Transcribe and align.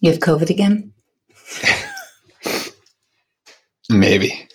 You 0.00 0.10
have 0.12 0.20
COVID 0.20 0.48
again? 0.50 0.92
Maybe. 3.90 4.48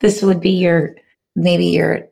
This 0.00 0.22
would 0.22 0.40
be 0.40 0.50
your 0.50 0.94
maybe 1.34 1.66
your 1.66 2.08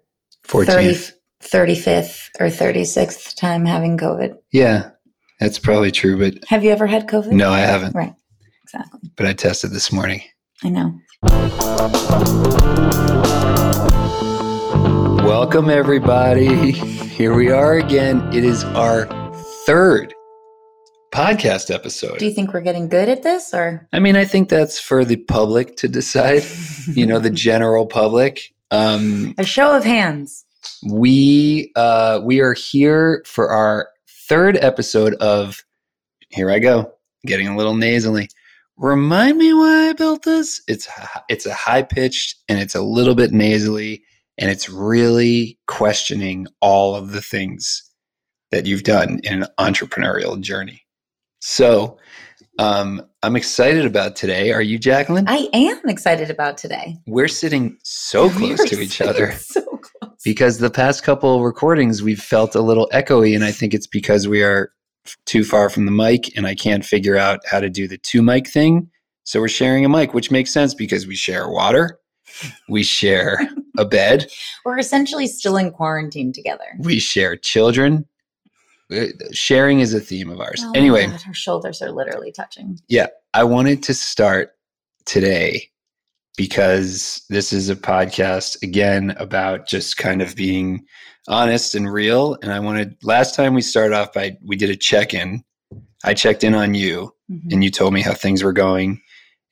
14th. 0.47 1.13
30, 1.41 1.75
35th 1.75 2.29
or 2.41 2.47
36th 2.49 3.37
time 3.37 3.65
having 3.65 3.97
COVID. 3.97 4.37
Yeah, 4.51 4.91
that's 5.39 5.59
probably 5.61 5.93
true, 5.93 6.19
but 6.19 6.45
Have 6.49 6.65
you 6.65 6.71
ever 6.71 6.87
had 6.89 7.07
COVID? 7.07 7.31
no, 7.31 7.51
I 7.51 7.61
haven't. 7.61 7.95
Right. 7.95 8.15
Exactly. 8.65 9.13
But 9.17 9.27
I 9.27 9.33
tested 9.33 9.71
this 9.71 9.93
morning. 9.93 10.23
I 10.65 10.71
know. 10.71 10.99
Welcome, 15.25 15.71
everybody. 15.71 16.73
Here 16.73 17.35
we 17.35 17.51
are 17.51 17.75
again. 17.79 18.21
It 18.35 18.43
is 18.45 18.65
our 18.65 19.07
third 19.67 20.13
podcast 21.13 21.73
episode. 21.73 22.19
Do 22.19 22.27
you 22.27 22.33
think 22.33 22.53
we're 22.53 22.61
getting 22.61 22.89
good 22.89 23.09
at 23.09 23.23
this 23.23 23.55
or 23.55 23.89
I 23.93 23.99
mean, 23.99 24.17
I 24.17 24.25
think 24.25 24.49
that's 24.49 24.79
for 24.79 25.05
the 25.05 25.17
public 25.17 25.77
to 25.79 25.89
decide, 25.89 26.43
you 26.89 27.07
know, 27.07 27.19
the 27.19 27.31
general 27.49 27.87
public. 27.87 28.55
Um, 28.71 29.35
a 29.39 29.45
show 29.45 29.77
of 29.77 29.85
hands? 29.85 30.47
we 30.83 31.73
uh, 31.77 32.21
we 32.23 32.41
are 32.41 32.55
here 32.55 33.23
for 33.27 33.51
our 33.51 33.89
third 34.29 34.57
episode 34.57 35.15
of 35.15 35.63
here 36.31 36.51
I 36.51 36.59
go 36.59 36.93
getting 37.25 37.49
a 37.49 37.57
little 37.57 37.75
nasally. 37.75 38.29
Remind 38.77 39.39
me 39.39 39.53
why 39.53 39.89
I 39.89 39.93
built 39.95 40.25
this. 40.25 40.63
It's 40.69 40.89
it's 41.29 41.47
a 41.47 41.55
high 41.55 41.83
pitched 41.83 42.37
and 42.49 42.59
it's 42.59 42.75
a 42.75 42.83
little 42.83 43.15
bit 43.15 43.33
nasally 43.33 44.03
and 44.39 44.51
it's 44.51 44.69
really 44.69 45.59
questioning 45.67 46.47
all 46.61 46.95
of 46.95 47.13
the 47.13 47.23
things 47.23 47.83
that 48.51 48.67
you've 48.67 48.85
done 48.85 49.21
in 49.25 49.43
an 49.43 49.49
entrepreneurial 49.59 50.41
journey. 50.41 50.86
So 51.49 51.97
um, 52.59 53.07
I'm 53.23 53.37
excited 53.37 53.87
about 53.87 54.17
today. 54.17 54.51
Are 54.51 54.61
you, 54.61 54.81
Jacqueline? 54.81 55.29
I 55.29 55.49
am 55.53 55.81
excited 55.89 56.29
about 56.29 56.59
today. 56.59 56.97
We're 57.07 57.29
sitting 57.29 57.79
so 57.85 58.29
close 58.37 58.59
We're 58.59 58.67
to 58.67 58.81
each 58.81 59.01
other 59.01 59.31
So 59.35 59.63
close. 59.63 60.21
because 60.25 60.59
the 60.59 60.71
past 60.71 61.05
couple 61.05 61.45
recordings 61.45 62.03
we've 62.03 62.21
felt 62.21 62.57
a 62.57 62.61
little 62.61 62.89
echoey 62.93 63.37
and 63.37 63.45
i 63.45 63.53
think 63.53 63.75
it's 63.75 63.87
because 63.87 64.27
we 64.27 64.43
are 64.43 64.73
too 65.25 65.45
far 65.45 65.69
from 65.71 65.85
the 65.87 65.93
mic 65.93 66.37
and 66.37 66.49
i 66.49 66.55
can't 66.55 66.85
figure 66.85 67.17
out 67.17 67.39
how 67.47 67.61
to 67.61 67.71
do 67.71 67.87
the 67.87 67.99
two 67.99 68.23
mic 68.23 68.49
thing 68.49 68.91
so 69.23 69.39
we're 69.41 69.47
sharing 69.49 69.85
a 69.85 69.89
mic 69.89 70.15
which 70.15 70.33
makes 70.33 70.51
sense 70.51 70.75
because 70.75 71.07
we 71.07 71.15
share 71.15 71.49
water 71.49 72.01
we 72.69 72.83
share 72.83 73.39
a 73.79 73.85
bed 73.85 74.27
We're 74.65 74.79
essentially 74.79 75.29
still 75.29 75.57
in 75.57 75.71
quarantine 75.71 76.33
together. 76.33 76.65
we 76.81 76.99
share 76.99 77.37
children 77.37 78.05
sharing 79.33 79.81
is 79.81 79.93
a 79.95 80.01
theme 80.01 80.31
of 80.31 80.41
ours 80.41 80.63
Oh 80.65 80.73
anyway 80.75 81.07
God, 81.07 81.21
our 81.27 81.35
shoulders 81.35 81.83
are 81.83 81.91
literally 81.91 82.33
touching. 82.33 82.79
Yeah, 82.89 83.09
I 83.35 83.45
wanted 83.45 83.83
to 83.85 83.95
start 83.95 84.51
today 85.05 85.71
because 86.37 87.25
this 87.31 87.53
is 87.53 87.69
a 87.71 87.77
podcast 87.77 88.63
again 88.63 89.15
about 89.19 89.67
just 89.67 89.97
kind 89.97 90.21
of 90.21 90.37
being 90.37 90.85
honest 91.29 91.75
and 91.75 91.91
real. 91.91 92.37
And 92.43 92.53
I 92.53 92.61
wanted 92.61 92.97
last 93.03 93.35
time 93.35 93.55
we 93.55 93.63
started 93.63 93.95
off 93.97 94.13
by 94.13 94.37
we 94.45 94.57
did 94.57 94.71
a 94.71 94.77
check 94.77 95.15
in. 95.15 95.43
I 96.05 96.15
checked 96.15 96.45
in 96.45 96.55
on 96.55 96.75
you 96.75 97.13
Mhm. 97.31 97.53
and 97.53 97.65
you 97.65 97.71
told 97.71 97.93
me 97.95 98.03
how 98.03 98.15
things 98.15 98.43
were 98.45 98.53
going. 98.53 99.01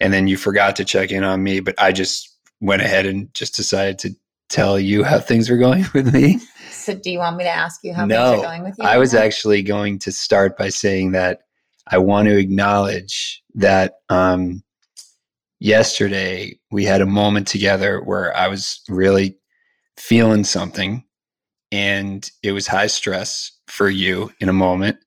And 0.00 0.12
then 0.12 0.28
you 0.28 0.36
forgot 0.36 0.76
to 0.76 0.84
check 0.84 1.10
in 1.10 1.24
on 1.24 1.42
me, 1.42 1.60
but 1.60 1.74
I 1.78 1.90
just 1.92 2.30
went 2.60 2.82
ahead 2.82 3.06
and 3.06 3.32
just 3.34 3.56
decided 3.56 3.98
to 4.00 4.14
tell 4.54 4.78
you 4.78 5.02
how 5.02 5.18
things 5.18 5.50
were 5.50 5.56
going 5.56 5.84
with 5.94 6.14
me. 6.14 6.38
So, 6.70 6.94
do 6.94 7.10
you 7.10 7.18
want 7.18 7.36
me 7.36 7.44
to 7.44 7.50
ask 7.50 7.80
you 7.82 7.92
how 7.92 8.06
No, 8.06 8.30
things 8.30 8.38
are 8.40 8.46
going 8.46 8.62
with 8.62 8.76
you? 8.78 8.84
I 8.84 8.98
was 8.98 9.14
actually 9.14 9.62
going 9.62 9.98
to 10.00 10.12
start 10.12 10.56
by 10.56 10.68
saying 10.68 11.12
that 11.12 11.40
I 11.88 11.98
want 11.98 12.28
to 12.28 12.36
acknowledge 12.36 13.42
that 13.54 13.94
um, 14.08 14.62
yesterday 15.60 16.58
we 16.70 16.84
had 16.84 17.00
a 17.00 17.06
moment 17.06 17.48
together 17.48 18.00
where 18.02 18.36
I 18.36 18.48
was 18.48 18.80
really 18.88 19.38
feeling 19.96 20.44
something 20.44 21.04
and 21.72 22.30
it 22.42 22.52
was 22.52 22.66
high 22.66 22.86
stress 22.86 23.50
for 23.66 23.88
you 23.88 24.32
in 24.40 24.48
a 24.48 24.52
moment. 24.52 24.98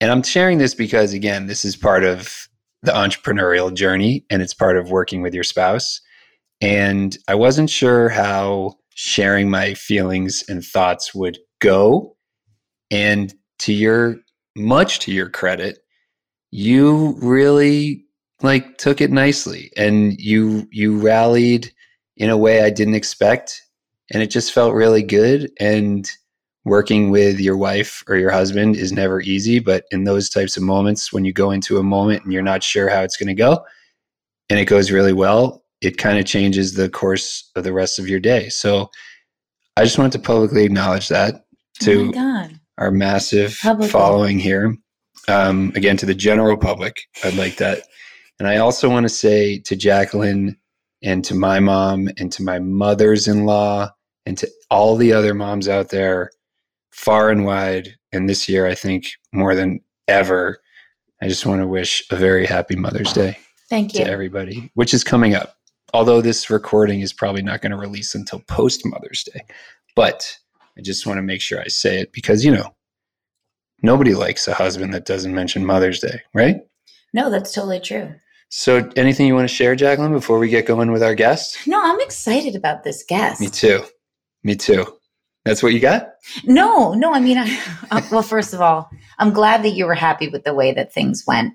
And 0.00 0.10
I'm 0.10 0.22
sharing 0.22 0.58
this 0.58 0.74
because, 0.74 1.12
again, 1.12 1.46
this 1.46 1.64
is 1.64 1.76
part 1.76 2.04
of 2.04 2.48
the 2.82 2.92
entrepreneurial 2.92 3.72
journey 3.72 4.26
and 4.30 4.42
it's 4.42 4.54
part 4.54 4.76
of 4.76 4.90
working 4.90 5.22
with 5.22 5.34
your 5.34 5.44
spouse. 5.44 6.00
And 6.64 7.18
I 7.28 7.34
wasn't 7.34 7.68
sure 7.68 8.08
how 8.08 8.76
sharing 8.94 9.50
my 9.50 9.74
feelings 9.74 10.42
and 10.48 10.64
thoughts 10.64 11.14
would 11.14 11.38
go. 11.60 12.16
And 12.90 13.34
to 13.60 13.74
your, 13.74 14.16
much 14.56 15.00
to 15.00 15.12
your 15.12 15.28
credit, 15.28 15.80
you 16.50 17.18
really 17.20 18.06
like 18.42 18.78
took 18.78 19.02
it 19.02 19.10
nicely. 19.10 19.72
And 19.76 20.18
you 20.18 20.66
you 20.72 20.98
rallied 20.98 21.70
in 22.16 22.30
a 22.30 22.38
way 22.38 22.62
I 22.62 22.70
didn't 22.70 22.94
expect. 22.94 23.60
And 24.10 24.22
it 24.22 24.30
just 24.30 24.52
felt 24.52 24.72
really 24.72 25.02
good. 25.02 25.50
And 25.60 26.10
working 26.64 27.10
with 27.10 27.40
your 27.40 27.58
wife 27.58 28.02
or 28.08 28.16
your 28.16 28.30
husband 28.30 28.76
is 28.76 28.90
never 28.90 29.20
easy. 29.20 29.58
But 29.58 29.84
in 29.90 30.04
those 30.04 30.30
types 30.30 30.56
of 30.56 30.62
moments 30.62 31.12
when 31.12 31.26
you 31.26 31.32
go 31.34 31.50
into 31.50 31.76
a 31.76 31.82
moment 31.82 32.24
and 32.24 32.32
you're 32.32 32.42
not 32.42 32.62
sure 32.62 32.88
how 32.88 33.02
it's 33.02 33.18
going 33.18 33.26
to 33.26 33.34
go 33.34 33.62
and 34.48 34.58
it 34.58 34.64
goes 34.64 34.90
really 34.90 35.12
well 35.12 35.63
it 35.84 35.98
kind 35.98 36.18
of 36.18 36.24
changes 36.24 36.74
the 36.74 36.88
course 36.88 37.50
of 37.56 37.64
the 37.64 37.72
rest 37.72 37.98
of 37.98 38.08
your 38.08 38.20
day 38.20 38.48
so 38.48 38.90
i 39.76 39.84
just 39.84 39.98
wanted 39.98 40.12
to 40.12 40.18
publicly 40.18 40.64
acknowledge 40.64 41.08
that 41.08 41.44
Oh 41.82 41.84
to 41.86 42.12
God. 42.12 42.58
our 42.78 42.90
massive 42.90 43.54
following 43.54 44.38
here. 44.38 44.76
Um, 45.26 45.72
again, 45.74 45.96
to 45.98 46.06
the 46.06 46.14
general 46.14 46.56
public, 46.56 47.00
I'd 47.24 47.34
like 47.34 47.56
that. 47.56 47.82
And 48.38 48.46
I 48.48 48.58
also 48.58 48.88
want 48.90 49.04
to 49.04 49.08
say 49.08 49.58
to 49.60 49.74
Jacqueline 49.76 50.56
and 51.02 51.24
to 51.24 51.34
my 51.34 51.60
mom 51.60 52.08
and 52.18 52.30
to 52.32 52.42
my 52.42 52.58
mothers 52.58 53.26
in 53.26 53.44
law 53.44 53.90
and 54.26 54.36
to 54.38 54.48
all 54.70 54.96
the 54.96 55.12
other 55.12 55.34
moms 55.34 55.68
out 55.68 55.88
there, 55.88 56.30
far 56.92 57.30
and 57.30 57.44
wide, 57.44 57.94
and 58.12 58.28
this 58.28 58.48
year, 58.48 58.66
I 58.66 58.74
think 58.74 59.06
more 59.32 59.54
than 59.54 59.80
ever, 60.08 60.60
I 61.22 61.28
just 61.28 61.46
want 61.46 61.60
to 61.60 61.66
wish 61.66 62.04
a 62.10 62.16
very 62.16 62.46
happy 62.46 62.76
Mother's 62.76 63.12
Day 63.12 63.38
Thank 63.68 63.94
you. 63.94 64.04
to 64.04 64.10
everybody, 64.10 64.70
which 64.74 64.94
is 64.94 65.02
coming 65.02 65.34
up. 65.34 65.56
Although 65.94 66.20
this 66.20 66.50
recording 66.50 67.02
is 67.02 67.12
probably 67.12 67.40
not 67.40 67.62
going 67.62 67.70
to 67.70 67.78
release 67.78 68.16
until 68.16 68.40
post 68.40 68.84
Mother's 68.84 69.22
Day. 69.22 69.42
But 69.94 70.36
I 70.76 70.80
just 70.80 71.06
want 71.06 71.18
to 71.18 71.22
make 71.22 71.40
sure 71.40 71.60
I 71.60 71.68
say 71.68 72.00
it 72.00 72.12
because, 72.12 72.44
you 72.44 72.50
know, 72.50 72.74
nobody 73.80 74.12
likes 74.12 74.48
a 74.48 74.54
husband 74.54 74.92
that 74.92 75.06
doesn't 75.06 75.32
mention 75.32 75.64
Mother's 75.64 76.00
Day, 76.00 76.20
right? 76.34 76.56
No, 77.12 77.30
that's 77.30 77.52
totally 77.54 77.78
true. 77.78 78.12
So, 78.48 78.90
anything 78.96 79.28
you 79.28 79.36
want 79.36 79.48
to 79.48 79.54
share, 79.54 79.76
Jacqueline, 79.76 80.12
before 80.12 80.40
we 80.40 80.48
get 80.48 80.66
going 80.66 80.90
with 80.90 81.02
our 81.02 81.14
guest? 81.14 81.58
No, 81.64 81.80
I'm 81.80 82.00
excited 82.00 82.56
about 82.56 82.82
this 82.82 83.04
guest. 83.04 83.40
Me 83.40 83.48
too. 83.48 83.84
Me 84.42 84.56
too. 84.56 84.84
That's 85.44 85.62
what 85.62 85.74
you 85.74 85.80
got? 85.80 86.08
No, 86.44 86.94
no, 86.94 87.12
I 87.12 87.20
mean, 87.20 87.38
I, 87.38 88.08
well, 88.10 88.22
first 88.22 88.52
of 88.52 88.60
all, 88.60 88.90
I'm 89.20 89.32
glad 89.32 89.62
that 89.62 89.70
you 89.70 89.86
were 89.86 89.94
happy 89.94 90.28
with 90.28 90.42
the 90.42 90.54
way 90.54 90.72
that 90.72 90.92
things 90.92 91.24
went 91.24 91.54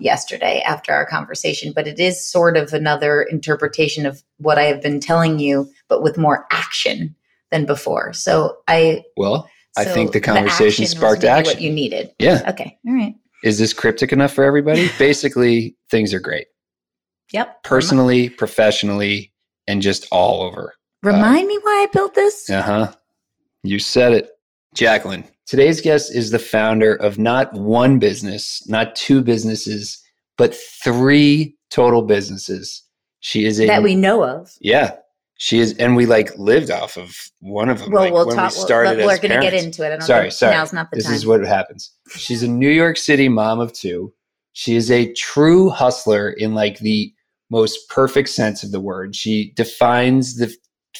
yesterday 0.00 0.60
after 0.66 0.92
our 0.92 1.06
conversation, 1.06 1.72
but 1.74 1.86
it 1.86 1.98
is 1.98 2.24
sort 2.24 2.56
of 2.56 2.72
another 2.72 3.22
interpretation 3.22 4.06
of 4.06 4.22
what 4.38 4.58
I 4.58 4.64
have 4.64 4.82
been 4.82 5.00
telling 5.00 5.38
you, 5.38 5.70
but 5.88 6.02
with 6.02 6.18
more 6.18 6.46
action 6.50 7.14
than 7.50 7.66
before. 7.66 8.12
So 8.12 8.58
I, 8.68 9.04
Well, 9.16 9.48
I 9.76 9.84
think 9.84 10.12
the 10.12 10.20
conversation 10.20 10.66
action 10.66 10.82
was 10.84 10.90
sparked 10.90 11.24
action. 11.24 11.54
What 11.54 11.62
you 11.62 11.72
needed. 11.72 12.10
yeah. 12.18 12.42
Okay. 12.48 12.76
All 12.86 12.94
right. 12.94 13.14
Is 13.44 13.58
this 13.58 13.72
cryptic 13.72 14.12
enough 14.12 14.32
for 14.32 14.44
everybody? 14.44 14.88
Basically, 14.98 15.76
things 15.90 16.12
are 16.12 16.20
great. 16.20 16.46
Yep. 17.32 17.62
Personally, 17.62 18.28
professionally, 18.30 19.32
and 19.66 19.82
just 19.82 20.06
all 20.10 20.42
over. 20.42 20.74
Remind 21.02 21.46
me 21.46 21.58
why 21.62 21.82
I 21.82 21.86
built 21.92 22.14
this. 22.14 22.48
Uh 22.50 22.62
huh. 22.62 22.92
You 23.62 23.78
said 23.78 24.12
it. 24.12 24.30
Jacqueline, 24.74 25.24
today's 25.48 25.80
guest 25.80 26.14
is 26.14 26.30
the 26.30 26.38
founder 26.38 26.94
of 26.94 27.18
not 27.18 27.52
one 27.54 27.98
business, 27.98 28.66
not 28.68 28.94
two 28.94 29.22
businesses, 29.22 30.00
but 30.36 30.54
three 30.54 31.56
total 31.70 32.02
businesses. 32.02 32.82
She 33.20 33.44
is 33.44 33.60
a 33.60 33.66
that 33.66 33.82
we 33.82 33.96
know 33.96 34.22
of. 34.22 34.52
yeah. 34.60 34.94
She 35.40 35.60
is, 35.60 35.76
and 35.78 35.94
we 35.94 36.04
like 36.04 36.36
lived 36.36 36.68
off 36.72 36.96
of 36.96 37.16
one 37.38 37.68
of 37.68 37.78
them. 37.78 37.92
Well, 37.92 38.02
like, 38.02 38.12
we'll 38.12 38.26
talk. 38.26 38.52
We 38.52 39.04
we're 39.04 39.18
going 39.18 39.30
to 39.30 39.40
get 39.40 39.54
into 39.54 39.84
it. 39.84 39.86
I 39.86 39.90
don't 39.90 40.00
Sorry, 40.02 40.32
sorry. 40.32 40.52
Now's 40.52 40.72
not 40.72 40.90
the 40.90 40.96
This 40.96 41.06
time. 41.06 41.14
is 41.14 41.26
what 41.26 41.40
happens. 41.46 41.92
She's 42.16 42.42
a 42.42 42.48
New 42.48 42.70
York 42.70 42.96
City 42.96 43.28
mom 43.28 43.60
of 43.60 43.72
two. 43.72 44.12
She 44.54 44.74
is 44.74 44.90
a 44.90 45.12
true 45.12 45.70
hustler 45.70 46.30
in 46.30 46.54
like 46.54 46.80
the 46.80 47.14
most 47.50 47.88
perfect 47.88 48.30
sense 48.30 48.64
of 48.64 48.72
the 48.72 48.80
word. 48.80 49.14
She 49.14 49.52
defines 49.54 50.38
the 50.38 50.52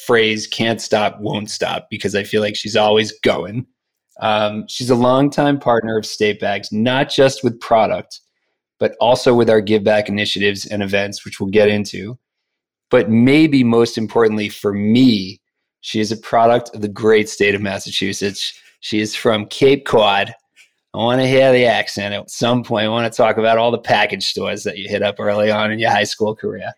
phrase 0.06 0.46
can't 0.46 0.80
stop, 0.80 1.18
won't 1.18 1.50
stop 1.50 1.88
because 1.90 2.14
I 2.14 2.22
feel 2.22 2.40
like 2.40 2.54
she's 2.54 2.76
always 2.76 3.10
going. 3.20 3.66
Um, 4.20 4.66
she's 4.68 4.90
a 4.90 4.94
longtime 4.94 5.60
partner 5.60 5.96
of 5.96 6.06
State 6.06 6.40
Bags, 6.40 6.72
not 6.72 7.08
just 7.08 7.44
with 7.44 7.60
product, 7.60 8.20
but 8.78 8.96
also 9.00 9.34
with 9.34 9.50
our 9.50 9.60
give 9.60 9.84
back 9.84 10.08
initiatives 10.08 10.66
and 10.66 10.82
events, 10.82 11.24
which 11.24 11.40
we'll 11.40 11.50
get 11.50 11.68
into. 11.68 12.18
But 12.90 13.10
maybe 13.10 13.62
most 13.62 13.98
importantly 13.98 14.48
for 14.48 14.72
me, 14.72 15.40
she 15.80 16.00
is 16.00 16.10
a 16.10 16.16
product 16.16 16.74
of 16.74 16.80
the 16.80 16.88
great 16.88 17.28
state 17.28 17.54
of 17.54 17.60
Massachusetts. 17.60 18.58
She 18.80 19.00
is 19.00 19.14
from 19.14 19.46
Cape 19.46 19.86
Cod, 19.86 20.34
I 20.94 20.98
want 20.98 21.20
to 21.20 21.28
hear 21.28 21.52
the 21.52 21.66
accent 21.66 22.14
at 22.14 22.30
some 22.30 22.64
point. 22.64 22.86
I 22.86 22.88
want 22.88 23.12
to 23.12 23.16
talk 23.16 23.36
about 23.36 23.58
all 23.58 23.70
the 23.70 23.78
package 23.78 24.26
stores 24.26 24.64
that 24.64 24.78
you 24.78 24.88
hit 24.88 25.02
up 25.02 25.16
early 25.20 25.50
on 25.50 25.70
in 25.70 25.78
your 25.78 25.90
high 25.90 26.04
school 26.04 26.34
career. 26.34 26.72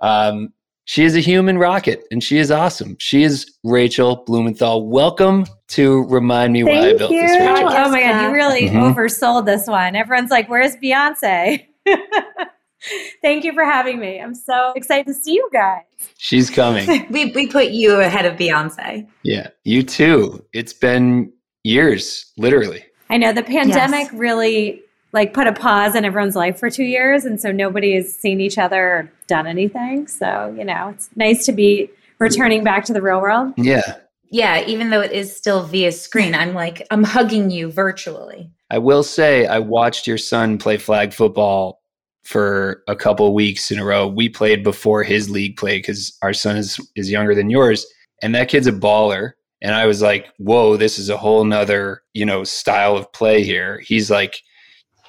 Um, 0.00 0.52
she 0.84 1.04
is 1.04 1.16
a 1.16 1.20
human 1.20 1.58
rocket 1.58 2.04
and 2.10 2.22
she 2.22 2.38
is 2.38 2.50
awesome. 2.50 2.96
She 2.98 3.24
is 3.24 3.58
Rachel 3.64 4.22
Blumenthal. 4.26 4.88
Welcome 4.88 5.44
to 5.68 6.04
Remind 6.04 6.52
Me 6.52 6.64
Why 6.64 6.88
I 6.90 6.94
Built 6.94 7.10
you. 7.12 7.20
This. 7.20 7.30
Rachel. 7.40 7.68
Oh 7.70 7.90
my 7.90 8.00
God, 8.00 8.22
you 8.28 8.34
really 8.34 8.68
Mhm. 8.68 8.94
oversold 8.94 9.46
this 9.46 9.66
one. 9.66 9.94
Everyone's 9.96 10.30
like, 10.30 10.48
where's 10.48 10.76
Beyonce? 10.76 11.66
Thank 13.22 13.44
you 13.44 13.52
for 13.52 13.64
having 13.64 13.98
me. 13.98 14.20
I'm 14.20 14.34
so 14.34 14.72
excited 14.76 15.06
to 15.08 15.14
see 15.14 15.34
you 15.34 15.48
guys. 15.52 15.82
She's 16.16 16.48
coming. 16.48 17.06
We 17.10 17.32
we 17.32 17.48
put 17.48 17.68
you 17.70 17.96
ahead 18.00 18.24
of 18.24 18.36
Beyonce. 18.36 19.06
yeah, 19.24 19.48
you 19.64 19.82
too. 19.82 20.44
It's 20.52 20.72
been 20.72 21.32
years, 21.64 22.30
literally. 22.38 22.84
I 23.10 23.16
know 23.16 23.32
the 23.32 23.42
pandemic 23.42 24.08
really 24.12 24.80
like 25.12 25.32
put 25.34 25.46
a 25.46 25.52
pause 25.52 25.94
in 25.96 26.04
everyone's 26.04 26.36
life 26.36 26.58
for 26.58 26.70
two 26.70 26.84
years, 26.84 27.24
and 27.24 27.40
so 27.40 27.50
nobody 27.50 27.94
has 27.96 28.14
seen 28.14 28.40
each 28.40 28.58
other 28.58 28.82
or 28.82 29.12
done 29.26 29.46
anything. 29.46 30.06
So 30.06 30.54
you 30.56 30.64
know, 30.64 30.90
it's 30.94 31.10
nice 31.16 31.44
to 31.46 31.52
be 31.52 31.90
returning 32.20 32.62
back 32.62 32.84
to 32.86 32.92
the 32.92 33.02
real 33.02 33.20
world. 33.20 33.54
Yeah. 33.56 33.96
Yeah, 34.30 34.64
even 34.66 34.90
though 34.90 35.00
it 35.00 35.12
is 35.12 35.34
still 35.34 35.62
via 35.64 35.92
screen, 35.92 36.34
I'm 36.34 36.54
like 36.54 36.86
I'm 36.90 37.04
hugging 37.04 37.50
you 37.50 37.70
virtually. 37.70 38.50
I 38.70 38.78
will 38.78 39.02
say 39.02 39.46
I 39.46 39.58
watched 39.58 40.06
your 40.06 40.18
son 40.18 40.58
play 40.58 40.76
flag 40.76 41.12
football 41.12 41.80
for 42.24 42.82
a 42.88 42.94
couple 42.94 43.32
weeks 43.34 43.70
in 43.70 43.78
a 43.78 43.84
row. 43.84 44.06
We 44.06 44.28
played 44.28 44.62
before 44.62 45.02
his 45.02 45.30
league 45.30 45.56
play 45.56 45.78
because 45.78 46.16
our 46.22 46.34
son 46.34 46.56
is 46.56 46.78
is 46.94 47.10
younger 47.10 47.34
than 47.34 47.48
yours, 47.48 47.86
and 48.22 48.34
that 48.34 48.48
kid's 48.48 48.66
a 48.66 48.72
baller. 48.72 49.32
And 49.62 49.74
I 49.74 49.86
was 49.86 50.02
like, 50.02 50.28
"Whoa, 50.36 50.76
this 50.76 50.98
is 50.98 51.08
a 51.08 51.16
whole 51.16 51.44
nother 51.44 52.02
you 52.12 52.26
know 52.26 52.44
style 52.44 52.96
of 52.96 53.10
play 53.12 53.42
here." 53.42 53.80
He's 53.80 54.10
like, 54.10 54.42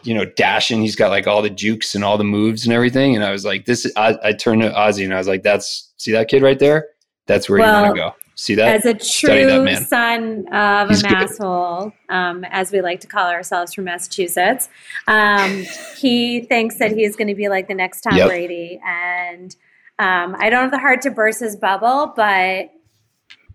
you 0.03 0.13
know, 0.13 0.25
dashing. 0.37 0.81
He's 0.81 0.95
got 0.95 1.09
like 1.09 1.27
all 1.27 1.41
the 1.41 1.49
jukes 1.49 1.93
and 1.93 2.05
all 2.05 2.17
the 2.17 2.23
moves 2.23 2.65
and 2.65 2.73
everything. 2.73 3.15
And 3.15 3.25
I 3.25 3.31
was 3.31 3.43
like, 3.43 3.65
"This." 3.65 3.91
I, 3.97 4.17
I 4.23 4.33
turned 4.33 4.61
to 4.61 4.69
Ozzy 4.69 5.03
and 5.03 5.13
I 5.13 5.17
was 5.17 5.27
like, 5.27 5.43
"That's 5.43 5.91
see 5.97 6.13
that 6.13 6.29
kid 6.29 6.41
right 6.41 6.57
there? 6.57 6.87
That's 7.27 7.49
where 7.49 7.59
you 7.59 7.65
want 7.65 7.95
to 7.95 8.01
go. 8.01 8.15
See 8.41 8.55
that?" 8.55 8.75
As 8.75 8.85
a 8.85 8.97
Study 8.99 9.43
that 9.43 9.65
true 9.77 9.85
son 9.85 10.47
of 10.53 10.89
He's 10.89 11.03
a 11.03 11.07
good. 11.07 11.17
masshole, 11.17 11.93
um, 12.09 12.45
as 12.51 12.71
we 12.71 12.81
like 12.81 13.01
to 13.01 13.07
call 13.07 13.27
ourselves 13.29 13.73
from 13.73 13.83
Massachusetts, 13.83 14.69
um, 15.07 15.65
he 15.97 16.41
thinks 16.41 16.77
that 16.79 16.91
he's 16.91 17.15
going 17.15 17.27
to 17.27 17.35
be 17.35 17.49
like 17.49 17.67
the 17.67 17.73
next 17.73 18.01
Tom 18.01 18.15
Yep. 18.15 18.27
Brady. 18.29 18.79
And 18.85 19.55
um, 19.99 20.35
I 20.39 20.49
don't 20.49 20.61
have 20.61 20.71
the 20.71 20.79
heart 20.79 21.01
to 21.01 21.11
burst 21.11 21.41
his 21.41 21.55
bubble, 21.57 22.13
but 22.15 22.69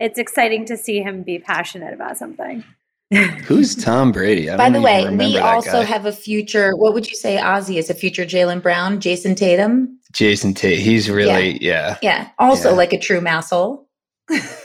it's 0.01 0.19
exciting 0.19 0.67
to 0.67 0.77
see 0.77 1.01
him 1.01 1.23
be 1.23 1.39
passionate 1.39 1.95
about 1.95 2.19
something. 2.19 2.63
Who's 3.47 3.75
Tom 3.75 4.13
Brady? 4.13 4.51
I 4.51 4.57
By 4.57 4.65
don't 4.65 4.75
the 4.75 4.81
way, 4.83 5.09
we 5.17 5.39
also 5.39 5.73
guy. 5.81 5.85
have 5.85 6.05
a 6.05 6.13
future. 6.13 6.77
What 6.77 6.93
would 6.95 7.09
you 7.09 7.17
say, 7.17 7.37
Ozzy 7.39 7.77
is 7.79 7.89
a 7.89 7.95
future 7.95 8.25
Jaylen 8.27 8.61
Brown, 8.63 9.01
Jayson 9.01 9.35
Tatum? 9.35 9.99
Jason 10.13 10.53
Tate. 10.55 10.79
He's 10.79 11.09
really 11.11 11.63
yeah. 11.63 11.97
Yeah, 12.03 12.29
also 12.39 12.71
Yeah. 12.71 12.77
like 12.77 12.93
a 12.93 12.99
true 12.99 13.21
masshole. 13.21 13.84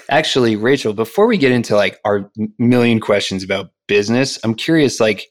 Actually, 0.09 0.55
Rachel, 0.55 0.93
before 0.93 1.27
we 1.27 1.37
get 1.37 1.51
into 1.51 1.75
like 1.75 1.99
our 2.05 2.29
million 2.57 2.99
questions 2.99 3.43
about 3.43 3.71
business, 3.87 4.39
I'm 4.43 4.55
curious 4.55 4.99
like 4.99 5.27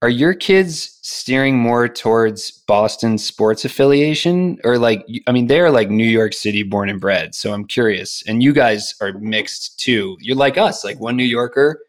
are 0.00 0.08
your 0.08 0.32
kids 0.32 0.98
steering 1.02 1.58
more 1.58 1.88
towards 1.88 2.50
Boston 2.68 3.18
sports 3.18 3.64
affiliation 3.64 4.58
or 4.64 4.78
like 4.78 5.04
I 5.26 5.32
mean 5.32 5.46
they're 5.46 5.70
like 5.70 5.90
New 5.90 6.06
York 6.06 6.32
City 6.34 6.62
born 6.62 6.88
and 6.88 7.00
bred. 7.00 7.34
So 7.34 7.52
I'm 7.52 7.64
curious. 7.64 8.22
And 8.26 8.42
you 8.42 8.52
guys 8.52 8.94
are 9.00 9.12
mixed 9.14 9.80
too. 9.80 10.16
You're 10.20 10.36
like 10.36 10.58
us, 10.58 10.84
like 10.84 11.00
one 11.00 11.16
New 11.16 11.24
Yorker 11.24 11.80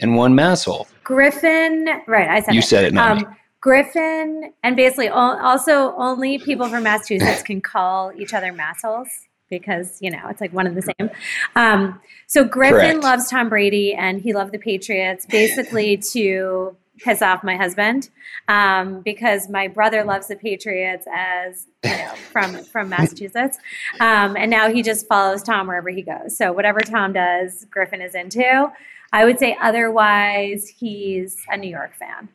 and 0.00 0.16
one 0.16 0.34
masshole. 0.34 0.86
Griffin, 1.04 1.88
right? 2.06 2.28
I 2.28 2.40
said 2.40 2.54
You 2.54 2.58
it. 2.60 2.64
said 2.64 2.84
it, 2.84 2.92
not 2.92 3.18
me. 3.18 3.24
Um, 3.24 3.36
Griffin, 3.60 4.52
and 4.62 4.76
basically 4.76 5.08
al- 5.08 5.40
also 5.40 5.94
only 5.96 6.36
people 6.38 6.68
from 6.68 6.82
Massachusetts 6.82 7.42
can 7.42 7.62
call 7.62 8.12
each 8.14 8.34
other 8.34 8.52
massholes 8.52 9.08
because 9.50 9.98
you 10.00 10.10
know 10.10 10.22
it's 10.28 10.40
like 10.40 10.52
one 10.52 10.66
and 10.66 10.76
the 10.76 10.82
same. 10.82 11.10
Um, 11.56 12.00
so 12.26 12.44
Griffin 12.44 12.78
Correct. 12.78 13.02
loves 13.04 13.30
Tom 13.30 13.48
Brady 13.48 13.94
and 13.94 14.20
he 14.20 14.32
loved 14.32 14.52
the 14.52 14.58
Patriots 14.58 15.26
basically 15.26 15.96
to 16.12 16.76
piss 16.98 17.22
off 17.22 17.42
my 17.42 17.56
husband 17.56 18.08
um, 18.48 19.00
because 19.02 19.48
my 19.48 19.66
brother 19.66 20.04
loves 20.04 20.28
the 20.28 20.36
Patriots 20.36 21.06
as 21.12 21.66
you 21.84 21.90
know 21.90 22.14
from 22.32 22.64
from 22.64 22.88
Massachusetts, 22.88 23.58
um, 24.00 24.36
and 24.36 24.50
now 24.50 24.70
he 24.70 24.82
just 24.82 25.06
follows 25.06 25.42
Tom 25.42 25.66
wherever 25.66 25.90
he 25.90 26.02
goes. 26.02 26.36
So 26.36 26.52
whatever 26.52 26.80
Tom 26.80 27.12
does, 27.12 27.66
Griffin 27.70 28.00
is 28.00 28.14
into. 28.14 28.72
I 29.12 29.24
would 29.24 29.38
say 29.38 29.56
otherwise, 29.62 30.68
he's 30.68 31.36
a 31.48 31.56
New 31.56 31.70
York 31.70 31.94
fan. 31.94 32.28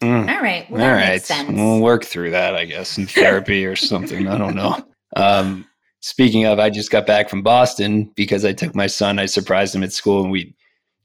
Mm. 0.00 0.28
All 0.28 0.42
right, 0.42 0.70
well 0.70 0.82
All 0.82 0.88
that 0.88 0.94
right. 0.94 1.08
makes 1.14 1.24
sense. 1.24 1.50
We'll 1.50 1.80
work 1.80 2.04
through 2.04 2.32
that, 2.32 2.54
I 2.54 2.66
guess, 2.66 2.98
in 2.98 3.06
therapy 3.06 3.64
or 3.64 3.76
something. 3.76 4.28
I 4.28 4.38
don't 4.38 4.54
know. 4.54 4.84
Um, 5.14 5.64
speaking 6.00 6.44
of, 6.44 6.58
I 6.58 6.70
just 6.70 6.90
got 6.90 7.06
back 7.06 7.28
from 7.28 7.42
Boston 7.42 8.10
because 8.16 8.44
I 8.44 8.52
took 8.52 8.74
my 8.74 8.86
son. 8.86 9.18
I 9.18 9.26
surprised 9.26 9.74
him 9.74 9.82
at 9.82 9.92
school, 9.92 10.22
and 10.22 10.30
we 10.30 10.54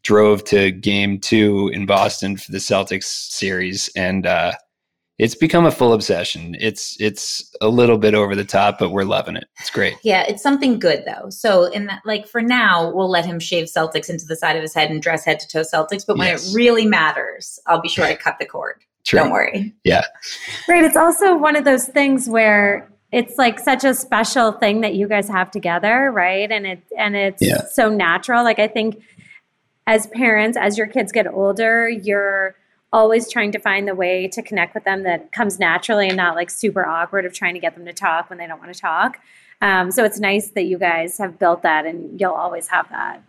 drove 0.03 0.43
to 0.45 0.71
Game 0.71 1.19
Two 1.19 1.69
in 1.73 1.85
Boston 1.85 2.37
for 2.37 2.51
the 2.51 2.57
Celtics 2.57 3.03
series, 3.05 3.89
and 3.95 4.25
uh, 4.25 4.53
it's 5.17 5.35
become 5.35 5.65
a 5.65 5.71
full 5.71 5.93
obsession. 5.93 6.55
It's 6.59 6.97
it's 6.99 7.53
a 7.61 7.67
little 7.67 7.97
bit 7.99 8.15
over 8.15 8.35
the 8.35 8.43
top, 8.45 8.79
but 8.79 8.89
we're 8.89 9.03
loving 9.03 9.35
it. 9.35 9.45
It's 9.59 9.69
great. 9.69 9.95
Yeah, 10.03 10.23
it's 10.27 10.41
something 10.41 10.79
good 10.79 11.03
though. 11.05 11.29
So 11.29 11.65
in 11.65 11.85
that, 11.85 12.01
like 12.05 12.27
for 12.27 12.41
now, 12.41 12.91
we'll 12.91 13.09
let 13.09 13.25
him 13.25 13.39
shave 13.39 13.65
Celtics 13.67 14.09
into 14.09 14.25
the 14.25 14.35
side 14.35 14.55
of 14.55 14.63
his 14.63 14.73
head 14.73 14.89
and 14.89 15.01
dress 15.01 15.23
head 15.23 15.39
to 15.39 15.47
toe 15.47 15.61
Celtics. 15.61 16.05
But 16.07 16.17
when 16.17 16.27
Yes. 16.29 16.51
it 16.51 16.55
really 16.55 16.87
matters, 16.87 17.59
I'll 17.67 17.81
be 17.81 17.89
sure 17.89 18.07
to 18.07 18.15
cut 18.15 18.37
the 18.39 18.45
cord. 18.47 18.83
True. 19.03 19.19
Don't 19.19 19.31
worry. 19.31 19.73
Yeah. 19.83 20.05
Right. 20.67 20.83
It's 20.83 20.97
also 20.97 21.35
one 21.37 21.55
of 21.55 21.65
those 21.65 21.87
things 21.87 22.27
where 22.29 22.90
it's 23.11 23.37
like 23.37 23.59
such 23.59 23.83
a 23.83 23.93
special 23.93 24.53
thing 24.53 24.81
that 24.81 24.95
you 24.95 25.07
guys 25.07 25.27
have 25.27 25.51
together, 25.51 26.11
right? 26.11 26.49
And 26.51 26.65
it 26.65 26.83
and 26.97 27.15
it's 27.15 27.41
Yeah. 27.41 27.65
so 27.71 27.89
natural. 27.89 28.43
Like 28.43 28.59
I 28.59 28.67
think 28.67 29.01
as 29.87 30.07
parents, 30.07 30.57
as 30.57 30.77
your 30.77 30.87
kids 30.87 31.11
get 31.11 31.27
older, 31.27 31.89
you're 31.89 32.55
always 32.93 33.29
trying 33.29 33.51
to 33.53 33.59
find 33.59 33.87
the 33.87 33.95
way 33.95 34.27
to 34.27 34.41
connect 34.41 34.73
with 34.75 34.83
them 34.83 35.03
that 35.03 35.31
comes 35.31 35.59
naturally 35.59 36.07
and 36.07 36.17
not 36.17 36.35
like 36.35 36.49
super 36.49 36.85
awkward 36.85 37.25
of 37.25 37.33
trying 37.33 37.53
to 37.53 37.59
get 37.59 37.75
them 37.75 37.85
to 37.85 37.93
talk 37.93 38.29
when 38.29 38.37
they 38.37 38.47
don't 38.47 38.59
want 38.59 38.73
to 38.73 38.79
talk. 38.79 39.19
Um, 39.61 39.91
so 39.91 40.03
it's 40.03 40.19
nice 40.19 40.49
that 40.51 40.63
you 40.63 40.77
guys 40.77 41.17
have 41.17 41.39
built 41.39 41.61
that 41.63 41.85
and 41.85 42.19
you'll 42.19 42.31
always 42.33 42.67
have 42.67 42.89
that. 42.89 43.21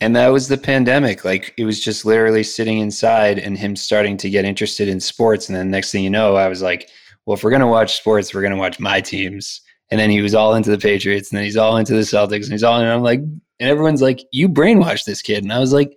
And 0.00 0.14
that 0.16 0.28
was 0.28 0.48
the 0.48 0.58
pandemic. 0.58 1.24
Like 1.24 1.54
it 1.56 1.64
was 1.64 1.80
just 1.82 2.04
literally 2.04 2.42
sitting 2.42 2.78
inside 2.78 3.38
and 3.38 3.56
him 3.56 3.76
starting 3.76 4.16
to 4.18 4.30
get 4.30 4.44
interested 4.44 4.88
in 4.88 5.00
sports. 5.00 5.48
And 5.48 5.56
then 5.56 5.70
next 5.70 5.92
thing 5.92 6.04
you 6.04 6.10
know, 6.10 6.36
I 6.36 6.48
was 6.48 6.60
like, 6.62 6.88
well, 7.26 7.36
if 7.36 7.44
we're 7.44 7.50
going 7.50 7.60
to 7.60 7.66
watch 7.66 7.96
sports, 7.96 8.34
we're 8.34 8.40
going 8.42 8.52
to 8.52 8.58
watch 8.58 8.80
my 8.80 9.00
teams. 9.00 9.60
And 9.90 10.00
then 10.00 10.10
he 10.10 10.22
was 10.22 10.34
all 10.34 10.54
into 10.54 10.70
the 10.70 10.78
Patriots 10.78 11.30
and 11.30 11.36
then 11.36 11.44
he's 11.44 11.56
all 11.56 11.76
into 11.76 11.92
the 11.94 12.00
Celtics 12.00 12.44
and 12.44 12.52
he's 12.52 12.62
all, 12.64 12.80
and 12.80 12.88
I'm 12.88 13.02
like, 13.02 13.20
and 13.20 13.70
everyone's 13.70 14.00
like, 14.02 14.20
you 14.32 14.48
brainwashed 14.48 15.04
this 15.04 15.20
kid. 15.20 15.44
And 15.44 15.52
I 15.52 15.58
was 15.58 15.72
like, 15.72 15.94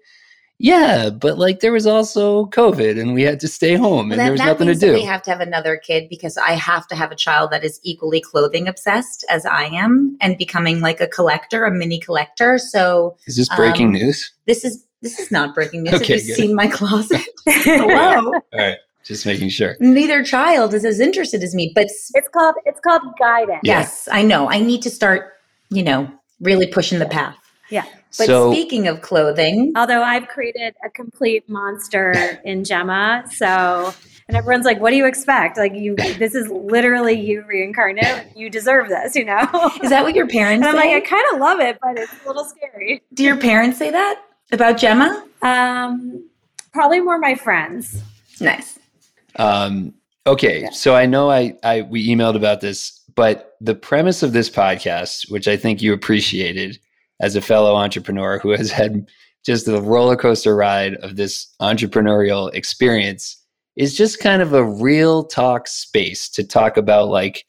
yeah, 0.58 1.10
but 1.10 1.38
like 1.38 1.60
there 1.60 1.72
was 1.72 1.86
also 1.88 2.46
COVID 2.48 3.00
and 3.00 3.13
we 3.13 3.24
had 3.24 3.39
to 3.41 3.48
stay 3.48 3.75
home 3.75 4.12
and 4.12 4.17
Well, 4.17 4.25
there 4.25 4.32
was 4.32 4.41
nothing 4.41 4.67
to 4.67 4.75
do. 4.75 4.94
we 4.94 5.01
have 5.03 5.22
to 5.24 5.29
have 5.32 5.41
another 5.41 5.75
kid 5.77 6.08
because 6.10 6.38
I 6.38 6.51
have 6.51 6.88
to 6.88 6.96
have 6.96 7.12
a 7.12 7.15
child 7.15 7.51
that 7.51 7.63
is 7.63 7.79
equally 7.84 8.22
clothing 8.22 8.67
obsessed 8.67 9.25
as 9.29 9.46
I 9.46 9.63
am 9.65 10.15
and 10.22 10.38
becoming 10.38 10.79
like 10.79 11.01
a 11.01 11.08
collector, 11.08 11.65
a 11.65 11.72
mini 11.72 12.00
collector. 12.00 12.58
So 12.58 13.17
Is 13.27 13.36
this 13.36 13.50
breaking 13.55 13.88
um, 13.88 13.94
news? 13.94 14.32
this 14.46 14.63
is 14.63 14.86
this 15.01 15.20
is 15.20 15.29
not 15.29 15.53
breaking 15.53 15.84
news. 15.84 15.94
Okay, 16.01 16.13
have 16.13 16.22
you 16.22 16.27
good. 16.36 16.41
seen 16.41 16.55
my 16.55 16.67
closet? 16.67 17.22
Hello. 17.48 18.32
All 18.34 18.41
right. 18.53 18.77
Just 19.06 19.26
making 19.26 19.50
sure. 19.50 19.76
Neither 19.80 20.24
child 20.24 20.74
is 20.74 20.84
as 20.84 21.00
interested 21.00 21.44
as 21.44 21.54
me, 21.54 21.72
but 21.76 21.86
It's 21.86 22.30
called 22.34 22.56
it's 22.66 22.80
called 22.80 23.04
guidance. 23.20 23.60
Yeah. 23.64 23.80
yes, 23.80 24.08
I 24.12 24.24
know. 24.24 24.50
I 24.50 24.60
need 24.60 24.82
to 24.82 24.90
start, 24.90 25.34
you 25.70 25.84
know, 25.84 26.12
really 26.42 26.68
pushing 26.68 27.00
the 27.00 27.06
path. 27.06 27.38
Yeah. 27.70 27.86
But 28.18 28.28
so 28.28 28.52
speaking 28.52 28.88
of 28.88 29.02
clothing, 29.02 29.74
Although 29.76 30.02
I've 30.02 30.28
created 30.28 30.74
a 30.84 30.90
complete 30.90 31.48
monster 31.50 32.40
in 32.46 32.64
Gemma, 32.64 33.26
so 33.32 33.94
and 34.28 34.36
everyone's 34.36 34.66
like, 34.66 34.80
"What 34.80 34.90
do 34.90 34.96
you 34.96 35.06
expect? 35.06 35.58
Like 35.58 35.74
you, 35.76 35.96
this 35.96 36.34
is 36.34 36.48
literally 36.48 37.14
you 37.20 37.44
reincarnate. 37.46 38.36
You 38.36 38.50
deserve 38.50 38.90
this, 38.90 39.16
you 39.16 39.26
know." 39.26 39.48
is 39.84 39.90
that 39.92 40.04
what 40.04 40.16
your 40.16 40.28
parents 40.28 40.66
and 40.66 40.76
I'm 40.76 40.82
say? 40.82 40.94
like, 40.94 41.04
I 41.04 41.06
kind 41.08 41.26
of 41.34 41.40
love 41.40 41.60
it, 41.60 41.78
but 41.82 41.98
it's 42.00 42.12
a 42.24 42.28
little 42.28 42.46
scary. 42.46 43.04
Do 43.14 43.24
your 43.24 43.38
parents 43.38 43.78
say 43.78 43.92
that 43.92 44.22
about 44.52 44.78
Gemma? 44.78 45.26
Um, 45.44 46.28
probably 46.74 47.02
more 47.02 47.20
my 47.20 47.36
friends. 47.36 48.02
Nice. 48.40 48.80
Um, 49.38 49.94
okay, 50.27 50.62
Yeah. 50.63 50.70
so 50.72 50.96
I 50.96 51.06
know 51.06 51.30
I, 51.30 51.56
I 51.63 51.82
we 51.82 52.08
emailed 52.08 52.36
about 52.36 52.62
this, 52.62 53.01
but 53.15 53.56
the 53.62 53.75
premise 53.75 54.24
of 54.24 54.34
this 54.34 54.50
podcast, 54.50 55.30
which 55.32 55.48
I 55.48 55.58
think 55.58 55.82
you 55.82 55.94
appreciated 55.94 56.80
as 57.22 57.36
a 57.36 57.42
fellow 57.42 57.75
entrepreneur 57.75 58.39
who 58.39 58.50
has 58.51 58.72
had 58.82 59.08
just 59.46 59.65
the 59.65 59.82
roller 59.82 60.15
coaster 60.15 60.56
ride 60.56 60.96
of 60.96 61.15
this 61.18 61.54
entrepreneurial 61.62 62.54
experience, 62.54 63.42
is 63.75 63.96
just 63.96 64.20
kind 64.20 64.42
of 64.42 64.54
a 64.54 64.63
real 64.63 65.24
talk 65.25 65.68
space 65.68 66.30
to 66.30 66.44
talk 66.44 66.77
about 66.77 67.10
like 67.10 67.46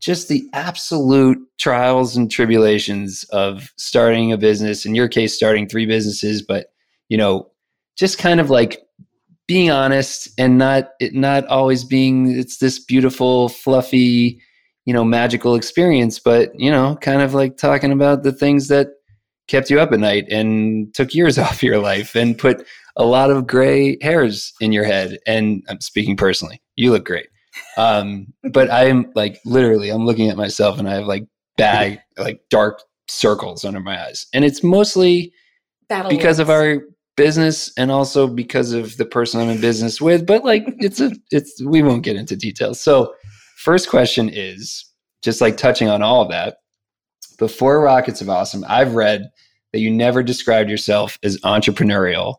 just 0.00 0.28
the 0.28 0.48
absolute 0.52 1.38
trials 1.58 2.16
and 2.16 2.30
tribulations 2.30 3.24
of 3.30 3.72
starting 3.76 4.32
a 4.32 4.38
business. 4.38 4.86
In 4.86 4.94
your 4.94 5.08
case, 5.08 5.34
starting 5.34 5.68
three 5.68 5.86
businesses, 5.86 6.40
but 6.42 6.72
you 7.08 7.16
know, 7.18 7.50
just 7.96 8.18
kind 8.18 8.40
of 8.40 8.48
like 8.50 8.80
being 9.48 9.70
honest 9.70 10.28
and 10.38 10.58
not 10.58 10.90
it 11.00 11.14
not 11.14 11.44
always 11.46 11.82
being 11.82 12.38
it's 12.38 12.58
this 12.58 12.78
beautiful 12.78 13.48
fluffy 13.48 14.40
you 14.84 14.92
know 14.92 15.02
magical 15.02 15.54
experience 15.56 16.18
but 16.18 16.52
you 16.54 16.70
know 16.70 16.96
kind 17.00 17.22
of 17.22 17.34
like 17.34 17.56
talking 17.56 17.90
about 17.90 18.22
the 18.22 18.30
things 18.30 18.68
that 18.68 18.88
kept 19.48 19.70
you 19.70 19.80
up 19.80 19.90
at 19.92 19.98
night 19.98 20.26
and 20.30 20.94
took 20.94 21.14
years 21.14 21.38
off 21.38 21.62
your 21.62 21.78
life 21.78 22.14
and 22.14 22.38
put 22.38 22.64
a 22.96 23.04
lot 23.04 23.30
of 23.30 23.46
gray 23.46 23.96
hairs 24.02 24.52
in 24.60 24.70
your 24.72 24.84
head. 24.84 25.18
And 25.26 25.64
i'm 25.68 25.80
speaking 25.80 26.16
personally 26.16 26.62
you 26.76 26.92
look 26.92 27.04
great. 27.04 27.28
Um, 27.76 28.32
but 28.52 28.70
i'm 28.70 29.10
like 29.16 29.40
literally 29.44 29.88
i'm 29.88 30.06
looking 30.06 30.28
at 30.28 30.36
myself 30.36 30.78
and 30.78 30.88
i 30.88 30.94
have 30.94 31.06
like 31.06 31.26
bag 31.56 31.98
like 32.16 32.40
dark 32.50 32.82
circles 33.08 33.64
under 33.64 33.80
my 33.80 34.00
eyes. 34.06 34.26
And 34.32 34.44
it's 34.44 34.62
mostly 34.62 35.32
Battle 35.88 36.10
because 36.10 36.38
of 36.38 36.50
our 36.50 36.82
business 37.18 37.70
and 37.76 37.90
also 37.90 38.26
because 38.26 38.72
of 38.72 38.96
the 38.96 39.04
person 39.04 39.40
I'm 39.40 39.50
in 39.50 39.60
business 39.60 40.00
with. 40.00 40.24
But 40.24 40.44
like 40.44 40.64
it's 40.78 41.00
a 41.00 41.12
it's 41.30 41.62
we 41.62 41.82
won't 41.82 42.04
get 42.04 42.16
into 42.16 42.36
details. 42.36 42.80
So 42.80 43.12
first 43.56 43.90
question 43.90 44.30
is 44.32 44.90
just 45.22 45.42
like 45.42 45.58
touching 45.58 45.88
on 45.88 46.00
all 46.00 46.22
of 46.22 46.30
that. 46.30 46.58
Before 47.38 47.80
Rockets 47.82 48.22
of 48.22 48.30
Awesome, 48.30 48.64
I've 48.68 48.94
read 48.94 49.28
that 49.72 49.80
you 49.80 49.90
never 49.90 50.22
described 50.22 50.70
yourself 50.70 51.18
as 51.22 51.38
entrepreneurial 51.40 52.36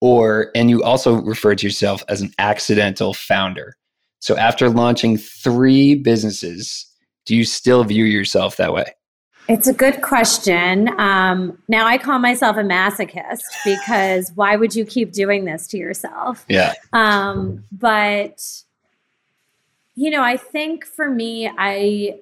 or 0.00 0.50
and 0.54 0.68
you 0.68 0.82
also 0.82 1.22
referred 1.22 1.58
to 1.58 1.66
yourself 1.66 2.04
as 2.08 2.20
an 2.20 2.32
accidental 2.38 3.14
founder. 3.14 3.76
So 4.18 4.36
after 4.36 4.68
launching 4.68 5.16
three 5.16 5.94
businesses, 5.94 6.86
do 7.24 7.34
you 7.36 7.44
still 7.44 7.84
view 7.84 8.04
yourself 8.04 8.56
that 8.56 8.74
way? 8.74 8.92
It's 9.50 9.66
a 9.66 9.72
good 9.72 10.00
question. 10.00 10.88
Um, 11.00 11.58
now 11.66 11.84
I 11.84 11.98
call 11.98 12.20
myself 12.20 12.56
a 12.56 12.60
masochist 12.60 13.42
because 13.64 14.30
why 14.36 14.54
would 14.54 14.76
you 14.76 14.84
keep 14.84 15.10
doing 15.10 15.44
this 15.44 15.66
to 15.68 15.76
yourself? 15.76 16.44
Yeah. 16.48 16.74
Um, 16.92 17.64
but 17.72 18.62
you 19.96 20.08
know, 20.08 20.22
I 20.22 20.36
think 20.36 20.86
for 20.86 21.10
me, 21.10 21.50
I 21.58 22.20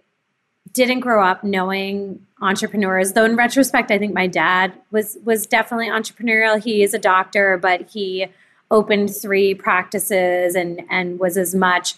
didn't 0.73 1.01
grow 1.01 1.23
up 1.23 1.45
knowing 1.45 2.27
entrepreneurs. 2.41 3.13
Though 3.13 3.27
in 3.27 3.37
retrospect, 3.37 3.91
I 3.91 3.99
think 3.99 4.15
my 4.15 4.27
dad 4.27 4.73
was 4.91 5.19
was 5.23 5.47
definitely 5.47 5.91
entrepreneurial. 5.91 6.59
He 6.63 6.83
is 6.83 6.95
a 6.95 6.99
doctor, 6.99 7.59
but 7.59 7.91
he 7.91 8.29
opened 8.71 9.15
three 9.15 9.53
practices 9.53 10.55
and 10.55 10.81
and 10.89 11.19
was 11.19 11.37
as 11.37 11.55
much 11.55 11.97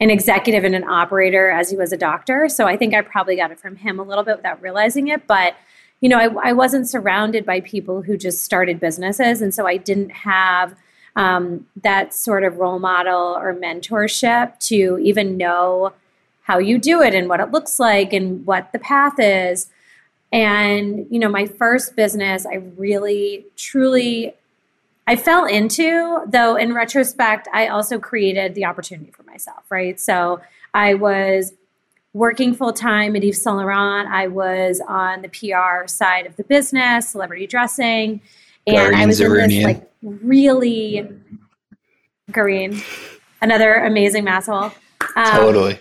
an 0.00 0.10
executive 0.10 0.64
and 0.64 0.74
an 0.74 0.84
operator 0.84 1.50
as 1.50 1.70
he 1.70 1.76
was 1.76 1.92
a 1.92 1.96
doctor. 1.96 2.48
So 2.48 2.66
I 2.66 2.76
think 2.76 2.94
I 2.94 3.02
probably 3.02 3.36
got 3.36 3.50
it 3.50 3.60
from 3.60 3.76
him 3.76 4.00
a 4.00 4.02
little 4.02 4.24
bit 4.24 4.36
without 4.36 4.60
realizing 4.62 5.08
it. 5.08 5.26
But, 5.26 5.54
you 6.00 6.08
know, 6.08 6.18
I, 6.18 6.50
I 6.50 6.52
wasn't 6.54 6.88
surrounded 6.88 7.44
by 7.44 7.60
people 7.60 8.02
who 8.02 8.16
just 8.16 8.42
started 8.42 8.80
businesses. 8.80 9.42
And 9.42 9.52
so 9.52 9.66
I 9.66 9.76
didn't 9.76 10.10
have 10.10 10.74
um, 11.16 11.66
that 11.82 12.14
sort 12.14 12.44
of 12.44 12.56
role 12.56 12.78
model 12.78 13.36
or 13.38 13.54
mentorship 13.54 14.58
to 14.68 14.98
even 15.02 15.36
know 15.36 15.92
how 16.42 16.58
you 16.58 16.78
do 16.78 17.02
it 17.02 17.14
and 17.14 17.28
what 17.28 17.40
it 17.40 17.50
looks 17.50 17.78
like 17.78 18.12
and 18.14 18.46
what 18.46 18.72
the 18.72 18.78
path 18.78 19.18
is. 19.18 19.68
And, 20.32 21.06
you 21.10 21.18
know, 21.18 21.28
my 21.28 21.44
first 21.44 21.94
business, 21.94 22.46
I 22.46 22.62
really, 22.76 23.44
truly 23.56 24.34
I 25.10 25.16
fell 25.16 25.44
into, 25.44 26.22
though 26.28 26.54
in 26.54 26.72
retrospect, 26.72 27.48
I 27.52 27.66
also 27.66 27.98
created 27.98 28.54
the 28.54 28.64
opportunity 28.64 29.10
for 29.10 29.24
myself, 29.24 29.64
right? 29.68 29.98
So 29.98 30.40
I 30.72 30.94
was 30.94 31.52
working 32.12 32.54
full 32.54 32.72
time 32.72 33.16
at 33.16 33.24
Yves 33.24 33.42
Saint 33.42 33.56
Laurent. 33.56 34.08
I 34.08 34.28
was 34.28 34.80
on 34.86 35.22
the 35.22 35.28
PR 35.28 35.88
side 35.88 36.26
of 36.26 36.36
the 36.36 36.44
business, 36.44 37.08
celebrity 37.08 37.48
dressing, 37.48 38.20
and 38.68 38.76
Guardian 38.76 39.00
I 39.00 39.06
was 39.06 39.20
in 39.20 39.32
this 39.32 39.64
like 39.64 39.90
really 40.00 41.08
green, 42.30 42.80
another 43.42 43.74
amazing 43.74 44.24
masshole. 44.24 44.72
Um, 45.16 45.26
totally. 45.26 45.80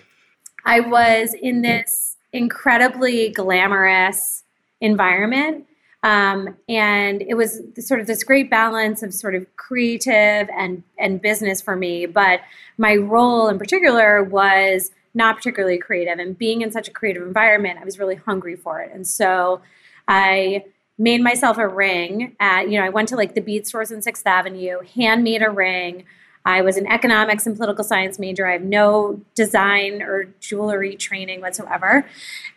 I 0.65 0.79
was 0.79 1.35
in 1.35 1.61
this 1.61 2.17
incredibly 2.33 3.29
glamorous 3.29 4.43
environment. 4.81 5.67
Um, 6.01 6.55
and 6.69 7.21
it 7.21 7.35
was 7.35 7.61
sort 7.79 7.99
of 7.99 8.07
this 8.07 8.23
great 8.23 8.49
balance 8.49 9.03
of 9.03 9.13
sort 9.13 9.35
of 9.35 9.45
creative 9.57 10.49
and, 10.55 10.83
and 10.97 11.21
business 11.21 11.61
for 11.61 11.75
me. 11.75 12.05
But 12.05 12.41
my 12.77 12.95
role 12.95 13.49
in 13.49 13.59
particular 13.59 14.23
was 14.23 14.91
not 15.13 15.35
particularly 15.35 15.77
creative. 15.77 16.19
And 16.19 16.37
being 16.37 16.61
in 16.61 16.71
such 16.71 16.87
a 16.87 16.91
creative 16.91 17.23
environment, 17.23 17.79
I 17.81 17.85
was 17.85 17.99
really 17.99 18.15
hungry 18.15 18.55
for 18.55 18.79
it. 18.79 18.91
And 18.93 19.05
so 19.05 19.61
I 20.07 20.65
made 20.97 21.21
myself 21.21 21.57
a 21.57 21.67
ring 21.67 22.35
at, 22.39 22.69
you 22.69 22.79
know, 22.79 22.85
I 22.85 22.89
went 22.89 23.09
to 23.09 23.15
like 23.15 23.35
the 23.35 23.41
bead 23.41 23.67
stores 23.67 23.91
in 23.91 24.01
Sixth 24.01 24.25
Avenue, 24.25 24.79
handmade 24.95 25.41
a 25.41 25.49
ring. 25.49 26.05
I 26.45 26.61
was 26.61 26.77
an 26.77 26.87
economics 26.87 27.45
and 27.45 27.55
political 27.55 27.83
science 27.83 28.19
major. 28.19 28.47
I 28.47 28.53
have 28.53 28.63
no 28.63 29.21
design 29.35 30.01
or 30.01 30.25
jewelry 30.39 30.95
training 30.95 31.41
whatsoever. 31.41 32.05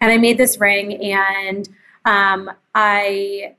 And 0.00 0.12
I 0.12 0.18
made 0.18 0.38
this 0.38 0.58
ring 0.60 1.02
and 1.02 1.68
um, 2.04 2.50
I, 2.74 3.54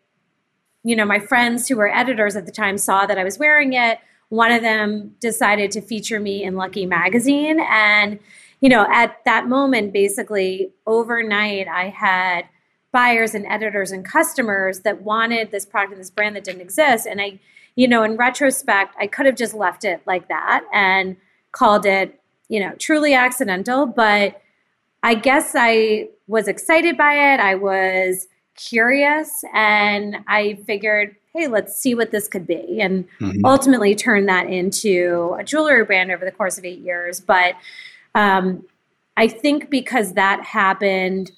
you 0.84 0.96
know, 0.96 1.06
my 1.06 1.20
friends 1.20 1.68
who 1.68 1.78
were 1.78 1.94
editors 1.94 2.36
at 2.36 2.46
the 2.46 2.52
time 2.52 2.78
saw 2.78 3.06
that 3.06 3.18
I 3.18 3.24
was 3.24 3.38
wearing 3.38 3.74
it. 3.74 4.00
One 4.30 4.52
of 4.52 4.62
them 4.62 5.16
decided 5.20 5.72
to 5.72 5.82
feature 5.82 6.20
me 6.20 6.44
in 6.44 6.56
Lucky 6.56 6.86
Magazine. 6.86 7.60
And, 7.70 8.20
you 8.62 8.70
know, 8.70 8.86
at 8.92 9.24
that 9.26 9.48
moment, 9.48 9.94
basically 9.94 10.72
overnight, 10.88 11.68
I 11.68 11.90
had 11.90 12.46
buyers 12.92 13.34
and 13.34 13.46
editors 13.48 13.92
and 13.92 14.06
customers 14.06 14.82
that 14.82 15.02
wanted 15.02 15.52
this 15.52 15.66
product 15.66 15.94
and 15.94 16.02
this 16.02 16.10
brand 16.10 16.36
that 16.36 16.44
didn't 16.44 16.62
exist. 16.62 17.06
And 17.08 17.22
I, 17.22 17.40
you 17.76 17.88
know, 17.88 18.04
in 18.04 18.18
retrospect, 18.18 18.96
I 19.00 19.08
could 19.08 19.26
have 19.26 19.36
just 19.36 19.54
left 19.54 19.84
it 19.84 20.02
like 20.06 20.28
that 20.28 20.64
and 20.72 21.18
called 21.52 21.86
it, 21.86 22.20
you 22.50 22.60
know, 22.60 22.74
truly 22.78 23.14
accidental. 23.14 23.86
But 23.86 24.42
I 25.02 25.16
guess 25.16 25.54
I 25.56 26.10
was 26.28 26.48
excited 26.48 26.98
by 26.98 27.34
it. 27.34 27.40
I 27.40 27.56
was 27.56 28.28
curious 28.56 29.44
and 29.54 30.18
I 30.28 30.56
figured, 30.66 31.16
hey, 31.34 31.48
let's 31.48 31.76
see 31.76 31.96
what 31.96 32.12
this 32.12 32.28
could 32.28 32.46
be. 32.46 32.80
And 32.80 33.08
Mhm. 33.20 33.42
ultimately 33.44 33.96
turned 33.96 34.30
that 34.30 34.48
into 34.48 35.36
a 35.40 35.44
jewelry 35.44 35.84
brand 35.84 36.12
over 36.12 36.24
the 36.24 36.32
course 36.32 36.58
of 36.58 36.66
eight 36.66 36.80
years. 36.80 37.20
But 37.20 37.56
um, 38.16 38.66
I 39.18 39.28
think 39.28 39.70
because 39.70 40.14
that 40.14 40.44
happened 40.44 41.32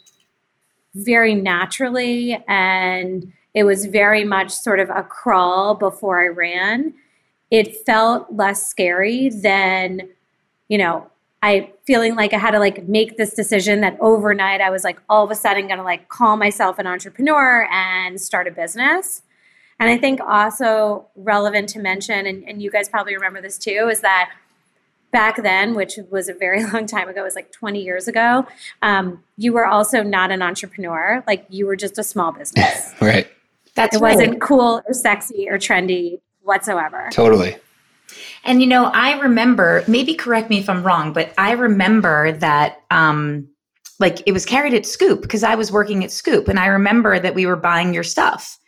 very 0.93 1.35
naturally 1.35 2.43
and 2.47 3.31
it 3.53 3.63
was 3.63 3.85
very 3.85 4.25
much 4.25 4.51
sort 4.51 4.79
of 4.79 4.89
a 4.89 5.03
crawl 5.03 5.75
before 5.75 6.21
I 6.21 6.27
ran, 6.27 6.93
it 7.51 7.85
felt 7.85 8.33
less 8.33 8.69
scary 8.69 9.29
than, 9.29 10.09
you 10.67 10.77
know, 10.77 11.09
I 11.45 11.71
feeling 11.85 12.15
like 12.15 12.33
I 12.33 12.39
had 12.39 12.51
to 12.51 12.59
like 12.59 12.87
make 12.87 13.17
this 13.17 13.35
decision 13.35 13.81
that 13.81 13.97
overnight 13.99 14.61
I 14.61 14.71
was 14.71 14.83
like 14.83 14.99
all 15.07 15.23
of 15.23 15.29
a 15.29 15.35
sudden 15.35 15.67
going 15.67 15.77
to 15.77 15.83
like 15.83 16.09
call 16.09 16.37
myself 16.37 16.79
an 16.79 16.87
entrepreneur 16.87 17.67
and 17.71 18.19
start 18.19 18.47
a 18.47 18.51
business. 18.51 19.21
And 19.79 19.87
I 19.87 19.97
think 19.99 20.19
also 20.21 21.05
relevant 21.15 21.69
to 21.69 21.79
mention, 21.79 22.25
and, 22.25 22.43
and 22.49 22.63
you 22.63 22.71
guys 22.71 22.89
probably 22.89 23.13
remember 23.13 23.41
this 23.41 23.59
too, 23.59 23.89
is 23.91 24.01
that 24.01 24.31
back 25.11 25.43
then, 25.43 25.75
which 25.75 25.99
was 26.09 26.29
a 26.29 26.33
very 26.33 26.65
long 26.73 26.87
time 26.87 27.07
ago, 27.09 27.21
it 27.21 27.25
was 27.25 27.35
like 27.35 27.51
20 27.51 27.79
years 27.79 28.07
ago, 28.07 28.47
um, 28.81 29.23
you 29.37 29.53
were 29.53 29.67
also 29.67 30.01
not 30.01 30.31
an 30.31 30.41
entrepreneur. 30.41 31.23
Like 31.27 31.45
you 31.49 31.67
were 31.67 31.75
just 31.75 31.99
a 31.99 32.03
small 32.03 32.31
business. 32.31 32.91
Right. 32.99 33.27
That's 33.75 33.97
it 33.97 33.99
right. 33.99 34.15
wasn't 34.15 34.41
cool 34.41 34.81
or 34.87 34.93
sexy 34.93 35.47
or 35.47 35.59
trendy 35.59 36.21
whatsoever. 36.41 37.09
Totally. 37.11 37.57
And 38.43 38.61
you 38.61 38.67
know, 38.67 38.85
I 38.85 39.19
remember, 39.19 39.83
maybe 39.87 40.13
correct 40.13 40.49
me 40.49 40.59
if 40.59 40.69
I'm 40.69 40.83
wrong, 40.83 41.13
but 41.13 41.33
I 41.37 41.51
remember 41.51 42.31
that 42.33 42.81
um 42.91 43.47
like 43.99 44.21
it 44.25 44.33
was 44.33 44.45
carried 44.45 44.73
at 44.73 44.85
Scoop 44.85 45.21
because 45.21 45.43
I 45.43 45.55
was 45.55 45.71
working 45.71 46.03
at 46.03 46.11
Scoop 46.11 46.47
and 46.47 46.59
I 46.59 46.67
remember 46.67 47.17
that 47.17 47.33
we 47.33 47.45
were 47.45 47.55
buying 47.55 47.93
your 47.93 48.03
stuff. 48.03 48.59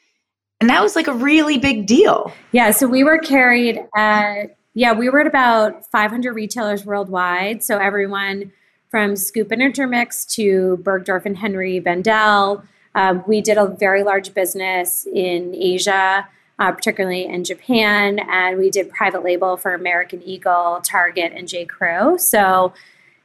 And 0.60 0.70
that 0.70 0.82
was 0.82 0.96
like 0.96 1.08
a 1.08 1.14
really 1.14 1.58
big 1.58 1.86
deal. 1.86 2.34
Yeah, 2.52 2.72
so 2.72 2.88
we 2.88 3.04
were 3.04 3.20
carried 3.20 3.80
at 3.96 4.58
yeah, 4.74 4.94
we 4.94 5.10
were 5.10 5.22
at 5.22 5.28
about 5.28 5.88
500 5.88 6.34
retailers 6.34 6.86
worldwide. 6.86 7.64
So 7.64 7.80
everyone 7.80 8.52
from 8.90 9.16
Scoop 9.16 9.52
and 9.52 9.60
Intermix 9.60 10.24
to 10.36 10.78
Bergdorf 10.84 11.26
and 11.26 11.36
Henry 11.36 11.80
Bendel. 11.80 12.64
Um, 12.94 13.24
we 13.28 13.42
did 13.42 13.58
a 13.58 13.68
very 13.68 14.04
large 14.04 14.36
business 14.36 15.08
in 15.12 15.56
Asia, 15.56 16.28
uh, 16.60 16.72
particularly 16.72 17.26
in 17.26 17.44
Japan, 17.44 18.20
and 18.20 18.58
we 18.58 18.70
did 18.70 18.90
private 18.90 19.24
label 19.24 19.58
for 19.58 19.74
American 19.74 20.22
Eagle, 20.24 20.82
Target, 20.84 21.34
and 21.36 21.48
J. 21.48 21.66
Crew. 21.66 22.18
So, 22.18 22.74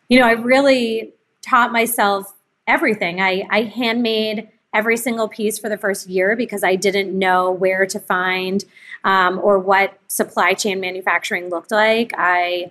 you 0.09 0.21
know, 0.21 0.27
I 0.27 0.33
really 0.33 1.13
taught 1.41 1.73
myself 1.73 2.35
everything. 2.67 3.21
I, 3.21 3.47
I 3.51 3.63
handmade 3.63 4.49
every 4.75 4.97
single 4.97 5.29
piece 5.29 5.59
for 5.59 5.69
the 5.69 5.77
first 5.77 6.09
year 6.09 6.37
because 6.37 6.63
I 6.63 6.77
didn't 6.77 7.19
know 7.19 7.51
where 7.51 7.87
to 7.87 7.99
find 7.99 8.65
um, 9.05 9.39
or 9.43 9.59
what 9.59 9.99
supply 10.09 10.55
chain 10.55 10.81
manufacturing 10.81 11.51
looked 11.51 11.71
like. 11.71 12.13
I 12.17 12.71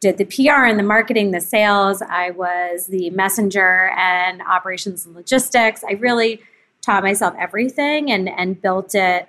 did 0.00 0.18
the 0.18 0.24
PR 0.24 0.64
and 0.64 0.78
the 0.78 0.84
marketing, 0.84 1.30
the 1.30 1.40
sales. 1.40 2.02
I 2.02 2.30
was 2.30 2.86
the 2.86 3.10
messenger 3.10 3.90
and 3.96 4.42
operations 4.42 5.06
and 5.06 5.14
logistics. 5.14 5.84
I 5.84 5.92
really 5.92 6.40
taught 6.80 7.02
myself 7.02 7.34
everything 7.38 8.10
and 8.10 8.28
and 8.28 8.60
built 8.60 8.94
it 8.94 9.28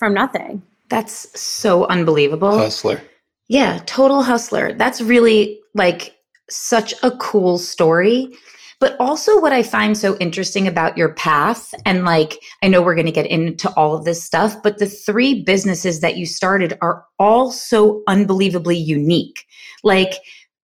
from 0.00 0.14
nothing. 0.14 0.62
That's 0.88 1.40
so 1.40 1.86
unbelievable. 1.86 2.58
Hustler. 2.58 3.00
Yeah, 3.46 3.80
total 3.86 4.22
hustler. 4.22 4.72
That's 4.72 5.00
really 5.00 5.60
like 5.74 6.16
such 6.48 6.92
a 7.04 7.12
cool 7.12 7.58
story. 7.58 8.36
But 8.80 8.96
also, 8.98 9.38
what 9.38 9.52
I 9.52 9.62
find 9.62 9.96
so 9.96 10.16
interesting 10.16 10.66
about 10.66 10.96
your 10.96 11.12
path, 11.12 11.74
and 11.84 12.06
like, 12.06 12.38
I 12.62 12.68
know 12.68 12.80
we're 12.80 12.94
going 12.94 13.04
to 13.04 13.12
get 13.12 13.26
into 13.26 13.70
all 13.74 13.94
of 13.94 14.06
this 14.06 14.24
stuff, 14.24 14.62
but 14.62 14.78
the 14.78 14.86
three 14.86 15.42
businesses 15.42 16.00
that 16.00 16.16
you 16.16 16.24
started 16.24 16.78
are 16.80 17.04
all 17.18 17.52
so 17.52 18.02
unbelievably 18.08 18.78
unique. 18.78 19.44
Like, 19.84 20.14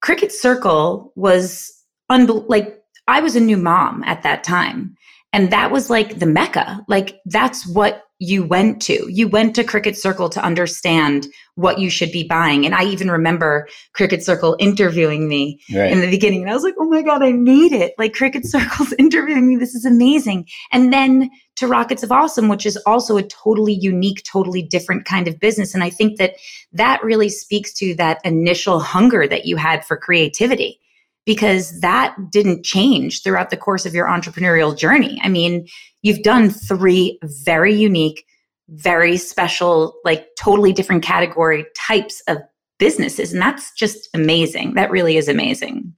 Cricket 0.01 0.33
Circle 0.33 1.13
was 1.15 1.71
unbe- 2.11 2.49
like, 2.49 2.83
I 3.07 3.21
was 3.21 3.37
a 3.37 3.41
new 3.41 3.59
mom 3.59 4.03
at 4.05 4.23
that 4.23 4.43
time. 4.43 4.97
And 5.35 5.51
that 5.53 5.71
was 5.71 5.91
like 5.91 6.19
the 6.19 6.27
mecca. 6.27 6.83
Like, 6.89 7.21
that's 7.27 7.67
what 7.67 8.05
you 8.19 8.45
went 8.45 8.81
to. 8.83 9.07
You 9.11 9.29
went 9.29 9.55
to 9.57 9.65
Cricket 9.65 9.97
Circle 9.97 10.31
to 10.31 10.43
understand 10.43 11.27
what 11.55 11.79
you 11.79 11.91
should 11.91 12.11
be 12.13 12.25
buying. 12.25 12.65
And 12.65 12.75
I 12.75 12.85
even 12.85 13.11
remember 13.11 13.69
Cricket 13.93 14.25
Circle 14.25 14.57
interviewing 14.59 15.29
me 15.29 15.61
right. 15.75 15.91
in 15.91 16.01
the 16.01 16.11
beginning. 16.11 16.43
And 16.43 16.51
I 16.51 16.55
was 16.55 16.63
like, 16.63 16.77
oh 16.79 16.89
my 16.89 17.03
God, 17.03 17.23
I 17.23 17.31
need 17.31 17.73
it. 17.73 17.95
Like 17.99 18.15
Cricket 18.15 18.47
Circle's 18.51 18.95
interviewing 18.95 19.47
me. 19.47 19.57
This 19.57 19.75
is 19.75 19.85
amazing. 19.85 20.47
And 20.73 20.93
then 20.93 21.31
to 21.57 21.67
Rockets 21.67 22.03
of 22.03 22.13
Awesome, 22.13 22.49
which 22.49 22.65
is 22.65 22.79
also 22.87 23.17
a 23.17 23.23
totally 23.23 23.75
unique, 23.75 24.23
totally 24.25 24.63
different 24.63 25.05
kind 25.05 25.29
of 25.29 25.39
business. 25.39 25.75
And 25.75 25.83
I 25.83 25.91
think 25.91 26.19
that 26.19 26.35
that 26.73 27.03
really 27.03 27.29
speaks 27.29 27.73
to 27.75 27.95
that 27.97 28.21
initial 28.25 28.81
hunger 28.81 29.27
that 29.29 29.45
you 29.47 29.57
had 29.57 29.85
for 29.85 29.97
creativity 29.97 30.81
because 31.27 31.81
that 31.81 32.17
didn't 32.31 32.65
change 32.65 33.23
throughout 33.23 33.51
the 33.51 33.57
course 33.57 33.85
of 33.85 33.95
your 33.95 34.07
entrepreneurial 34.07 34.77
journey. 34.77 35.21
I 35.23 35.29
mean, 35.29 35.67
you've 36.03 36.23
done 36.23 36.49
three 36.49 37.19
very 37.25 37.75
unique, 37.75 38.25
very 38.69 39.17
special, 39.17 39.95
like 40.05 40.29
totally 40.39 40.73
different 40.73 41.03
category 41.03 41.67
types 41.77 42.23
of 42.29 42.39
businesses. 42.79 43.33
And 43.33 43.43
that's 43.43 43.73
just 43.73 44.09
amazing. 44.15 44.75
That 44.75 44.91
really 44.91 45.17
is 45.17 45.29
amazing. 45.29 45.93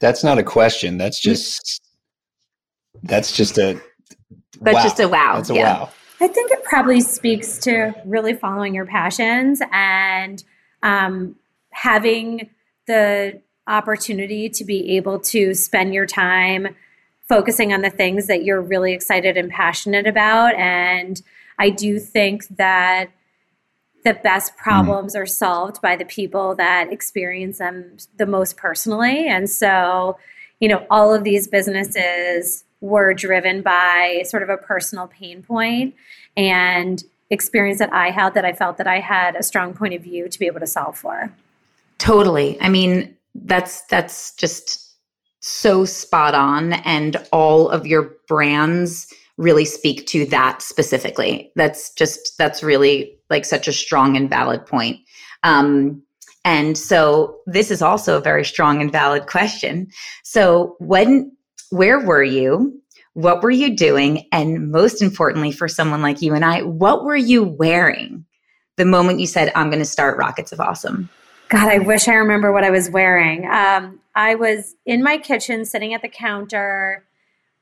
That's 0.00 0.24
not 0.24 0.38
a 0.38 0.42
question. 0.42 0.96
That's 0.96 1.20
just, 1.20 1.82
that's 3.02 3.36
just 3.36 3.58
a, 3.58 3.80
that's 4.62 4.74
wow. 4.76 4.82
just 4.82 5.00
a 5.00 5.08
wow. 5.08 5.36
That's 5.36 5.50
a 5.50 5.54
yeah. 5.54 5.80
wow. 5.80 5.90
I 6.20 6.28
think 6.28 6.50
it 6.50 6.64
probably 6.64 7.00
speaks 7.00 7.58
to 7.58 7.94
really 8.06 8.32
following 8.32 8.74
your 8.74 8.86
passions 8.86 9.60
and 9.72 10.42
um, 10.82 11.36
having 11.72 12.48
the 12.86 13.42
opportunity 13.66 14.48
to 14.48 14.64
be 14.64 14.96
able 14.96 15.18
to 15.18 15.54
spend 15.54 15.94
your 15.94 16.06
time 16.06 16.74
focusing 17.28 17.72
on 17.72 17.82
the 17.82 17.90
things 17.90 18.26
that 18.26 18.44
you're 18.44 18.60
really 18.60 18.92
excited 18.92 19.36
and 19.36 19.50
passionate 19.50 20.06
about. 20.06 20.54
And 20.54 21.22
I 21.58 21.70
do 21.70 21.98
think 21.98 22.46
that 22.56 23.10
the 24.04 24.14
best 24.14 24.52
mm-hmm. 24.52 24.62
problems 24.62 25.14
mm. 25.14 25.20
are 25.20 25.26
solved 25.26 25.80
by 25.80 25.96
the 25.96 26.04
people 26.04 26.54
that 26.56 26.92
experience 26.92 27.58
them 27.58 27.96
the 28.16 28.26
most 28.26 28.56
personally. 28.56 29.28
And 29.28 29.48
so, 29.48 30.18
you 30.60 30.68
know, 30.68 30.84
all 30.90 31.14
of 31.14 31.24
these 31.24 31.46
businesses 31.46 32.64
were 32.80 33.14
driven 33.14 33.62
by 33.62 34.22
sort 34.24 34.42
of 34.42 34.48
a 34.48 34.56
personal 34.56 35.06
pain 35.06 35.42
point 35.42 35.94
and 36.36 37.02
experience 37.30 37.78
that 37.78 37.92
I 37.92 38.10
had 38.10 38.34
that 38.34 38.44
I 38.44 38.52
felt 38.52 38.76
that 38.76 38.86
I 38.86 38.98
had 39.00 39.36
a 39.36 39.42
strong 39.42 39.72
point 39.72 39.94
of 39.94 40.02
view 40.02 40.28
to 40.28 40.38
be 40.38 40.46
able 40.46 40.60
to 40.60 40.66
solve 40.66 40.98
for. 40.98 41.32
Totally. 41.98 42.60
I 42.60 42.68
mean, 42.68 43.16
that's 43.34 43.84
that's 43.86 44.34
just 44.36 44.96
so 45.40 45.84
spot 45.84 46.34
on 46.34 46.72
and 46.72 47.16
all 47.32 47.68
of 47.68 47.86
your 47.86 48.14
brands 48.28 49.12
really 49.38 49.64
speak 49.64 50.06
to 50.06 50.26
that 50.26 50.62
specifically. 50.62 51.50
That's 51.56 51.92
just 51.94 52.38
that's 52.38 52.62
really 52.62 53.16
like 53.30 53.44
such 53.44 53.66
a 53.66 53.72
strong 53.72 54.16
and 54.16 54.30
valid 54.30 54.66
point. 54.66 55.00
Um, 55.42 56.02
and 56.44 56.76
so 56.76 57.38
this 57.46 57.70
is 57.70 57.82
also 57.82 58.16
a 58.16 58.20
very 58.20 58.44
strong 58.44 58.80
and 58.80 58.92
valid 58.92 59.26
question. 59.26 59.88
So 60.22 60.76
when 60.78 61.32
where 61.70 61.98
were 61.98 62.24
you? 62.24 62.78
What 63.14 63.42
were 63.42 63.50
you 63.50 63.76
doing? 63.76 64.28
And 64.32 64.70
most 64.70 65.02
importantly 65.02 65.52
for 65.52 65.68
someone 65.68 66.02
like 66.02 66.22
you 66.22 66.34
and 66.34 66.44
i 66.44 66.62
what 66.62 67.04
were 67.04 67.16
you 67.16 67.42
wearing 67.42 68.24
the 68.76 68.84
moment 68.84 69.20
you 69.20 69.26
said 69.26 69.52
i'm 69.54 69.68
going 69.68 69.78
to 69.78 69.84
start 69.84 70.18
rockets 70.18 70.52
of 70.52 70.60
awesome 70.60 71.08
God, 71.52 71.68
I 71.68 71.80
wish 71.80 72.08
I 72.08 72.14
remember 72.14 72.50
what 72.50 72.64
I 72.64 72.70
was 72.70 72.88
wearing. 72.88 73.44
Um, 73.44 74.00
I 74.14 74.36
was 74.36 74.74
in 74.86 75.02
my 75.02 75.18
kitchen 75.18 75.66
sitting 75.66 75.92
at 75.92 76.00
the 76.00 76.08
counter, 76.08 77.04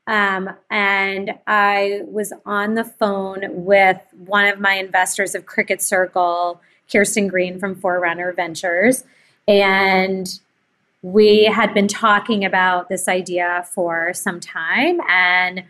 um, 0.06 0.48
and 0.70 1.34
I 1.44 2.02
was 2.04 2.32
on 2.46 2.74
the 2.74 2.84
phone 2.84 3.64
with 3.64 3.98
one 4.16 4.46
of 4.46 4.60
my 4.60 4.74
investors 4.74 5.34
of 5.34 5.44
Cricket 5.44 5.82
Circle, 5.82 6.60
Kirsten 6.90 7.26
Green 7.26 7.58
from 7.58 7.74
Forerunner 7.74 8.32
Ventures. 8.32 9.02
And 9.48 10.38
we 11.02 11.46
had 11.46 11.74
been 11.74 11.88
talking 11.88 12.44
about 12.44 12.90
this 12.90 13.08
idea 13.08 13.66
for 13.74 14.14
some 14.14 14.38
time. 14.38 15.00
And 15.08 15.64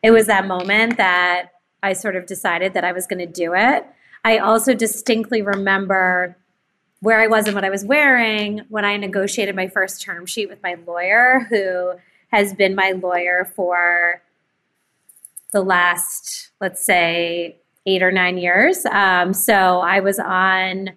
it 0.00 0.12
was 0.12 0.28
that 0.28 0.46
moment 0.46 0.96
that 0.96 1.48
I 1.82 1.94
sort 1.94 2.14
of 2.14 2.24
decided 2.24 2.74
that 2.74 2.84
I 2.84 2.92
was 2.92 3.08
going 3.08 3.18
to 3.18 3.26
do 3.26 3.52
it. 3.56 3.84
I 4.24 4.38
also 4.38 4.74
distinctly 4.74 5.42
remember 5.42 6.36
where 7.00 7.20
I 7.20 7.26
was 7.26 7.46
and 7.46 7.54
what 7.54 7.64
I 7.64 7.70
was 7.70 7.84
wearing 7.84 8.62
when 8.68 8.84
I 8.84 8.96
negotiated 8.96 9.54
my 9.54 9.68
first 9.68 10.02
term 10.02 10.26
sheet 10.26 10.48
with 10.48 10.62
my 10.62 10.76
lawyer, 10.86 11.46
who 11.48 11.92
has 12.28 12.54
been 12.54 12.74
my 12.74 12.92
lawyer 12.92 13.50
for 13.56 14.22
the 15.52 15.62
last, 15.62 16.50
let's 16.60 16.84
say, 16.84 17.56
eight 17.86 18.02
or 18.02 18.12
nine 18.12 18.36
years. 18.36 18.84
Um, 18.86 19.32
so 19.32 19.80
I 19.80 20.00
was 20.00 20.18
on 20.18 20.90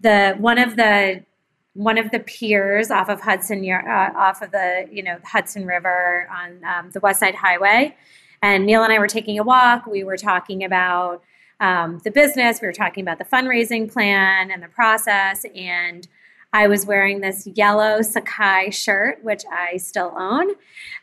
the 0.00 0.36
one 0.38 0.58
of 0.58 0.76
the 0.76 1.24
one 1.72 1.98
of 1.98 2.12
the 2.12 2.20
piers 2.20 2.90
off 2.90 3.08
of 3.08 3.20
Hudson, 3.20 3.68
uh, 3.68 4.12
off 4.16 4.42
of 4.42 4.52
the 4.52 4.86
you 4.92 5.02
know 5.02 5.18
Hudson 5.24 5.66
River 5.66 6.28
on 6.30 6.62
um, 6.64 6.90
the 6.92 7.00
West 7.00 7.20
Side 7.20 7.34
Highway, 7.34 7.96
and 8.42 8.66
Neil 8.66 8.84
and 8.84 8.92
I 8.92 8.98
were 8.98 9.08
taking 9.08 9.38
a 9.38 9.42
walk. 9.42 9.86
We 9.86 10.04
were 10.04 10.16
talking 10.16 10.62
about 10.62 11.22
um, 11.60 12.00
the 12.04 12.10
business. 12.10 12.60
We 12.60 12.66
were 12.66 12.72
talking 12.72 13.02
about 13.02 13.18
the 13.18 13.24
fundraising 13.24 13.90
plan 13.92 14.50
and 14.50 14.62
the 14.62 14.68
process. 14.68 15.44
And 15.54 16.06
I 16.52 16.68
was 16.68 16.86
wearing 16.86 17.20
this 17.20 17.46
yellow 17.46 17.98
Sacai 17.98 18.72
shirt, 18.72 19.22
which 19.24 19.42
I 19.50 19.76
still 19.78 20.14
own, 20.16 20.52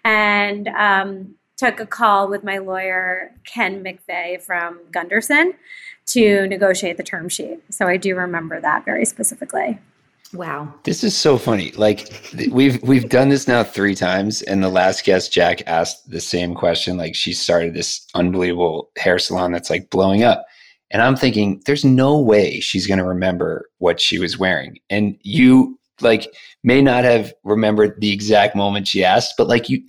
and 0.05 0.67
um, 0.69 1.35
took 1.57 1.79
a 1.79 1.85
call 1.85 2.29
with 2.29 2.43
my 2.43 2.57
lawyer, 2.57 3.33
Ken 3.43 3.83
McVeigh 3.83 4.41
from 4.41 4.79
Gunderson, 4.91 5.53
to 6.07 6.47
negotiate 6.47 6.97
the 6.97 7.03
term 7.03 7.27
sheet. 7.27 7.59
So 7.69 7.87
I 7.87 7.97
do 7.97 8.15
remember 8.15 8.61
that 8.61 8.85
very 8.85 9.05
specifically. 9.05 9.79
Wow. 10.33 10.73
This 10.83 11.03
is 11.03 11.15
so 11.15 11.37
funny. 11.37 11.71
Like 11.71 12.09
we've 12.51 12.81
we've 12.83 13.09
done 13.09 13.29
this 13.29 13.47
now 13.47 13.63
3 13.63 13.95
times 13.95 14.41
and 14.41 14.63
the 14.63 14.69
last 14.69 15.03
guest 15.03 15.33
Jacq 15.33 15.61
asked 15.67 16.09
the 16.09 16.21
same 16.21 16.55
question 16.55 16.97
like 16.97 17.15
she 17.15 17.33
started 17.33 17.73
this 17.73 18.05
unbelievable 18.15 18.91
hair 18.97 19.19
salon 19.19 19.51
that's 19.51 19.69
like 19.69 19.89
blowing 19.89 20.23
up. 20.23 20.45
And 20.89 21.01
I'm 21.01 21.15
thinking 21.15 21.61
there's 21.65 21.85
no 21.85 22.19
way 22.19 22.59
she's 22.59 22.87
going 22.87 22.97
to 22.99 23.05
remember 23.05 23.69
what 23.79 23.99
she 23.99 24.19
was 24.19 24.37
wearing. 24.37 24.77
And 24.89 25.17
you 25.21 25.77
like 25.99 26.33
may 26.63 26.81
not 26.81 27.03
have 27.03 27.33
remembered 27.43 27.99
the 27.99 28.11
exact 28.11 28.55
moment 28.55 28.87
she 28.87 29.03
asked, 29.03 29.35
but 29.37 29.47
like 29.47 29.69
you 29.69 29.83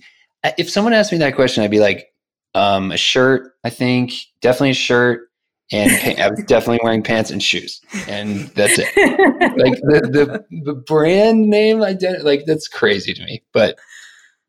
if 0.57 0.69
someone 0.69 0.93
asked 0.93 1.11
me 1.11 1.17
that 1.19 1.35
question 1.35 1.63
I'd 1.63 1.71
be 1.71 1.79
like 1.79 2.07
um 2.53 2.91
a 2.91 2.97
shirt, 2.97 3.53
I 3.63 3.69
think, 3.69 4.13
definitely 4.41 4.71
a 4.71 4.75
shirt 4.75 5.29
and 5.73 6.19
I 6.19 6.29
was 6.29 6.43
definitely 6.45 6.79
wearing 6.83 7.03
pants 7.03 7.31
and 7.31 7.41
shoes, 7.41 7.81
and 8.07 8.47
that's 8.49 8.77
it. 8.77 8.87
like 9.57 9.73
the, 9.81 10.45
the 10.49 10.61
the 10.63 10.73
brand 10.75 11.49
name 11.49 11.81
identity, 11.81 12.23
like 12.23 12.43
that's 12.45 12.67
crazy 12.67 13.13
to 13.13 13.25
me. 13.25 13.43
But 13.53 13.77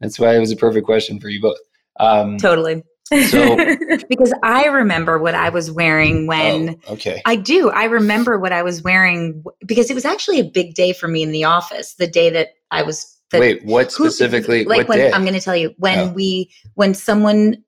that's 0.00 0.18
why 0.18 0.36
it 0.36 0.40
was 0.40 0.52
a 0.52 0.56
perfect 0.56 0.84
question 0.84 1.18
for 1.18 1.28
you 1.28 1.40
both. 1.40 1.58
Um, 1.98 2.36
totally. 2.38 2.82
So, 3.28 3.56
because 4.08 4.32
I 4.42 4.66
remember 4.66 5.18
what 5.18 5.34
I 5.34 5.48
was 5.48 5.70
wearing 5.70 6.26
when. 6.26 6.80
Oh, 6.86 6.94
okay. 6.94 7.22
I 7.24 7.36
do. 7.36 7.70
I 7.70 7.84
remember 7.84 8.38
what 8.38 8.52
I 8.52 8.62
was 8.62 8.82
wearing 8.82 9.42
because 9.66 9.90
it 9.90 9.94
was 9.94 10.04
actually 10.04 10.40
a 10.40 10.44
big 10.44 10.74
day 10.74 10.92
for 10.92 11.08
me 11.08 11.22
in 11.22 11.32
the 11.32 11.44
office. 11.44 11.94
The 11.94 12.06
day 12.06 12.30
that 12.30 12.50
I 12.70 12.82
was. 12.82 13.10
The, 13.30 13.40
Wait, 13.40 13.64
what 13.64 13.90
specifically? 13.90 14.64
Who, 14.64 14.68
like 14.68 14.78
what 14.80 14.88
when 14.88 14.98
day? 14.98 15.12
I'm 15.12 15.22
going 15.22 15.34
to 15.34 15.40
tell 15.40 15.56
you 15.56 15.74
when 15.78 15.98
oh. 15.98 16.12
we 16.12 16.50
when 16.74 16.92
someone 16.94 17.64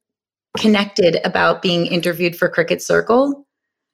connected 0.56 1.18
about 1.24 1.62
being 1.62 1.86
interviewed 1.86 2.36
for 2.36 2.48
Cricket 2.48 2.82
Circle. 2.82 3.45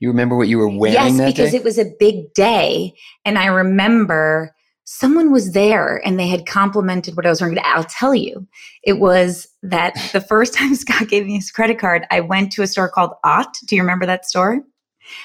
You 0.02 0.08
remember 0.08 0.34
what 0.34 0.48
you 0.48 0.58
were 0.58 0.68
wearing 0.68 1.16
yes, 1.16 1.30
because 1.30 1.52
day? 1.52 1.58
it 1.58 1.62
was 1.62 1.78
a 1.78 1.94
big 2.00 2.34
day. 2.34 2.92
And 3.24 3.38
I 3.38 3.46
remember 3.46 4.52
someone 4.82 5.30
was 5.30 5.52
there 5.52 6.04
and 6.04 6.18
they 6.18 6.26
had 6.26 6.44
complimented 6.44 7.16
what 7.16 7.24
I 7.24 7.28
was 7.28 7.40
wearing. 7.40 7.56
I'll 7.62 7.84
tell 7.84 8.12
you, 8.12 8.48
it 8.82 8.94
was 8.94 9.46
that 9.62 9.94
the 10.12 10.20
first 10.28 10.54
time 10.54 10.74
Scot 10.74 11.06
gave 11.06 11.26
me 11.26 11.36
his 11.36 11.52
credit 11.52 11.78
card, 11.78 12.04
I 12.10 12.18
went 12.18 12.50
to 12.54 12.62
a 12.62 12.66
store 12.66 12.88
called 12.88 13.12
Otte. 13.24 13.64
Do 13.66 13.76
you 13.76 13.82
remember 13.82 14.04
that 14.06 14.26
store? 14.26 14.60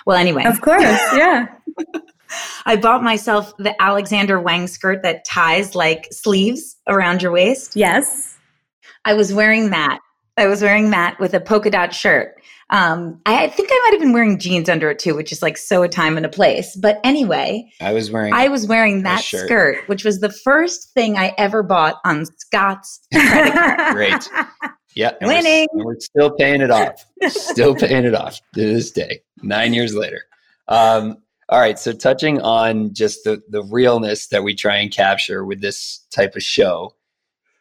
Well, 0.06 0.16
anyway. 0.16 0.46
Of 0.46 0.62
course, 0.62 0.84
yeah. 0.84 1.48
I 2.68 2.76
bought 2.76 3.02
myself 3.02 3.58
the 3.58 3.82
Alexander 3.82 4.40
Wang 4.40 4.68
skirt 4.68 5.02
that 5.02 5.26
ties 5.26 5.74
like 5.74 6.08
sleeves 6.12 6.78
around 6.88 7.24
your 7.24 7.32
waist. 7.32 7.76
Yes. 7.76 8.38
I 9.06 9.16
was 9.16 9.34
wearing 9.34 9.72
that 9.72 10.02
I 10.38 10.46
was 10.46 10.62
wearing 10.62 10.92
that 10.92 11.20
with 11.20 11.34
a 11.34 11.40
polka 11.40 11.72
dot 11.72 11.94
shirt. 11.94 12.37
Um, 12.70 13.22
I 13.26 13.48
think 13.48 13.70
I 13.72 13.82
might 13.86 13.94
have 13.94 14.02
been 14.02 14.12
wearing 14.14 14.38
jeans 14.40 14.68
under 14.68 14.90
it 14.90 15.00
too, 15.00 15.16
which 15.16 15.32
is 15.32 15.42
like 15.42 15.58
so 15.58 15.84
a 15.84 15.88
time 15.90 16.18
and 16.18 16.26
a 16.26 16.30
place. 16.30 16.76
But 16.76 17.00
anyway, 17.04 17.70
I 17.80 17.94
was 17.94 18.12
wearing 18.12 18.34
I 18.34 18.50
was 18.50 18.68
wearing 18.68 19.04
that 19.04 19.22
skirt, 19.22 19.88
which 19.88 20.04
was 20.04 20.20
the 20.20 20.32
first 20.32 20.94
thing 20.94 21.18
I 21.18 21.34
ever 21.38 21.64
bought 21.64 21.96
on 22.04 22.26
Scot's 22.38 23.00
credit 23.14 23.54
card. 23.54 23.80
Great. 23.96 24.30
Yeah. 24.96 25.12
and 25.22 25.30
we're 25.30 25.36
Winning. 25.38 25.68
we're 25.74 26.00
still 26.00 26.32
paying 26.32 26.62
it 26.62 26.72
off. 26.72 27.06
still 27.30 27.74
paying 27.76 28.04
it 28.04 28.16
off 28.16 28.42
to 28.56 28.62
this 28.74 28.92
day, 28.92 29.22
nine 29.44 29.74
years 29.74 29.96
later. 29.96 30.24
Um, 30.68 31.18
all 31.50 31.60
right. 31.60 31.80
So 31.80 31.94
touching 31.94 32.42
on 32.42 32.94
just 32.94 33.24
the 33.24 33.42
the 33.50 33.64
realness 33.64 34.28
that 34.28 34.44
we 34.44 34.54
try 34.56 34.76
and 34.78 34.92
capture 34.92 35.46
with 35.46 35.62
this 35.62 36.06
type 36.12 36.36
of 36.36 36.44
show, 36.44 36.96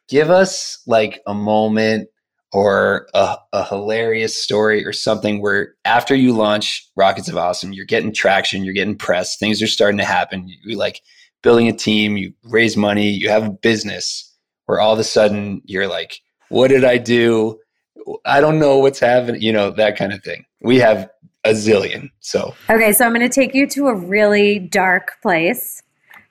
give 0.08 0.30
us 0.30 0.82
like 0.88 1.20
a 1.28 1.34
moment 1.34 2.08
or 2.56 3.06
a, 3.12 3.36
a 3.52 3.66
hilarious 3.66 4.42
story 4.42 4.82
or 4.86 4.90
something 4.90 5.42
where 5.42 5.74
after 5.84 6.14
you 6.14 6.32
launch 6.32 6.88
Rockets 6.96 7.28
of 7.28 7.36
Awesome, 7.36 7.74
you're 7.74 7.84
getting 7.84 8.14
traction, 8.14 8.64
you're 8.64 8.72
getting 8.72 8.96
press, 8.96 9.36
things 9.36 9.60
are 9.60 9.66
starting 9.66 9.98
to 9.98 10.06
happen. 10.06 10.48
You, 10.64 10.78
like 10.78 11.02
building 11.42 11.68
a 11.68 11.74
team, 11.74 12.16
you 12.16 12.32
raise 12.44 12.74
money, 12.74 13.10
you 13.10 13.28
have 13.28 13.46
a 13.46 13.50
business 13.50 14.34
where 14.64 14.80
all 14.80 14.94
of 14.94 14.98
a 14.98 15.04
sudden 15.04 15.60
you're 15.66 15.86
like, 15.86 16.22
what 16.48 16.68
did 16.68 16.82
I 16.82 16.96
do? 16.96 17.58
I 18.24 18.40
don't 18.40 18.58
know 18.58 18.78
what's 18.78 19.00
happening, 19.00 19.42
you 19.42 19.52
know, 19.52 19.70
that 19.72 19.98
kind 19.98 20.14
of 20.14 20.24
thing. 20.24 20.46
We 20.62 20.78
have 20.78 21.10
a 21.44 21.50
zillion. 21.50 22.08
So 22.20 22.54
Okay, 22.70 22.94
so 22.94 23.04
I'm 23.04 23.12
going 23.12 23.20
to 23.20 23.28
take 23.28 23.54
you 23.54 23.66
to 23.66 23.88
a 23.88 23.94
really 23.94 24.60
dark 24.60 25.20
place. 25.20 25.82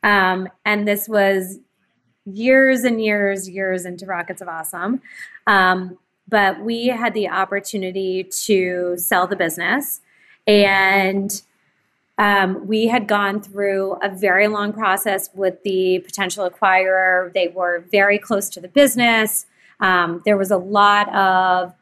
Um, 0.02 0.50
and 0.66 0.88
this 0.88 1.08
was 1.08 1.60
years 2.26 2.84
and 2.84 3.00
years, 3.00 3.48
years 3.48 3.86
into 3.86 4.08
Rockets 4.08 4.42
of 4.42 4.48
Awesome. 4.48 5.02
Um, 5.46 6.00
but 6.28 6.60
we 6.62 6.88
had 6.88 7.14
the 7.14 7.30
opportunity 7.30 8.24
to 8.24 8.98
sell 8.98 9.28
the 9.28 9.36
business. 9.36 10.02
And 10.48 11.42
um, 12.18 12.68
we 12.68 12.88
had 12.88 13.08
gone 13.08 13.42
through 13.42 13.98
a 14.02 14.10
very 14.10 14.48
long 14.48 14.72
process 14.74 15.30
with 15.34 15.62
the 15.64 16.00
potential 16.00 16.50
acquirer. 16.50 17.34
They 17.34 17.50
were 17.50 17.86
very 17.92 18.18
close 18.18 18.50
to 18.50 18.62
the 18.62 18.68
business. 18.68 19.46
Um, 19.80 20.22
there 20.26 20.38
was 20.38 20.52
a 20.52 20.58
lot 20.58 21.14
of 21.14 21.74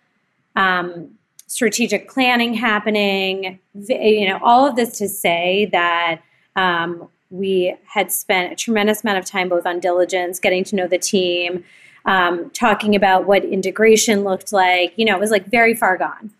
um, 0.56 1.12
strategic 1.48 2.10
planning 2.10 2.56
happening. 2.56 3.60
You 3.74 4.28
know, 4.28 4.40
all 4.42 4.66
of 4.66 4.76
this 4.76 4.98
to 4.98 5.08
say 5.08 5.70
that 5.72 6.22
um, 6.56 7.10
we 7.30 7.76
had 7.86 8.12
spent 8.12 8.54
a 8.54 8.56
tremendous 8.56 9.04
amount 9.04 9.20
of 9.20 9.26
time 9.26 9.50
both 9.50 9.66
on 9.66 9.80
diligence, 9.80 10.40
getting 10.40 10.64
to 10.66 10.76
know 10.76 10.88
the 10.88 10.98
team, 10.98 11.64
um, 12.06 12.50
talking 12.52 12.96
about 12.96 13.26
what 13.26 13.46
integration 13.46 14.24
looked 14.24 14.52
like. 14.52 14.94
You 14.98 15.06
know, 15.06 15.16
it 15.16 15.20
was 15.20 15.32
like 15.32 15.48
very 15.48 15.74
far 15.74 15.98
gone. 15.98 16.32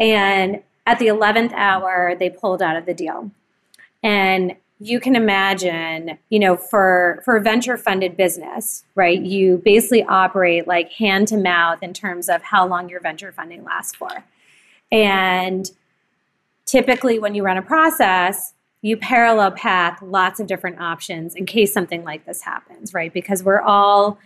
And 0.00 0.62
at 0.86 0.98
the 0.98 1.06
11th 1.06 1.52
hour, 1.52 2.14
they 2.18 2.30
pulled 2.30 2.62
out 2.62 2.76
of 2.76 2.86
the 2.86 2.94
deal. 2.94 3.30
And 4.02 4.56
you 4.80 4.98
can 4.98 5.14
imagine, 5.14 6.18
you 6.28 6.40
know, 6.40 6.56
for 6.56 7.22
for 7.24 7.36
a 7.36 7.40
venture 7.40 7.76
funded 7.76 8.16
business, 8.16 8.82
right? 8.96 9.20
You 9.20 9.62
basically 9.64 10.02
operate 10.02 10.66
like 10.66 10.90
hand 10.92 11.28
to 11.28 11.36
mouth 11.36 11.82
in 11.82 11.92
terms 11.92 12.28
of 12.28 12.42
how 12.42 12.66
long 12.66 12.88
your 12.88 12.98
venture 12.98 13.30
funding 13.30 13.62
lasts 13.62 13.94
for. 13.94 14.24
And 14.90 15.70
typically 16.66 17.20
when 17.20 17.36
you 17.36 17.44
run 17.44 17.58
a 17.58 17.62
process, 17.62 18.54
you 18.82 18.96
parallel 18.96 19.52
path 19.52 20.02
lots 20.02 20.40
of 20.40 20.48
different 20.48 20.80
options 20.80 21.36
in 21.36 21.46
case 21.46 21.72
something 21.72 22.02
like 22.02 22.26
this 22.26 22.42
happens, 22.42 22.92
right? 22.92 23.12
Because 23.12 23.44
we're 23.44 23.60
all 23.60 24.18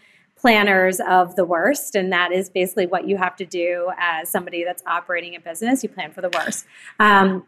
planners 0.47 1.01
of 1.01 1.35
the 1.35 1.45
worst 1.45 1.97
and 1.97 2.13
that 2.13 2.31
is 2.31 2.49
basically 2.49 2.87
what 2.87 3.09
you 3.09 3.17
have 3.17 3.35
to 3.35 3.45
do 3.45 3.91
as 3.99 4.29
somebody 4.29 4.63
that's 4.63 4.81
operating 4.87 5.35
a 5.35 5.41
business 5.41 5.83
you 5.83 5.89
plan 5.89 6.13
for 6.13 6.21
the 6.21 6.29
worst. 6.29 6.65
Um, 7.01 7.43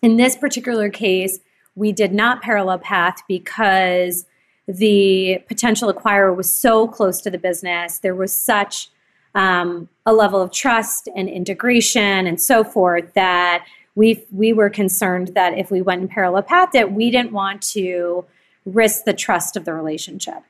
in 0.00 0.16
this 0.16 0.36
particular 0.36 0.88
case 0.88 1.40
we 1.74 1.90
did 1.90 2.12
not 2.12 2.42
parallel 2.42 2.78
path 2.78 3.16
because 3.26 4.26
the 4.68 5.42
potential 5.48 5.92
acquirer 5.92 6.36
was 6.36 6.54
so 6.54 6.86
close 6.86 7.20
to 7.22 7.30
the 7.30 7.38
business. 7.38 7.98
There 7.98 8.14
was 8.14 8.32
such 8.32 8.90
um, 9.34 9.88
a 10.06 10.12
level 10.12 10.40
of 10.40 10.52
trust 10.52 11.08
and 11.16 11.28
integration 11.28 12.28
and 12.28 12.40
so 12.40 12.62
forth 12.62 13.12
that 13.14 13.66
we 13.96 14.24
we 14.30 14.52
were 14.52 14.70
concerned 14.70 15.32
that 15.34 15.58
if 15.58 15.72
we 15.72 15.82
went 15.82 16.02
in 16.02 16.06
parallel 16.06 16.44
path 16.44 16.76
it 16.76 16.92
we 16.92 17.10
didn't 17.10 17.32
want 17.32 17.60
to 17.74 18.24
risk 18.64 19.02
the 19.02 19.12
trust 19.12 19.56
of 19.56 19.64
the 19.64 19.72
relationship. 19.72 20.44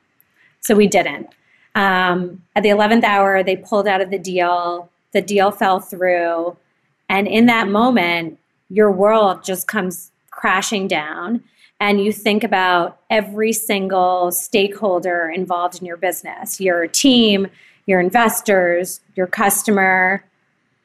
So 0.59 0.75
we 0.75 0.85
didn't 0.85 1.29
um, 1.77 2.41
at 2.55 2.63
the 2.63 2.69
11th 2.69 3.03
hour, 3.03 3.43
they 3.43 3.55
pulled 3.55 3.87
out 3.87 4.01
of 4.01 4.09
the 4.09 4.17
deal. 4.17 4.89
The 5.11 5.21
deal 5.21 5.51
fell 5.51 5.79
through. 5.79 6.57
And 7.07 7.27
in 7.27 7.45
that 7.45 7.67
moment, 7.67 8.39
your 8.69 8.91
world 8.91 9.43
just 9.43 9.67
comes 9.67 10.11
crashing 10.31 10.87
down. 10.87 11.43
And 11.79 12.03
you 12.03 12.11
think 12.11 12.43
about 12.43 12.99
every 13.11 13.53
single 13.53 14.31
stakeholder 14.31 15.29
involved 15.29 15.79
in 15.79 15.85
your 15.85 15.97
business 15.97 16.59
your 16.59 16.87
team, 16.87 17.47
your 17.85 17.99
investors, 17.99 18.99
your 19.15 19.27
customer, 19.27 20.25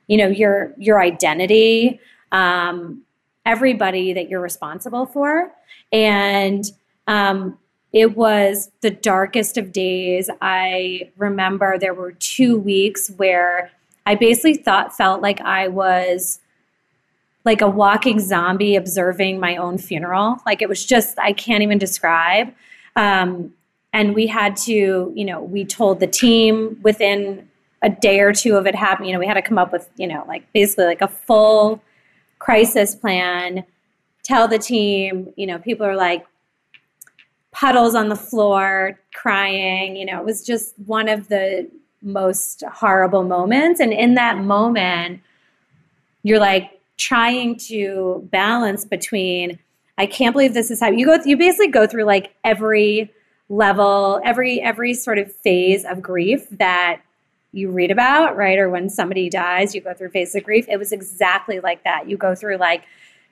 you 0.08 0.18
know, 0.18 0.28
your, 0.28 0.74
your 0.76 1.00
identity, 1.00 1.98
um, 2.32 3.00
everybody 3.46 4.12
that 4.12 4.28
you're 4.28 4.42
responsible 4.42 5.06
for. 5.06 5.50
And 5.90 6.70
um, 7.06 7.58
it 7.92 8.16
was 8.16 8.70
the 8.80 8.90
darkest 8.90 9.58
of 9.58 9.72
days. 9.72 10.30
I 10.40 11.10
remember 11.16 11.78
there 11.78 11.94
were 11.94 12.12
two 12.12 12.58
weeks 12.58 13.10
where 13.16 13.70
I 14.06 14.14
basically 14.14 14.54
thought, 14.54 14.96
felt 14.96 15.20
like 15.20 15.40
I 15.40 15.68
was 15.68 16.40
like 17.44 17.60
a 17.60 17.68
walking 17.68 18.20
zombie 18.20 18.76
observing 18.76 19.40
my 19.40 19.56
own 19.56 19.76
funeral. 19.76 20.38
Like 20.46 20.62
it 20.62 20.68
was 20.68 20.84
just, 20.84 21.18
I 21.18 21.32
can't 21.32 21.62
even 21.62 21.78
describe. 21.78 22.54
Um, 22.96 23.52
and 23.92 24.14
we 24.14 24.26
had 24.26 24.56
to, 24.58 25.12
you 25.14 25.24
know, 25.24 25.42
we 25.42 25.64
told 25.64 26.00
the 26.00 26.06
team 26.06 26.78
within 26.82 27.48
a 27.82 27.90
day 27.90 28.20
or 28.20 28.32
two 28.32 28.56
of 28.56 28.66
it 28.66 28.74
happening, 28.74 29.10
you 29.10 29.14
know, 29.14 29.18
we 29.18 29.26
had 29.26 29.34
to 29.34 29.42
come 29.42 29.58
up 29.58 29.72
with, 29.72 29.90
you 29.96 30.06
know, 30.06 30.24
like 30.28 30.50
basically 30.52 30.84
like 30.84 31.02
a 31.02 31.08
full 31.08 31.82
crisis 32.38 32.94
plan, 32.94 33.64
tell 34.22 34.46
the 34.48 34.58
team, 34.58 35.32
you 35.36 35.46
know, 35.46 35.58
people 35.58 35.84
are 35.84 35.96
like, 35.96 36.24
puddles 37.52 37.94
on 37.94 38.08
the 38.08 38.16
floor, 38.16 38.98
crying. 39.14 39.96
You 39.96 40.06
know, 40.06 40.18
it 40.18 40.24
was 40.24 40.44
just 40.44 40.74
one 40.86 41.08
of 41.08 41.28
the 41.28 41.70
most 42.02 42.64
horrible 42.72 43.22
moments. 43.22 43.78
And 43.80 43.92
in 43.92 44.14
that 44.14 44.38
moment, 44.38 45.20
you're 46.22 46.40
like 46.40 46.80
trying 46.96 47.56
to 47.56 48.28
balance 48.30 48.84
between, 48.84 49.58
I 49.98 50.06
can't 50.06 50.32
believe 50.32 50.54
this 50.54 50.70
is 50.70 50.80
how 50.80 50.90
you 50.90 51.06
go. 51.06 51.18
You 51.24 51.36
basically 51.36 51.68
go 51.68 51.86
through 51.86 52.04
like 52.04 52.34
every 52.42 53.12
level, 53.48 54.20
every 54.24 54.60
every 54.60 54.94
sort 54.94 55.18
of 55.18 55.30
phase 55.30 55.84
of 55.84 56.00
grief 56.00 56.48
that 56.50 57.02
you 57.52 57.70
read 57.70 57.90
about, 57.90 58.36
right? 58.36 58.58
Or 58.58 58.70
when 58.70 58.88
somebody 58.88 59.28
dies, 59.28 59.74
you 59.74 59.80
go 59.80 59.92
through 59.92 60.10
phase 60.10 60.34
of 60.34 60.42
grief. 60.42 60.66
It 60.68 60.78
was 60.78 60.90
exactly 60.90 61.60
like 61.60 61.84
that. 61.84 62.08
You 62.08 62.16
go 62.16 62.34
through 62.34 62.56
like 62.56 62.82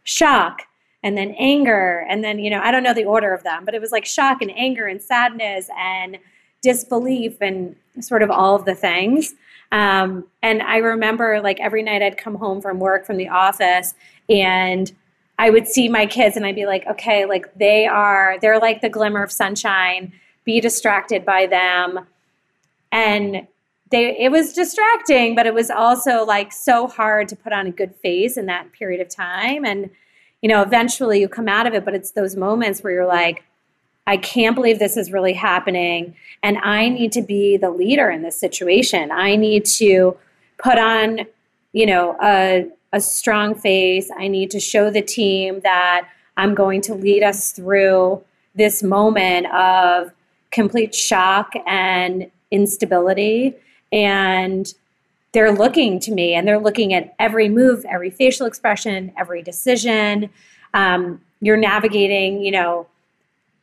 shock, 0.04 0.62
and 1.02 1.16
then 1.16 1.34
anger 1.38 2.06
and 2.08 2.22
then 2.22 2.38
you 2.38 2.50
know 2.50 2.60
i 2.60 2.70
don't 2.70 2.82
know 2.82 2.94
the 2.94 3.04
order 3.04 3.32
of 3.32 3.42
them 3.42 3.64
but 3.64 3.74
it 3.74 3.80
was 3.80 3.92
like 3.92 4.04
shock 4.04 4.42
and 4.42 4.50
anger 4.56 4.86
and 4.86 5.00
sadness 5.00 5.68
and 5.78 6.18
disbelief 6.62 7.36
and 7.40 7.74
sort 8.00 8.22
of 8.22 8.30
all 8.30 8.54
of 8.54 8.64
the 8.66 8.74
things. 8.74 9.34
Um, 9.72 10.26
and 10.42 10.62
i 10.62 10.78
remember 10.78 11.40
like 11.40 11.60
every 11.60 11.82
night 11.82 12.02
i'd 12.02 12.16
come 12.16 12.34
home 12.34 12.60
from 12.60 12.80
work 12.80 13.06
from 13.06 13.18
the 13.18 13.28
office 13.28 13.94
and 14.28 14.90
i 15.38 15.48
would 15.48 15.68
see 15.68 15.88
my 15.88 16.06
kids 16.06 16.36
and 16.36 16.44
i'd 16.44 16.56
be 16.56 16.66
like 16.66 16.84
okay 16.88 17.24
like 17.24 17.54
they 17.54 17.86
are 17.86 18.36
they're 18.40 18.58
like 18.58 18.80
the 18.80 18.88
glimmer 18.88 19.22
of 19.22 19.30
sunshine. 19.30 20.12
Be 20.44 20.60
distracted 20.60 21.24
by 21.24 21.46
them. 21.46 22.06
And 22.90 23.46
they 23.90 24.18
it 24.18 24.32
was 24.32 24.52
distracting 24.52 25.34
but 25.36 25.46
it 25.46 25.54
was 25.54 25.70
also 25.70 26.24
like 26.24 26.52
so 26.52 26.86
hard 26.88 27.28
to 27.28 27.36
put 27.36 27.52
on 27.52 27.66
a 27.66 27.70
good 27.70 27.94
face 27.96 28.36
in 28.36 28.46
that 28.46 28.72
period 28.72 29.00
of 29.00 29.08
time. 29.08 29.64
And 29.64 29.90
you 30.42 30.48
know, 30.48 30.62
eventually 30.62 31.20
you 31.20 31.28
come 31.28 31.48
out 31.48 31.66
of 31.66 31.74
it, 31.74 31.84
but 31.84 31.94
it's 31.94 32.12
those 32.12 32.36
moments 32.36 32.82
where 32.82 32.92
you're 32.92 33.06
like, 33.06 33.44
I 34.06 34.16
can't 34.16 34.54
believe 34.54 34.78
this 34.78 34.96
is 34.96 35.12
really 35.12 35.34
happening. 35.34 36.16
And 36.42 36.58
I 36.58 36.88
need 36.88 37.12
to 37.12 37.22
be 37.22 37.56
the 37.56 37.70
leader 37.70 38.10
in 38.10 38.22
this 38.22 38.38
situation. 38.38 39.12
I 39.12 39.36
need 39.36 39.64
to 39.66 40.16
put 40.58 40.78
on, 40.78 41.26
you 41.72 41.86
know, 41.86 42.16
a, 42.22 42.66
a 42.92 43.00
strong 43.00 43.54
face. 43.54 44.10
I 44.18 44.28
need 44.28 44.50
to 44.52 44.60
show 44.60 44.90
the 44.90 45.02
team 45.02 45.60
that 45.60 46.08
I'm 46.36 46.54
going 46.54 46.80
to 46.82 46.94
lead 46.94 47.22
us 47.22 47.52
through 47.52 48.22
this 48.54 48.82
moment 48.82 49.46
of 49.52 50.12
complete 50.50 50.94
shock 50.94 51.52
and 51.66 52.30
instability. 52.50 53.54
And 53.92 54.72
they're 55.32 55.52
looking 55.52 56.00
to 56.00 56.12
me 56.12 56.34
and 56.34 56.46
they're 56.46 56.58
looking 56.58 56.92
at 56.92 57.14
every 57.18 57.48
move, 57.48 57.84
every 57.84 58.10
facial 58.10 58.46
expression, 58.46 59.12
every 59.16 59.42
decision. 59.42 60.30
Um, 60.74 61.20
you're 61.40 61.56
navigating, 61.56 62.42
you 62.42 62.50
know, 62.50 62.86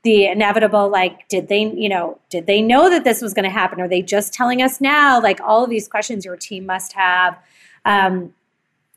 the 0.04 0.26
inevitable 0.26 0.88
like 0.88 1.28
did 1.28 1.50
they 1.50 1.64
you 1.64 1.90
know 1.90 2.18
did 2.30 2.48
they 2.48 2.62
know 2.62 2.90
that 2.90 3.04
this 3.04 3.22
was 3.22 3.34
going 3.34 3.44
to 3.44 3.50
happen? 3.50 3.82
Are 3.82 3.90
they 3.90 4.02
just 4.02 4.34
telling 4.34 4.62
us 4.62 4.80
now? 4.80 5.22
Like 5.22 5.42
all 5.42 5.64
of 5.64 5.70
these 5.70 5.88
questions 5.88 6.24
your 6.24 6.38
team 6.38 6.66
must 6.66 6.94
have. 6.94 7.38
Um, 7.84 8.34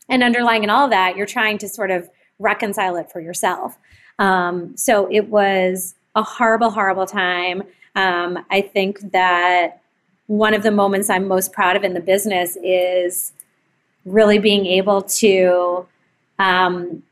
and 0.08 0.22
underlying 0.22 0.62
in 0.62 0.70
all 0.70 0.84
of 0.84 0.90
that 0.90 1.16
you're 1.16 1.26
trying 1.26 1.58
to 1.58 1.68
sort 1.68 1.90
of 1.90 2.08
reconcile 2.38 2.96
it 2.96 3.10
for 3.10 3.20
yourself. 3.20 3.76
Um, 4.18 4.76
so 4.76 5.08
it 5.10 5.28
was 5.28 5.96
a 6.14 6.22
horrible 6.22 6.70
horrible 6.70 7.06
time. 7.06 7.62
Um, 7.96 8.44
i 8.50 8.60
think 8.60 9.00
that 9.10 9.79
one 10.30 10.54
of 10.54 10.62
the 10.62 10.70
moments 10.70 11.10
i'm 11.10 11.26
most 11.26 11.52
proud 11.52 11.74
of 11.74 11.82
in 11.82 11.92
the 11.92 12.00
business 12.00 12.56
is 12.62 13.32
really 14.04 14.38
being 14.38 14.64
able 14.64 15.02
to 15.02 15.84
um, 16.38 17.02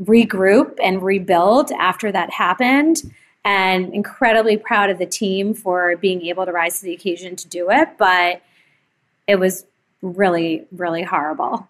regroup 0.00 0.78
and 0.80 1.02
rebuild 1.02 1.72
after 1.72 2.12
that 2.12 2.30
happened 2.30 3.02
and 3.44 3.92
incredibly 3.92 4.56
proud 4.56 4.90
of 4.90 4.98
the 4.98 5.06
team 5.06 5.54
for 5.54 5.96
being 5.96 6.24
able 6.24 6.46
to 6.46 6.52
rise 6.52 6.78
to 6.78 6.84
the 6.84 6.94
occasion 6.94 7.34
to 7.34 7.48
do 7.48 7.68
it 7.68 7.88
but 7.98 8.42
it 9.26 9.40
was 9.40 9.66
really 10.00 10.64
really 10.70 11.02
horrible. 11.02 11.66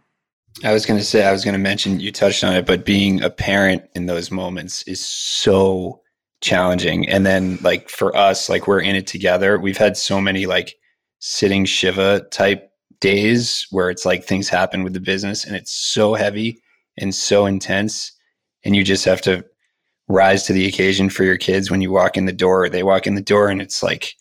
I 0.62 0.74
was 0.74 0.84
going 0.84 0.98
to 1.00 1.06
say 1.06 1.24
i 1.24 1.32
was 1.32 1.42
going 1.42 1.54
to 1.54 1.58
mention 1.58 2.00
you 2.00 2.12
touched 2.12 2.44
on 2.44 2.54
it 2.54 2.66
but 2.66 2.84
being 2.84 3.22
a 3.22 3.30
parent 3.30 3.82
in 3.94 4.04
those 4.04 4.30
moments 4.30 4.82
is 4.82 5.02
so 5.02 6.02
challenging. 6.40 7.08
And 7.08 7.26
then 7.26 7.58
like 7.62 7.88
for 7.88 8.16
us 8.16 8.48
like 8.48 8.66
we're 8.66 8.80
in 8.80 8.94
it 8.94 9.06
together. 9.06 9.58
We've 9.58 9.76
had 9.76 9.96
so 9.96 10.20
many 10.20 10.46
like 10.46 10.76
sitting 11.20 11.64
shiva 11.64 12.20
type 12.30 12.70
days 13.00 13.66
where 13.70 13.90
it's 13.90 14.04
like 14.04 14.24
things 14.24 14.48
happen 14.48 14.82
with 14.82 14.92
the 14.92 15.00
business 15.00 15.44
and 15.44 15.56
it's 15.56 15.72
so 15.72 16.14
heavy 16.14 16.60
and 16.96 17.14
so 17.14 17.46
intense 17.46 18.12
and 18.64 18.74
you 18.74 18.82
just 18.82 19.04
have 19.04 19.20
to 19.22 19.44
rise 20.08 20.44
to 20.44 20.52
the 20.52 20.66
occasion 20.66 21.10
for 21.10 21.24
your 21.24 21.36
kids 21.36 21.70
when 21.70 21.80
you 21.80 21.92
walk 21.92 22.16
in 22.16 22.24
the 22.24 22.32
door. 22.32 22.68
They 22.68 22.82
walk 22.82 23.06
in 23.06 23.14
the 23.14 23.20
door 23.20 23.48
and 23.48 23.60
it's 23.60 23.82
like 23.82 24.14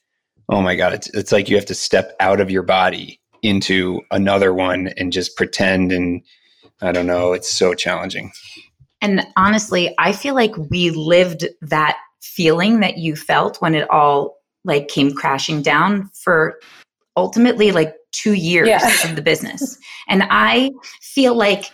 oh 0.50 0.62
my 0.62 0.76
god 0.76 0.94
it's, 0.94 1.10
it's 1.14 1.32
like 1.32 1.50
you 1.50 1.56
have 1.56 1.66
to 1.66 1.76
step 1.76 2.16
out 2.20 2.40
of 2.40 2.52
your 2.52 2.64
body 2.64 3.20
into 3.42 4.02
another 4.12 4.54
one 4.54 4.88
and 4.98 5.14
just 5.14 5.36
pretend 5.36 5.92
and 5.92 6.22
i 6.82 6.92
don't 6.92 7.08
know 7.08 7.34
it's 7.34 7.52
so 7.52 7.74
challenging. 7.74 8.32
And 9.02 9.26
honestly 9.36 9.94
i 9.98 10.12
feel 10.12 10.36
like 10.36 10.56
we 10.70 10.90
lived 10.92 11.46
that 11.62 11.98
feeling 12.22 12.80
that 12.80 12.98
you 12.98 13.16
felt 13.16 13.62
when 13.62 13.76
it 13.76 13.90
all 13.90 14.38
like 14.64 14.88
came 14.88 15.14
crashing 15.14 15.62
down 15.62 16.10
for 16.14 16.60
ultimately 17.18 17.72
like 17.74 17.94
two 18.14 18.34
years 18.34 18.70
yeah. 18.70 18.88
of 19.04 19.16
the 19.16 19.22
business. 19.22 19.78
And 20.08 20.24
i 20.30 20.72
feel 21.02 21.36
like 21.36 21.66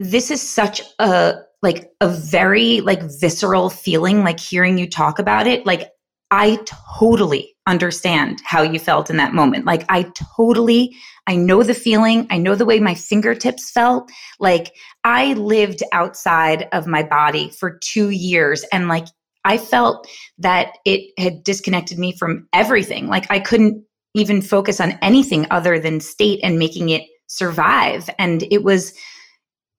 this 0.00 0.30
is 0.30 0.42
such 0.42 0.82
a 0.98 1.36
like 1.62 1.90
a 2.00 2.08
very 2.08 2.80
like 2.80 3.02
visceral 3.20 3.68
feeling 3.68 4.22
like 4.22 4.38
hearing 4.40 4.78
you 4.78 4.88
talk 4.88 5.18
about 5.18 5.46
it. 5.46 5.66
Like 5.66 5.90
i 6.30 6.58
totally 6.98 7.56
understand 7.66 8.40
how 8.44 8.62
you 8.62 8.78
felt 8.78 9.10
in 9.10 9.16
that 9.16 9.34
moment. 9.34 9.64
Like 9.64 9.84
i 9.88 10.10
totally 10.36 10.96
i 11.26 11.36
know 11.36 11.62
the 11.62 11.74
feeling. 11.74 12.26
I 12.30 12.38
know 12.38 12.54
the 12.54 12.64
way 12.64 12.80
my 12.80 12.94
fingertips 12.94 13.70
felt. 13.70 14.10
Like 14.40 14.72
i 15.04 15.34
lived 15.34 15.82
outside 15.92 16.68
of 16.72 16.86
my 16.86 17.02
body 17.02 17.50
for 17.50 17.78
2 17.82 18.10
years 18.10 18.64
and 18.72 18.88
like 18.88 19.06
i 19.44 19.58
felt 19.58 20.06
that 20.38 20.78
it 20.84 21.12
had 21.18 21.42
disconnected 21.44 21.98
me 21.98 22.16
from 22.16 22.48
everything. 22.52 23.08
Like 23.08 23.26
i 23.30 23.40
couldn't 23.40 23.84
even 24.18 24.42
focus 24.42 24.80
on 24.80 24.98
anything 25.02 25.46
other 25.50 25.78
than 25.78 26.00
state 26.00 26.40
and 26.42 26.58
making 26.58 26.88
it 26.88 27.02
survive 27.26 28.08
and 28.18 28.44
it 28.50 28.64
was 28.64 28.94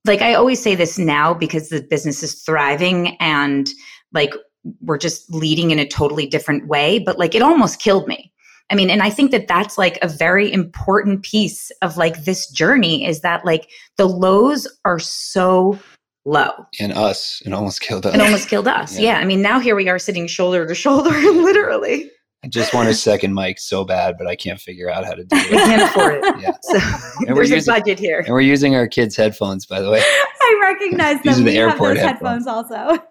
like 0.06 0.22
I 0.22 0.34
always 0.34 0.62
say 0.62 0.76
this 0.76 0.98
now 0.98 1.34
because 1.34 1.70
the 1.70 1.82
business 1.82 2.24
is 2.24 2.42
thriving 2.44 3.18
and 3.20 3.70
like 4.14 4.34
we're 4.82 4.98
just 4.98 5.32
leading 5.34 5.72
in 5.72 5.80
a 5.80 5.88
totally 5.88 6.26
different 6.26 6.68
way, 6.68 7.00
but 7.00 7.18
like 7.18 7.36
it 7.36 7.42
almost 7.42 7.80
killed 7.80 8.08
me. 8.08 8.32
I 8.70 8.76
mean, 8.76 8.90
and 8.90 9.02
I 9.02 9.10
think 9.10 9.32
that 9.32 9.48
that's 9.48 9.78
like 9.78 9.98
a 10.02 10.08
very 10.08 10.52
important 10.52 11.24
piece 11.24 11.72
of 11.82 11.98
like 11.98 12.26
this 12.26 12.50
journey 12.52 13.06
is 13.06 13.22
that 13.22 13.44
like 13.44 13.68
the 13.98 14.08
lows 14.08 14.68
are 14.86 15.00
so 15.00 15.80
low. 16.26 16.52
And 16.80 16.94
us, 16.94 17.42
it 17.46 17.54
almost 17.54 17.82
killed 17.82 18.06
us. 18.06 18.14
It 18.14 18.22
almost 18.22 18.48
killed 18.48 18.68
us. 18.68 18.94
yeah. 19.00 19.14
yeah. 19.14 19.20
I 19.20 19.26
mean, 19.26 19.42
now 19.42 19.60
here 19.60 19.76
we 19.76 19.90
are 19.90 19.98
sitting 19.98 20.28
shoulder 20.28 20.68
to 20.68 20.76
shoulder, 20.76 21.10
literally. 21.20 22.12
I 22.44 22.48
just 22.48 22.74
want 22.74 22.88
a 22.88 22.94
second 22.94 23.34
mic 23.34 23.60
so 23.60 23.84
bad, 23.84 24.16
but 24.18 24.26
I 24.26 24.36
can't 24.36 24.60
figure 24.60 24.90
out 24.90 25.04
how 25.04 25.14
to 25.14 25.24
do 25.24 25.28
it. 25.36 25.52
We 25.52 25.58
can't 25.58 25.82
afford 25.82 26.14
it. 26.16 26.42
Yeah. 26.42 26.52
So 26.62 26.78
and 27.28 27.36
there's 27.36 27.50
using, 27.50 27.74
a 27.74 27.78
budget 27.78 28.00
here. 28.00 28.20
And 28.20 28.30
we're 28.30 28.42
using 28.42 28.76
our 28.76 28.88
kids' 28.88 29.16
headphones, 29.16 29.66
by 29.66 29.82
the 29.82 29.90
way. 29.90 30.00
I 30.42 30.60
recognize 30.62 31.16
them. 31.16 31.24
These 31.24 31.40
are 31.40 31.44
the 31.44 31.52
we 31.52 31.58
airport 31.58 31.98
headphones. 31.98 32.46
headphones 32.46 32.48
also. 32.48 33.04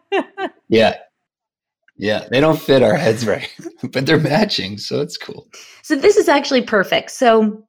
yeah. 0.68 0.96
Yeah. 1.96 2.26
They 2.30 2.40
don't 2.40 2.60
fit 2.60 2.82
our 2.82 2.94
heads 2.94 3.26
right, 3.26 3.52
but 3.92 4.06
they're 4.06 4.18
matching. 4.18 4.78
So 4.78 5.00
it's 5.00 5.18
cool. 5.18 5.46
So 5.82 5.94
this 5.94 6.16
is 6.16 6.28
actually 6.28 6.62
perfect. 6.62 7.10
So 7.10 7.66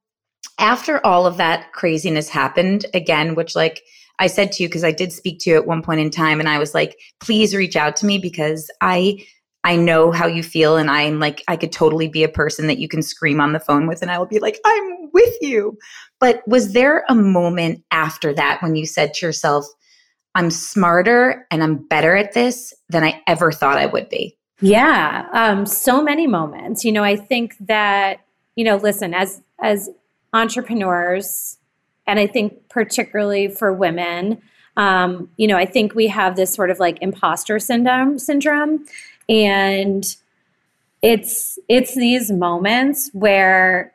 after 0.59 1.05
all 1.05 1.25
of 1.25 1.37
that 1.37 1.73
craziness 1.73 2.29
happened, 2.29 2.85
again, 2.93 3.35
which 3.35 3.55
like 3.55 3.81
I 4.19 4.27
said 4.27 4.51
to 4.53 4.63
you, 4.63 4.69
because 4.69 4.83
I 4.83 4.91
did 4.91 5.11
speak 5.11 5.39
to 5.41 5.49
you 5.49 5.55
at 5.55 5.67
one 5.67 5.81
point 5.81 6.01
in 6.01 6.09
time, 6.09 6.39
and 6.39 6.49
I 6.49 6.59
was 6.59 6.73
like, 6.73 6.97
please 7.21 7.55
reach 7.55 7.75
out 7.75 7.95
to 7.97 8.05
me 8.05 8.17
because 8.17 8.69
I 8.81 9.25
I 9.63 9.75
know 9.75 10.11
how 10.11 10.25
you 10.25 10.41
feel 10.41 10.77
and 10.77 10.89
I'm 10.89 11.19
like 11.19 11.43
I 11.47 11.57
could 11.57 11.71
totally 11.71 12.07
be 12.07 12.23
a 12.23 12.29
person 12.29 12.67
that 12.67 12.79
you 12.79 12.87
can 12.87 13.01
scream 13.01 13.41
on 13.41 13.53
the 13.53 13.59
phone 13.59 13.87
with 13.87 14.01
and 14.01 14.09
I 14.09 14.17
will 14.17 14.25
be 14.25 14.39
like 14.39 14.59
I'm 14.65 15.11
with 15.11 15.35
you. 15.41 15.77
But 16.19 16.47
was 16.47 16.73
there 16.73 17.03
a 17.09 17.15
moment 17.15 17.83
after 17.91 18.33
that 18.33 18.61
when 18.61 18.75
you 18.75 18.85
said 18.85 19.13
to 19.15 19.25
yourself 19.25 19.65
I'm 20.35 20.51
smarter 20.51 21.45
and 21.51 21.61
I'm 21.63 21.75
better 21.87 22.15
at 22.15 22.33
this 22.33 22.73
than 22.89 23.03
I 23.03 23.21
ever 23.27 23.51
thought 23.51 23.77
I 23.77 23.87
would 23.87 24.09
be? 24.09 24.37
Yeah, 24.61 25.27
um 25.33 25.65
so 25.65 26.01
many 26.01 26.27
moments. 26.27 26.85
You 26.85 26.91
know, 26.91 27.03
I 27.03 27.15
think 27.15 27.55
that 27.59 28.21
you 28.55 28.63
know, 28.63 28.77
listen, 28.77 29.13
as 29.13 29.41
as 29.61 29.89
entrepreneurs 30.33 31.57
and 32.07 32.17
I 32.19 32.27
think 32.27 32.69
particularly 32.69 33.49
for 33.49 33.73
women 33.73 34.41
um, 34.77 35.29
you 35.35 35.45
know, 35.45 35.57
I 35.57 35.65
think 35.65 35.93
we 35.93 36.07
have 36.07 36.37
this 36.37 36.53
sort 36.53 36.69
of 36.69 36.79
like 36.79 36.97
imposter 37.01 37.59
syndrome 37.59 38.17
syndrome 38.17 38.85
and 39.29 40.17
it's 41.01 41.57
it's 41.69 41.95
these 41.95 42.31
moments 42.31 43.09
where 43.13 43.93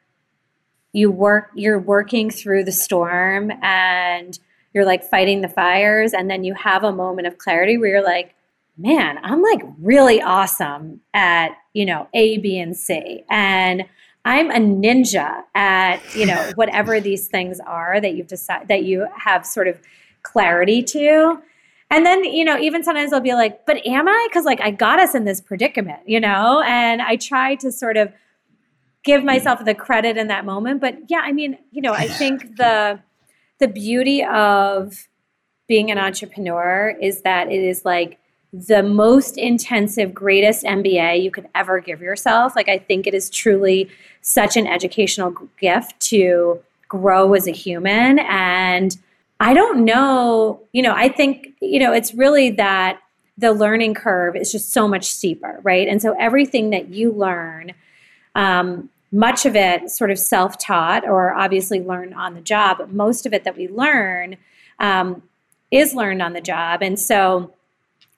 you 0.92 1.10
work 1.10 1.50
you're 1.54 1.78
working 1.78 2.30
through 2.30 2.64
the 2.64 2.72
storm 2.72 3.50
and 3.62 4.38
you're 4.72 4.84
like 4.86 5.04
fighting 5.04 5.42
the 5.42 5.48
fires 5.48 6.14
and 6.14 6.30
then 6.30 6.44
you 6.44 6.54
have 6.54 6.84
a 6.84 6.92
moment 6.92 7.26
of 7.26 7.36
clarity 7.36 7.76
where 7.76 7.90
you're 7.90 8.04
like 8.04 8.34
man 8.78 9.18
i'm 9.22 9.42
like 9.42 9.60
really 9.80 10.22
awesome 10.22 11.00
at 11.12 11.50
you 11.74 11.84
know 11.84 12.08
a 12.14 12.38
b 12.38 12.58
and 12.58 12.76
c. 12.76 13.24
And 13.28 13.84
i'm 14.24 14.50
a 14.50 14.54
ninja 14.54 15.42
at 15.54 16.00
you 16.14 16.26
know 16.26 16.52
whatever 16.54 17.00
these 17.00 17.26
things 17.28 17.60
are 17.60 18.00
that 18.00 18.14
you've 18.14 18.28
decided 18.28 18.68
that 18.68 18.84
you 18.84 19.06
have 19.16 19.44
sort 19.44 19.68
of 19.68 19.78
clarity 20.22 20.82
to 20.82 21.42
and 21.90 22.04
then, 22.04 22.24
you 22.24 22.44
know, 22.44 22.58
even 22.58 22.82
sometimes 22.82 23.12
I'll 23.12 23.20
be 23.20 23.34
like, 23.34 23.66
but 23.66 23.84
am 23.86 24.08
I? 24.08 24.26
Because 24.28 24.44
like 24.44 24.60
I 24.60 24.70
got 24.70 24.98
us 24.98 25.14
in 25.14 25.24
this 25.24 25.40
predicament, 25.40 26.00
you 26.06 26.20
know? 26.20 26.62
And 26.66 27.02
I 27.02 27.16
try 27.16 27.54
to 27.56 27.70
sort 27.70 27.96
of 27.96 28.12
give 29.04 29.22
myself 29.22 29.64
the 29.64 29.74
credit 29.74 30.16
in 30.16 30.28
that 30.28 30.44
moment. 30.44 30.80
But 30.80 30.98
yeah, 31.08 31.20
I 31.22 31.32
mean, 31.32 31.58
you 31.70 31.82
know, 31.82 31.92
I 31.92 32.08
think 32.08 32.56
the 32.56 33.00
the 33.60 33.68
beauty 33.68 34.24
of 34.24 35.08
being 35.68 35.90
an 35.90 35.98
entrepreneur 35.98 36.96
is 37.00 37.22
that 37.22 37.50
it 37.50 37.60
is 37.60 37.84
like 37.84 38.18
the 38.52 38.82
most 38.82 39.36
intensive, 39.36 40.14
greatest 40.14 40.64
MBA 40.64 41.22
you 41.22 41.30
could 41.30 41.48
ever 41.54 41.80
give 41.80 42.00
yourself. 42.00 42.54
Like, 42.54 42.68
I 42.68 42.78
think 42.78 43.06
it 43.06 43.14
is 43.14 43.28
truly 43.28 43.88
such 44.22 44.56
an 44.56 44.66
educational 44.66 45.34
gift 45.60 45.98
to 46.08 46.60
grow 46.88 47.34
as 47.34 47.48
a 47.48 47.50
human 47.50 48.20
and 48.20 48.96
I 49.40 49.52
don't 49.54 49.84
know, 49.84 50.60
you 50.72 50.82
know, 50.82 50.94
I 50.94 51.08
think, 51.08 51.54
you 51.60 51.80
know, 51.80 51.92
it's 51.92 52.14
really 52.14 52.50
that 52.50 53.00
the 53.36 53.52
learning 53.52 53.94
curve 53.94 54.36
is 54.36 54.52
just 54.52 54.72
so 54.72 54.86
much 54.86 55.04
steeper, 55.04 55.60
right? 55.62 55.88
And 55.88 56.00
so 56.00 56.14
everything 56.18 56.70
that 56.70 56.88
you 56.88 57.10
learn, 57.10 57.72
um, 58.34 58.90
much 59.10 59.46
of 59.46 59.54
it 59.54 59.90
sort 59.90 60.10
of 60.10 60.18
self 60.18 60.58
taught 60.58 61.04
or 61.04 61.34
obviously 61.34 61.80
learned 61.80 62.14
on 62.14 62.34
the 62.34 62.40
job, 62.40 62.78
but 62.78 62.92
most 62.92 63.26
of 63.26 63.32
it 63.32 63.44
that 63.44 63.56
we 63.56 63.68
learn 63.68 64.36
um, 64.78 65.22
is 65.70 65.94
learned 65.94 66.22
on 66.22 66.32
the 66.32 66.40
job. 66.40 66.82
And 66.82 66.98
so, 66.98 67.52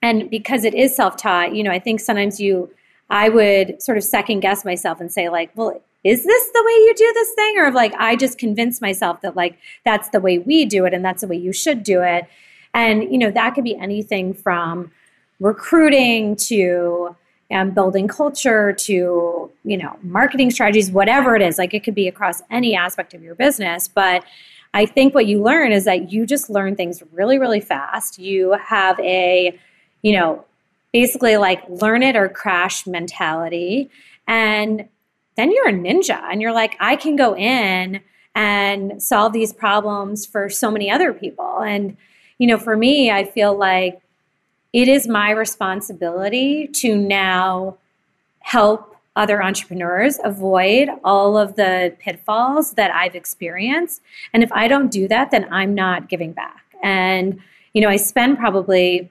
and 0.02 0.30
because 0.30 0.64
it 0.64 0.74
is 0.74 0.94
self 0.94 1.16
taught, 1.16 1.54
you 1.54 1.62
know, 1.62 1.70
I 1.70 1.78
think 1.78 2.00
sometimes 2.00 2.40
you, 2.40 2.70
I 3.08 3.28
would 3.28 3.82
sort 3.82 3.98
of 3.98 4.04
second 4.04 4.40
guess 4.40 4.64
myself 4.64 5.00
and 5.00 5.12
say, 5.12 5.28
like, 5.28 5.50
well, 5.54 5.80
is 6.06 6.24
this 6.24 6.50
the 6.52 6.62
way 6.64 6.72
you 6.72 6.94
do 6.96 7.12
this 7.14 7.32
thing? 7.32 7.58
Or 7.58 7.66
of 7.66 7.74
like, 7.74 7.92
I 7.94 8.14
just 8.16 8.38
convinced 8.38 8.80
myself 8.80 9.20
that 9.22 9.34
like 9.34 9.58
that's 9.84 10.08
the 10.10 10.20
way 10.20 10.38
we 10.38 10.64
do 10.64 10.84
it 10.84 10.94
and 10.94 11.04
that's 11.04 11.22
the 11.22 11.28
way 11.28 11.36
you 11.36 11.52
should 11.52 11.82
do 11.82 12.02
it. 12.02 12.26
And, 12.72 13.10
you 13.10 13.18
know, 13.18 13.30
that 13.30 13.54
could 13.54 13.64
be 13.64 13.76
anything 13.76 14.34
from 14.34 14.92
recruiting 15.40 16.36
to 16.36 17.16
um, 17.50 17.70
building 17.70 18.06
culture 18.08 18.72
to, 18.72 19.50
you 19.64 19.76
know, 19.76 19.96
marketing 20.02 20.50
strategies, 20.50 20.90
whatever 20.90 21.34
it 21.36 21.42
is. 21.42 21.58
Like 21.58 21.74
it 21.74 21.82
could 21.82 21.94
be 21.94 22.08
across 22.08 22.42
any 22.50 22.76
aspect 22.76 23.14
of 23.14 23.22
your 23.22 23.34
business. 23.34 23.88
But 23.88 24.24
I 24.74 24.86
think 24.86 25.14
what 25.14 25.26
you 25.26 25.42
learn 25.42 25.72
is 25.72 25.84
that 25.86 26.12
you 26.12 26.26
just 26.26 26.50
learn 26.50 26.76
things 26.76 27.02
really, 27.12 27.38
really 27.38 27.60
fast. 27.60 28.18
You 28.18 28.52
have 28.52 28.98
a, 29.00 29.58
you 30.02 30.12
know, 30.12 30.44
basically 30.92 31.36
like 31.36 31.62
learn 31.68 32.02
it 32.02 32.14
or 32.14 32.28
crash 32.28 32.86
mentality. 32.86 33.90
And 34.28 34.88
then 35.36 35.52
you're 35.52 35.68
a 35.68 35.72
ninja 35.72 36.20
and 36.30 36.40
you're 36.40 36.52
like, 36.52 36.76
I 36.80 36.96
can 36.96 37.16
go 37.16 37.36
in 37.36 38.00
and 38.34 39.02
solve 39.02 39.32
these 39.32 39.52
problems 39.52 40.26
for 40.26 40.48
so 40.48 40.70
many 40.70 40.90
other 40.90 41.12
people. 41.12 41.60
And, 41.60 41.96
you 42.38 42.46
know, 42.46 42.58
for 42.58 42.76
me, 42.76 43.10
I 43.10 43.24
feel 43.24 43.56
like 43.56 44.00
it 44.72 44.88
is 44.88 45.08
my 45.08 45.30
responsibility 45.30 46.66
to 46.66 46.96
now 46.96 47.78
help 48.40 48.96
other 49.16 49.42
entrepreneurs 49.42 50.18
avoid 50.22 50.90
all 51.02 51.38
of 51.38 51.56
the 51.56 51.94
pitfalls 51.98 52.72
that 52.72 52.94
I've 52.94 53.14
experienced. 53.14 54.02
And 54.34 54.42
if 54.42 54.52
I 54.52 54.68
don't 54.68 54.90
do 54.90 55.08
that, 55.08 55.30
then 55.30 55.50
I'm 55.50 55.74
not 55.74 56.08
giving 56.10 56.32
back. 56.32 56.62
And, 56.82 57.40
you 57.72 57.80
know, 57.80 57.88
I 57.88 57.96
spend 57.96 58.36
probably 58.36 59.00
at 59.00 59.08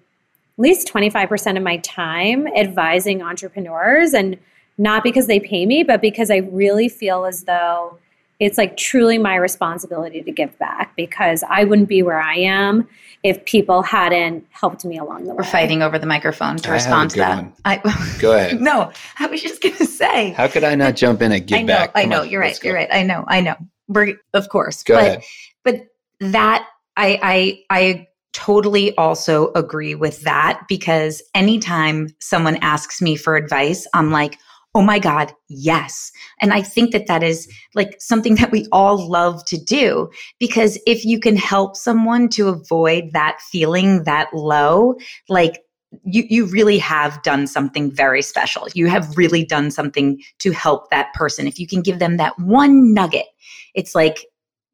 least 0.59 0.88
25% 0.88 1.57
of 1.57 1.63
my 1.63 1.77
time 1.77 2.47
advising 2.47 3.23
entrepreneurs 3.23 4.13
and 4.13 4.38
not 4.77 5.03
because 5.03 5.27
they 5.27 5.39
pay 5.39 5.65
me, 5.65 5.83
but 5.83 6.01
because 6.01 6.29
I 6.29 6.38
really 6.38 6.89
feel 6.89 7.25
as 7.25 7.43
though 7.43 7.97
it's 8.39 8.57
like 8.57 8.75
truly 8.75 9.17
my 9.17 9.35
responsibility 9.35 10.21
to 10.21 10.31
give 10.31 10.57
back 10.59 10.93
because 10.97 11.43
I 11.49 11.63
wouldn't 11.63 11.88
be 11.88 12.03
where 12.03 12.19
I 12.19 12.35
am 12.35 12.88
if 13.23 13.43
people 13.45 13.81
hadn't 13.81 14.45
helped 14.49 14.83
me 14.83 14.97
along 14.97 15.23
the 15.23 15.29
way. 15.29 15.38
We're 15.38 15.43
fighting 15.43 15.81
over 15.81 15.97
the 15.97 16.05
microphone 16.05 16.57
to 16.57 16.69
I 16.69 16.73
respond 16.73 17.11
to 17.11 17.17
that. 17.19 17.45
I, 17.63 17.77
Go 18.19 18.35
ahead. 18.35 18.61
no, 18.61 18.91
I 19.19 19.27
was 19.27 19.41
just 19.41 19.61
going 19.61 19.75
to 19.75 19.85
say. 19.85 20.31
How 20.31 20.47
could 20.47 20.63
I 20.63 20.75
not 20.75 20.95
jump 20.97 21.21
in 21.21 21.31
and 21.31 21.47
give 21.47 21.59
I 21.59 21.61
know, 21.61 21.67
back? 21.67 21.93
Come 21.93 22.01
I 22.01 22.05
know. 22.05 22.21
On, 22.21 22.29
you're 22.29 22.41
right. 22.41 22.61
You're 22.61 22.75
right. 22.75 22.89
I 22.91 23.03
know. 23.03 23.23
I 23.27 23.39
know. 23.39 23.55
We're 23.88 24.15
of 24.33 24.49
course. 24.49 24.83
Go 24.83 24.95
but, 24.95 25.03
ahead. 25.03 25.23
But 25.63 25.88
that 26.19 26.67
I 26.97 27.19
I 27.23 27.63
I 27.69 28.07
totally 28.33 28.95
also 28.97 29.53
agree 29.53 29.95
with 29.95 30.21
that 30.21 30.61
because 30.67 31.23
anytime 31.33 32.09
someone 32.19 32.57
asks 32.57 33.01
me 33.01 33.15
for 33.15 33.38
advice, 33.38 33.88
I'm 33.93 34.11
like, 34.11 34.38
oh 34.75 34.81
my 34.81 34.99
God, 34.99 35.33
yes. 35.47 36.11
And 36.41 36.53
I 36.53 36.61
think 36.61 36.91
that 36.91 37.07
that 37.07 37.23
is 37.23 37.51
like 37.73 37.95
something 37.99 38.35
that 38.39 38.51
we 38.51 38.67
all 38.71 39.09
love 39.09 39.43
to 39.45 39.57
do 39.57 40.11
because 40.38 40.77
if 40.85 41.05
you 41.05 41.19
can 41.19 41.38
help 41.38 41.75
someone 41.75 42.29
to 42.29 42.49
avoid 42.49 43.13
that 43.13 43.39
feeling 43.41 44.03
that 44.03 44.31
low, 44.33 44.95
like 45.29 45.61
you, 46.03 46.25
you 46.29 46.45
really 46.45 46.77
have 46.77 47.23
done 47.23 47.47
something 47.47 47.89
very 47.89 48.21
special. 48.21 48.67
You 48.73 48.88
have 48.88 49.17
really 49.17 49.45
done 49.45 49.71
something 49.71 50.21
to 50.39 50.51
help 50.51 50.89
that 50.89 51.13
person. 51.13 51.47
If 51.47 51.57
you 51.57 51.67
can 51.67 51.81
give 51.81 51.99
them 51.99 52.17
that 52.17 52.38
one 52.38 52.93
nugget, 52.93 53.27
it's 53.73 53.95
like, 53.95 54.25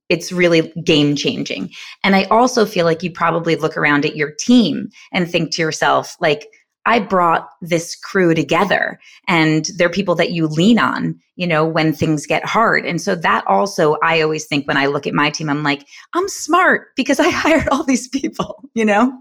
it's 0.09 0.31
really 0.31 0.73
game 0.83 1.15
changing. 1.15 1.69
And 2.03 2.15
I 2.15 2.23
also 2.25 2.65
feel 2.65 2.85
like 2.85 3.03
you 3.03 3.11
probably 3.11 3.55
look 3.55 3.77
around 3.77 4.03
at 4.03 4.15
your 4.15 4.31
team 4.31 4.89
and 5.13 5.29
think 5.29 5.51
to 5.53 5.61
yourself, 5.61 6.17
like, 6.19 6.47
I 6.85 6.99
brought 6.99 7.47
this 7.61 7.95
crew 7.95 8.33
together 8.33 8.99
and 9.27 9.69
they're 9.77 9.89
people 9.89 10.15
that 10.15 10.31
you 10.31 10.47
lean 10.47 10.79
on, 10.79 11.19
you 11.35 11.45
know, 11.45 11.65
when 11.65 11.93
things 11.93 12.25
get 12.25 12.43
hard. 12.43 12.85
And 12.85 12.99
so 12.99 13.13
that 13.15 13.45
also, 13.45 13.97
I 14.03 14.21
always 14.21 14.45
think 14.47 14.67
when 14.67 14.77
I 14.77 14.87
look 14.87 15.05
at 15.05 15.13
my 15.13 15.29
team, 15.29 15.49
I'm 15.49 15.63
like, 15.63 15.85
I'm 16.13 16.27
smart 16.27 16.87
because 16.95 17.19
I 17.19 17.29
hired 17.29 17.69
all 17.69 17.83
these 17.83 18.07
people, 18.07 18.69
you 18.73 18.85
know, 18.85 19.13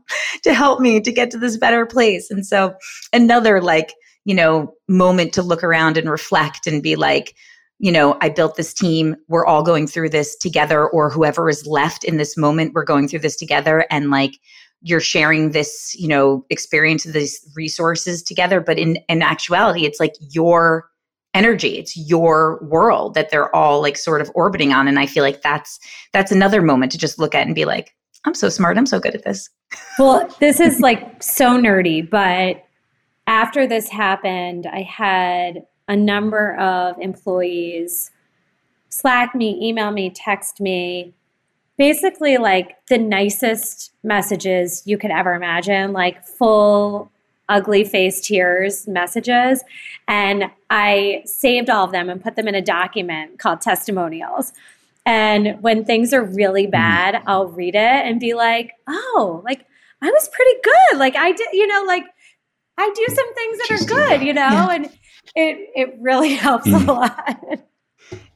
to 0.43 0.55
help 0.55 0.81
me 0.81 1.01
to 1.01 1.13
get 1.13 1.31
to 1.33 1.39
this 1.39 1.59
better 1.59 1.85
place. 1.85 2.31
And 2.31 2.47
so 2.47 2.75
another 3.13 3.61
like, 3.61 3.93
you 4.25 4.35
know, 4.35 4.75
moment 4.89 5.33
to 5.35 5.43
look 5.43 5.63
around 5.63 5.97
and 5.97 6.11
reflect 6.11 6.67
and 6.67 6.83
be 6.83 6.97
like, 6.97 7.35
you 7.79 7.91
know, 7.91 8.19
I 8.21 8.29
built 8.29 8.57
this 8.57 8.75
team. 8.75 9.17
We're 9.29 9.47
all 9.47 9.63
going 9.63 9.87
through 9.87 10.11
this 10.11 10.37
together, 10.37 10.87
or 10.87 11.09
whoever 11.09 11.49
is 11.49 11.67
left 11.67 12.05
in 12.05 12.19
this 12.19 12.37
moment, 12.37 12.73
we're 12.75 12.85
going 12.85 13.09
through 13.09 13.21
this 13.21 13.37
together. 13.37 13.87
And 13.91 14.11
like, 14.11 14.33
you're 14.83 15.01
sharing 15.01 15.51
this 15.51 15.95
you 15.99 16.09
know 16.09 16.45
experience 16.51 17.05
of 17.05 17.13
these 17.13 17.41
resources 17.55 18.23
together 18.23 18.61
but 18.61 18.79
in 18.79 18.97
in 19.09 19.23
actuality 19.23 19.85
it's 19.85 20.01
like 20.01 20.15
your 20.31 20.89
energy 21.35 21.79
it's 21.79 21.97
your 21.97 22.59
world 22.65 23.15
that 23.15 23.31
they're 23.31 23.55
all 23.55 23.81
like 23.81 23.97
sort 23.97 24.21
of 24.21 24.31
orbiting 24.35 24.73
on 24.73 24.89
and 24.89 24.99
i 24.99 25.07
feel 25.07 25.23
like 25.23 25.43
that's 25.43 25.79
that's 26.13 26.33
another 26.33 26.63
moment 26.63 26.91
to 26.91 26.99
just 26.99 27.19
look 27.19 27.35
at 27.35 27.47
and 27.47 27.55
be 27.55 27.65
like 27.65 27.95
i'm 28.25 28.35
so 28.35 28.49
smart 28.49 28.77
i'm 28.77 28.87
so 28.87 28.99
good 28.99 29.15
at 29.15 29.25
this. 29.25 29.49
Well 29.99 30.29
this 30.41 30.61
is 30.61 30.81
like 30.81 31.23
so 31.23 31.59
nerdy 31.59 32.09
but 32.09 32.65
after 33.27 33.67
this 33.67 33.89
happened 33.89 34.67
i 34.67 34.83
had 34.83 35.63
a 35.89 35.97
number 35.97 36.57
of 36.57 36.99
employees 36.99 38.11
slack 38.89 39.35
me 39.35 39.59
email 39.63 39.93
me 39.93 40.11
text 40.11 40.61
me 40.61 41.15
basically 41.81 42.37
like 42.37 42.77
the 42.89 42.99
nicest 42.99 43.91
messages 44.03 44.83
you 44.85 44.99
could 44.99 45.11
ever 45.11 45.33
imagine, 45.33 45.95
like 45.95 46.23
full 46.27 47.11
ugly 47.49 47.85
face 47.85 48.21
tears 48.21 48.87
messages. 48.87 49.65
And 50.07 50.51
I 50.69 51.23
saved 51.25 51.71
all 51.71 51.87
of 51.87 51.91
them 51.91 52.11
and 52.11 52.23
put 52.23 52.37
them 52.37 52.47
in 52.47 52.55
a 52.55 52.61
document 52.61 53.39
called 53.39 53.63
testimonials. 53.63 54.53
And 55.07 55.57
when 55.63 55.87
things 55.87 56.13
are 56.13 56.23
really 56.23 56.65
mm-hmm. 56.65 56.73
bad, 56.73 57.15
mm. 57.15 57.23
I'll 57.27 57.49
read 57.49 57.75
it 57.75 57.79
and 57.79 58.21
be 58.21 58.35
like, 58.35 58.73
oh, 58.87 59.41
like 59.43 59.65
I 60.03 60.11
was 60.11 60.29
pretty 60.29 60.61
good. 60.63 60.99
Like 60.99 61.17
I 61.17 61.33
did, 61.33 61.49
you 61.55 61.67
know, 61.67 61.85
like 61.87 62.05
I 62.77 62.93
do 62.95 63.07
some 63.09 63.35
things 63.35 63.59
that 63.59 63.71
are 63.71 63.87
good, 63.87 64.23
you 64.27 64.35
know, 64.35 64.69
and 64.71 64.85
it 65.35 65.71
it 65.75 65.97
really 65.99 66.35
helps 66.47 66.69
mm. 66.69 66.87
a 66.87 66.93
lot 66.93 67.70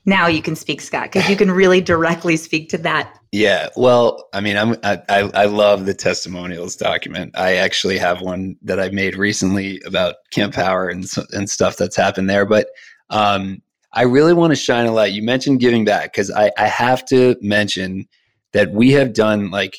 now 0.07 0.27
you 0.27 0.43
can 0.43 0.55
speak, 0.55 0.81
Scot, 0.81 1.05
because 1.05 1.29
you 1.29 1.37
can 1.37 1.51
really 1.51 1.81
directly 1.81 2.37
speak 2.37 2.69
to 2.71 2.79
that. 2.79 3.19
Yeah, 3.33 3.69
well, 3.77 4.29
I 4.33 4.41
mean, 4.41 4.57
I'm 4.57 4.77
I, 4.85 5.01
I, 5.09 5.47
love 5.47 5.87
the 5.87 5.95
testimonials 5.95 6.77
document. 6.77 7.33
I 7.37 7.55
actually 7.55 7.99
have 7.99 8.21
one 8.21 8.57
that 8.63 8.79
I 8.79 8.91
made 8.91 9.17
recently 9.17 9.81
about 9.87 10.17
Camp 10.31 10.55
Power 10.55 10.89
and 10.89 11.07
and 11.33 11.49
stuff 11.49 11.77
that's 11.77 11.97
happened 11.97 12.29
there. 12.29 12.45
But 12.45 12.69
um, 13.11 13.63
I 13.93 14.03
really 14.03 14.35
want 14.35 14.51
to 14.53 14.57
shine 14.57 14.87
a 14.87 14.93
light. 14.93 15.13
You 15.15 15.23
mentioned 15.23 15.61
giving 15.61 15.85
back 15.85 16.13
because 16.13 16.31
I 16.31 16.53
I 16.59 16.67
have 16.67 17.05
to 17.07 17.37
mention 17.41 18.07
that 18.53 18.73
we 18.73 18.93
have 18.93 19.15
done 19.15 19.51
like 19.51 19.79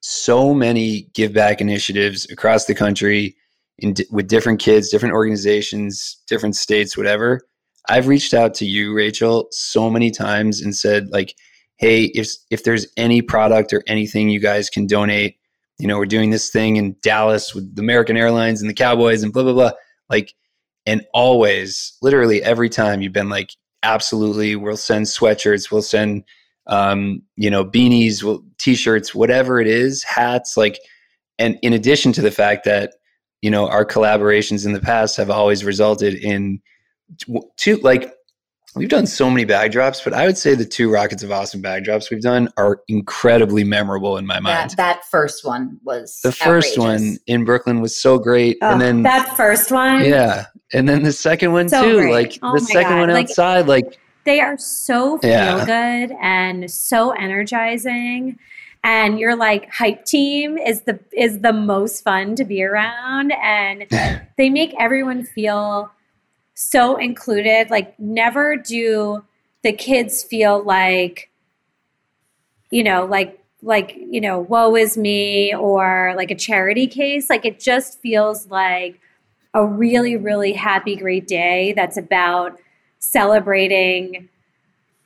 so 0.00 0.54
many 0.54 1.08
give 1.14 1.32
back 1.32 1.60
initiatives 1.60 2.30
across 2.30 2.66
the 2.66 2.74
country 2.74 3.36
in 3.78 3.94
with 4.10 4.28
different 4.28 4.60
kids, 4.60 4.88
different 4.88 5.14
organizations, 5.14 6.22
different 6.28 6.54
states, 6.54 6.96
whatever 6.96 7.42
I've 7.88 8.08
reached 8.08 8.34
out 8.34 8.54
to 8.54 8.66
you, 8.66 8.94
Rachel, 8.94 9.48
so 9.50 9.90
many 9.90 10.10
times 10.10 10.62
and 10.62 10.74
said, 10.74 11.08
like, 11.10 11.34
hey, 11.76 12.04
if 12.04 12.32
if 12.50 12.64
there's 12.64 12.86
any 12.96 13.22
product 13.22 13.72
or 13.72 13.82
anything 13.86 14.28
you 14.28 14.40
guys 14.40 14.70
can 14.70 14.86
donate, 14.86 15.36
you 15.78 15.86
know, 15.86 15.98
we're 15.98 16.06
doing 16.06 16.30
this 16.30 16.50
thing 16.50 16.76
in 16.76 16.96
Dallas 17.02 17.54
with 17.54 17.74
the 17.74 17.82
American 17.82 18.16
Airlines 18.16 18.60
and 18.60 18.70
the 18.70 18.74
Cowboys 18.74 19.22
and 19.22 19.32
blah 19.32 19.42
blah 19.42 19.52
blah. 19.52 19.72
Like, 20.08 20.34
and 20.86 21.04
always, 21.12 21.96
literally 22.02 22.42
every 22.42 22.68
time 22.68 23.02
you've 23.02 23.12
been 23.12 23.28
like, 23.28 23.50
absolutely, 23.82 24.56
we'll 24.56 24.76
send 24.76 25.06
sweatshirts, 25.06 25.70
we'll 25.70 25.82
send 25.82 26.24
um, 26.66 27.22
you 27.36 27.50
know, 27.50 27.64
beanies, 27.64 28.22
we'll, 28.22 28.42
t-shirts, 28.58 29.14
whatever 29.14 29.60
it 29.60 29.66
is, 29.66 30.02
hats, 30.02 30.56
like, 30.56 30.78
and 31.38 31.58
in 31.62 31.72
addition 31.72 32.12
to 32.12 32.22
the 32.22 32.30
fact 32.30 32.64
that, 32.64 32.94
you 33.42 33.50
know, 33.50 33.68
our 33.68 33.84
collaborations 33.84 34.64
in 34.64 34.72
the 34.72 34.80
past 34.80 35.16
have 35.16 35.30
always 35.30 35.64
resulted 35.64 36.14
in 36.14 36.60
two 37.56 37.76
like 37.78 38.12
we've 38.74 38.88
done 38.88 39.06
so 39.06 39.30
many 39.30 39.44
bag 39.44 39.72
drops, 39.72 40.02
but 40.02 40.12
I 40.12 40.26
would 40.26 40.36
say 40.36 40.54
the 40.54 40.64
two 40.64 40.90
Rockets 40.90 41.22
of 41.22 41.30
Awesome 41.30 41.62
bag 41.62 41.84
drops 41.84 42.10
we've 42.10 42.20
done 42.20 42.48
are 42.56 42.80
incredibly 42.88 43.64
memorable 43.64 44.16
in 44.16 44.26
my 44.26 44.40
mind. 44.40 44.70
That, 44.70 44.76
that 44.76 45.04
first 45.10 45.44
one 45.44 45.78
was 45.84 46.20
the 46.22 46.32
first 46.32 46.78
one 46.78 47.18
in 47.26 47.44
Brooklyn 47.44 47.80
was 47.80 47.98
so 47.98 48.18
great, 48.18 48.58
oh, 48.62 48.72
and 48.72 48.80
then 48.80 49.02
that 49.02 49.36
first 49.36 49.70
one, 49.70 50.04
yeah, 50.04 50.46
and 50.72 50.88
then 50.88 51.02
the 51.02 51.12
second 51.12 51.52
one 51.52 51.68
so 51.68 51.82
too. 51.82 51.98
Great. 51.98 52.12
Like 52.12 52.38
oh 52.42 52.54
the 52.54 52.60
second 52.60 52.92
God. 52.92 53.08
one 53.08 53.10
outside, 53.10 53.66
like, 53.66 53.84
like 53.84 53.98
they 54.24 54.40
are 54.40 54.58
so 54.58 55.18
feel 55.18 55.30
yeah. 55.30 55.64
good 55.64 56.16
and 56.20 56.70
so 56.70 57.10
energizing 57.10 58.38
and 58.82 59.18
you're 59.18 59.34
like 59.36 59.70
hype 59.72 60.04
team 60.04 60.58
is 60.58 60.82
the 60.82 60.98
is 61.12 61.40
the 61.40 61.52
most 61.52 62.04
fun 62.04 62.36
to 62.36 62.44
be 62.44 62.62
around 62.62 63.32
and 63.42 63.86
they 64.36 64.50
make 64.50 64.74
everyone 64.78 65.24
feel 65.24 65.90
so 66.54 66.96
included. 66.96 67.70
Like, 67.70 67.98
never 67.98 68.56
do 68.56 69.24
the 69.62 69.72
kids 69.72 70.22
feel 70.22 70.62
like, 70.62 71.30
you 72.70 72.82
know, 72.82 73.04
like, 73.04 73.40
like, 73.62 73.96
you 73.96 74.20
know, 74.20 74.40
woe 74.40 74.76
is 74.76 74.96
me 74.96 75.54
or 75.54 76.12
like 76.16 76.30
a 76.30 76.34
charity 76.34 76.86
case. 76.86 77.30
Like, 77.30 77.44
it 77.44 77.60
just 77.60 78.00
feels 78.00 78.48
like 78.48 79.00
a 79.54 79.64
really, 79.64 80.16
really 80.16 80.52
happy, 80.52 80.96
great 80.96 81.26
day 81.26 81.72
that's 81.74 81.96
about 81.96 82.58
celebrating 82.98 84.28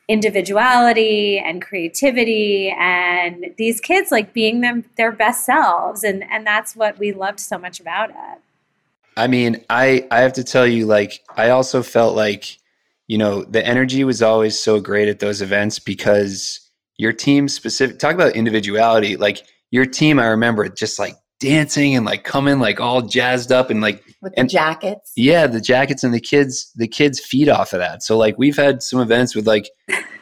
individuality 0.08 1.38
and 1.38 1.60
creativity 1.60 2.74
and 2.78 3.52
these 3.58 3.78
kids 3.78 4.10
like 4.10 4.32
being 4.32 4.62
them 4.62 4.82
their 4.96 5.12
best 5.12 5.44
selves 5.44 6.02
and 6.02 6.24
and 6.30 6.46
that's 6.46 6.74
what 6.74 6.98
we 6.98 7.12
loved 7.12 7.38
so 7.38 7.58
much 7.58 7.78
about 7.78 8.08
it 8.08 8.40
I 9.18 9.26
mean, 9.26 9.64
I 9.68 10.06
I 10.10 10.20
have 10.20 10.32
to 10.34 10.44
tell 10.44 10.66
you, 10.66 10.86
like, 10.86 11.20
I 11.36 11.50
also 11.50 11.82
felt 11.82 12.14
like, 12.16 12.58
you 13.08 13.18
know, 13.18 13.42
the 13.44 13.64
energy 13.66 14.04
was 14.04 14.22
always 14.22 14.58
so 14.58 14.80
great 14.80 15.08
at 15.08 15.18
those 15.18 15.42
events 15.42 15.78
because 15.78 16.60
your 16.96 17.12
team 17.12 17.48
specific 17.48 17.98
talk 17.98 18.14
about 18.14 18.36
individuality, 18.36 19.16
like 19.16 19.42
your 19.70 19.86
team, 19.86 20.18
I 20.18 20.26
remember 20.26 20.68
just 20.68 20.98
like 20.98 21.14
dancing 21.40 21.94
and 21.94 22.04
like 22.04 22.24
coming 22.24 22.58
like 22.58 22.80
all 22.80 23.02
jazzed 23.02 23.52
up 23.52 23.70
and 23.70 23.80
like 23.80 24.02
with 24.22 24.32
and- 24.36 24.48
the 24.48 24.52
jackets. 24.52 25.12
yeah, 25.16 25.46
the 25.46 25.60
jackets 25.60 26.02
and 26.04 26.12
the 26.14 26.20
kids, 26.20 26.72
the 26.76 26.88
kids 26.88 27.20
feed 27.20 27.48
off 27.48 27.72
of 27.72 27.78
that. 27.80 28.02
So 28.02 28.16
like 28.16 28.36
we've 28.38 28.56
had 28.56 28.82
some 28.82 29.00
events 29.00 29.34
with 29.36 29.46
like 29.46 29.68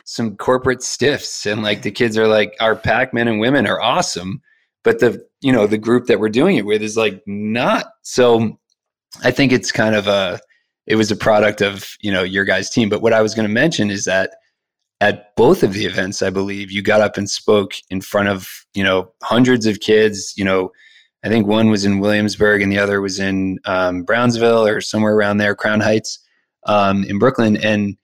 some 0.05 0.37
corporate 0.37 0.83
stiffs 0.83 1.47
and 1.47 1.63
like 1.63 1.83
the 1.83 1.91
kids 1.91 2.17
are 2.19 2.29
like 2.29 2.55
our 2.61 2.77
pack 2.77 3.13
men 3.15 3.29
and 3.29 3.41
women 3.41 3.67
are 3.67 3.81
awesome, 3.81 4.41
but 4.85 5.01
the 5.01 5.25
you 5.41 5.53
know 5.53 5.67
the 5.67 5.79
group 5.79 6.07
that 6.07 6.21
we're 6.21 6.29
doing 6.29 6.57
it 6.57 6.67
with 6.67 6.83
is 6.83 6.97
like 6.97 7.23
not. 7.27 7.87
So 8.03 8.59
I 9.23 9.31
think 9.31 9.53
it's 9.53 9.73
kind 9.73 9.95
of 9.95 10.07
a 10.07 10.41
it 10.87 10.97
was 10.97 11.11
a 11.11 11.17
product 11.17 11.61
of 11.61 11.97
you 12.01 12.13
know 12.13 12.23
your 12.23 12.45
guys' 12.45 12.71
team. 12.71 12.89
But 12.89 13.03
what 13.03 13.13
I 13.13 13.23
was 13.23 13.35
going 13.35 13.49
to 13.49 13.53
mention 13.53 13.91
is 13.91 14.05
that 14.05 14.37
at 15.01 15.35
both 15.37 15.63
of 15.63 15.75
the 15.75 15.85
events, 15.85 16.23
I 16.23 16.31
believe 16.31 16.71
you 16.71 16.83
got 16.83 17.01
up 17.01 17.17
and 17.17 17.29
spoke 17.29 17.73
in 17.91 18.01
front 18.01 18.29
of 18.29 18.49
you 18.75 18.85
know 18.85 19.13
hundreds 19.23 19.67
of 19.67 19.81
kids. 19.81 20.35
You 20.37 20.45
know, 20.45 20.71
I 21.25 21.29
think 21.29 21.47
one 21.47 21.71
was 21.71 21.85
in 21.85 22.01
Williamsburg 22.01 22.63
and 22.63 22.71
the 22.71 22.79
other 22.79 23.01
was 23.01 23.19
in 23.19 23.59
um, 23.65 24.03
Brownsville 24.03 24.67
or 24.67 24.81
somewhere 24.81 25.15
around 25.15 25.39
there, 25.39 25.55
Crown 25.55 25.81
Heights 25.81 26.19
um, 26.67 27.05
in 27.05 27.19
Brooklyn. 27.19 27.57
And 27.57 27.97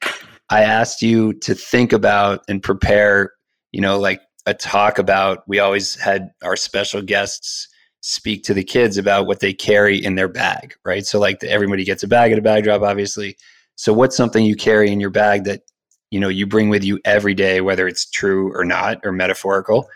I 0.50 0.62
asked 0.62 1.02
you 1.02 1.34
to 1.34 1.54
think 1.54 1.92
about 1.92 2.42
and 2.48 2.62
prepare, 2.62 3.32
you 3.70 3.80
know, 3.80 3.98
like 3.98 4.20
a 4.46 4.54
talk 4.54 4.98
about. 4.98 5.44
We 5.46 5.60
always 5.60 5.94
had 5.94 6.30
our 6.42 6.56
special 6.56 7.00
guests 7.00 7.68
speak 8.02 8.42
to 8.42 8.52
the 8.52 8.64
kids 8.64 8.98
about 8.98 9.26
what 9.26 9.40
they 9.40 9.52
carry 9.52 9.96
in 9.96 10.16
their 10.16 10.28
bag, 10.28 10.74
right? 10.84 11.06
So 11.06 11.18
like 11.18 11.38
the, 11.40 11.48
everybody 11.50 11.84
gets 11.84 12.02
a 12.02 12.08
bag 12.08 12.32
at 12.32 12.38
a 12.38 12.42
bag 12.42 12.64
drop, 12.64 12.82
obviously. 12.82 13.36
So 13.76 13.92
what's 13.92 14.16
something 14.16 14.44
you 14.44 14.56
carry 14.56 14.90
in 14.90 15.00
your 15.00 15.10
bag 15.10 15.44
that 15.44 15.62
you 16.10 16.20
know 16.20 16.28
you 16.28 16.46
bring 16.46 16.68
with 16.68 16.84
you 16.84 17.00
every 17.04 17.32
day, 17.34 17.60
whether 17.60 17.88
it's 17.88 18.10
true 18.10 18.52
or 18.54 18.64
not 18.64 18.98
or 19.04 19.12
metaphorical? 19.12 19.88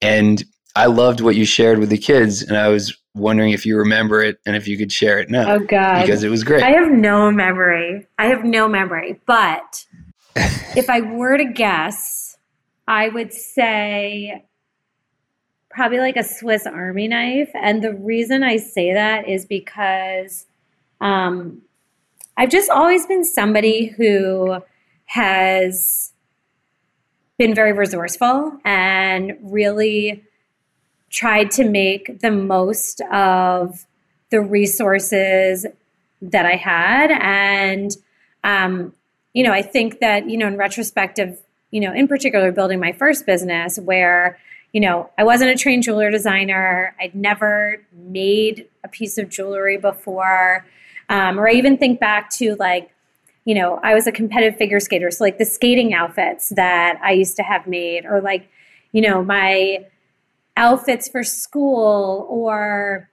And 0.00 0.42
I 0.74 0.86
loved 0.86 1.20
what 1.20 1.36
you 1.36 1.44
shared 1.44 1.78
with 1.78 1.90
the 1.90 1.98
kids, 1.98 2.42
and 2.42 2.56
I 2.56 2.68
was 2.68 2.96
wondering 3.14 3.50
if 3.50 3.66
you 3.66 3.76
remember 3.76 4.22
it 4.22 4.38
and 4.46 4.56
if 4.56 4.66
you 4.68 4.78
could 4.78 4.92
share 4.92 5.18
it 5.18 5.28
now 5.28 5.54
Oh 5.54 5.58
God. 5.58 6.02
because 6.02 6.22
it 6.22 6.28
was 6.28 6.44
great. 6.44 6.62
I 6.62 6.70
have 6.70 6.90
no 6.90 7.30
memory. 7.30 8.06
I 8.18 8.26
have 8.26 8.44
no 8.44 8.68
memory. 8.68 9.20
But 9.26 9.84
if 10.36 10.88
I 10.88 11.00
were 11.00 11.36
to 11.36 11.44
guess, 11.44 12.36
I 12.86 13.08
would 13.08 13.32
say 13.32 14.44
probably 15.70 15.98
like 15.98 16.16
a 16.16 16.24
Swiss 16.24 16.66
Army 16.66 17.08
knife. 17.08 17.50
And 17.54 17.82
the 17.82 17.94
reason 17.94 18.42
I 18.42 18.56
say 18.56 18.92
that 18.92 19.28
is 19.28 19.46
because 19.46 20.46
um, 21.00 21.62
I've 22.36 22.50
just 22.50 22.70
always 22.70 23.06
been 23.06 23.24
somebody 23.24 23.86
who 23.86 24.62
has 25.06 26.12
been 27.38 27.54
very 27.54 27.72
resourceful 27.72 28.58
and 28.64 29.38
really 29.42 30.24
tried 31.08 31.50
to 31.52 31.64
make 31.64 32.20
the 32.20 32.30
most 32.30 33.00
of 33.12 33.86
the 34.30 34.40
resources 34.40 35.66
that 36.22 36.46
I 36.46 36.56
had. 36.56 37.10
And, 37.10 37.96
um, 38.44 38.92
you 39.32 39.42
know, 39.42 39.52
I 39.52 39.62
think 39.62 40.00
that, 40.00 40.28
you 40.28 40.36
know, 40.36 40.46
in 40.46 40.56
retrospective, 40.56 41.40
you 41.70 41.80
know, 41.80 41.92
in 41.92 42.06
particular, 42.08 42.52
building 42.52 42.78
my 42.78 42.92
first 42.92 43.26
business 43.26 43.78
where, 43.78 44.38
you 44.72 44.80
know, 44.80 45.10
I 45.18 45.24
wasn't 45.24 45.50
a 45.50 45.56
trained 45.56 45.82
jeweler 45.82 46.10
designer, 46.10 46.94
I'd 47.00 47.14
never 47.14 47.82
made 47.92 48.68
a 48.84 48.88
piece 48.88 49.18
of 49.18 49.28
jewelry 49.28 49.76
before. 49.76 50.64
Um, 51.08 51.40
or 51.40 51.48
I 51.48 51.52
even 51.52 51.76
think 51.76 51.98
back 51.98 52.30
to 52.36 52.54
like, 52.56 52.90
you 53.44 53.54
know, 53.54 53.80
I 53.82 53.94
was 53.94 54.06
a 54.06 54.12
competitive 54.12 54.56
figure 54.56 54.78
skater. 54.80 55.10
So, 55.10 55.24
like 55.24 55.38
the 55.38 55.44
skating 55.44 55.92
outfits 55.92 56.50
that 56.50 57.00
I 57.02 57.12
used 57.12 57.36
to 57.36 57.42
have 57.42 57.66
made, 57.66 58.04
or 58.04 58.20
like, 58.20 58.48
you 58.92 59.02
know, 59.02 59.24
my 59.24 59.86
outfits 60.56 61.08
for 61.08 61.24
school, 61.24 62.26
or 62.28 63.10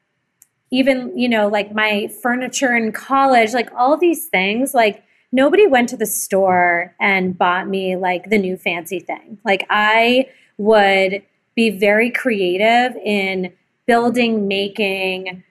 even, 0.69 1.17
you 1.17 1.29
know, 1.29 1.47
like 1.47 1.73
my 1.73 2.07
furniture 2.21 2.75
in 2.75 2.91
college, 2.91 3.53
like 3.53 3.71
all 3.73 3.97
these 3.97 4.27
things, 4.27 4.73
like 4.73 5.03
nobody 5.31 5.65
went 5.65 5.89
to 5.89 5.97
the 5.97 6.05
store 6.05 6.93
and 6.99 7.37
bought 7.37 7.67
me 7.67 7.95
like 7.95 8.29
the 8.29 8.37
new 8.37 8.57
fancy 8.57 8.99
thing. 8.99 9.39
Like 9.45 9.65
I 9.69 10.29
would 10.57 11.23
be 11.57 11.71
very 11.71 12.11
creative 12.11 12.95
in 13.03 13.51
building, 13.87 14.47
making, 14.47 15.43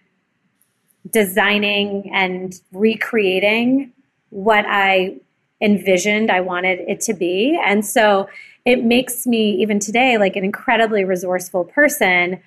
designing, 1.11 2.09
and 2.15 2.55
recreating 2.73 3.93
what 4.31 4.65
I 4.69 5.17
envisioned 5.61 6.31
I 6.31 6.43
wanted 6.43 6.79
it 6.81 7.01
to 7.03 7.15
be. 7.15 7.61
And 7.63 7.85
so 7.85 8.29
it 8.65 8.85
makes 8.85 9.27
me, 9.27 9.51
even 9.63 9.81
today, 9.81 10.17
like 10.17 10.37
an 10.37 10.45
incredibly 10.45 11.05
resourceful 11.05 11.65
person. 11.65 12.41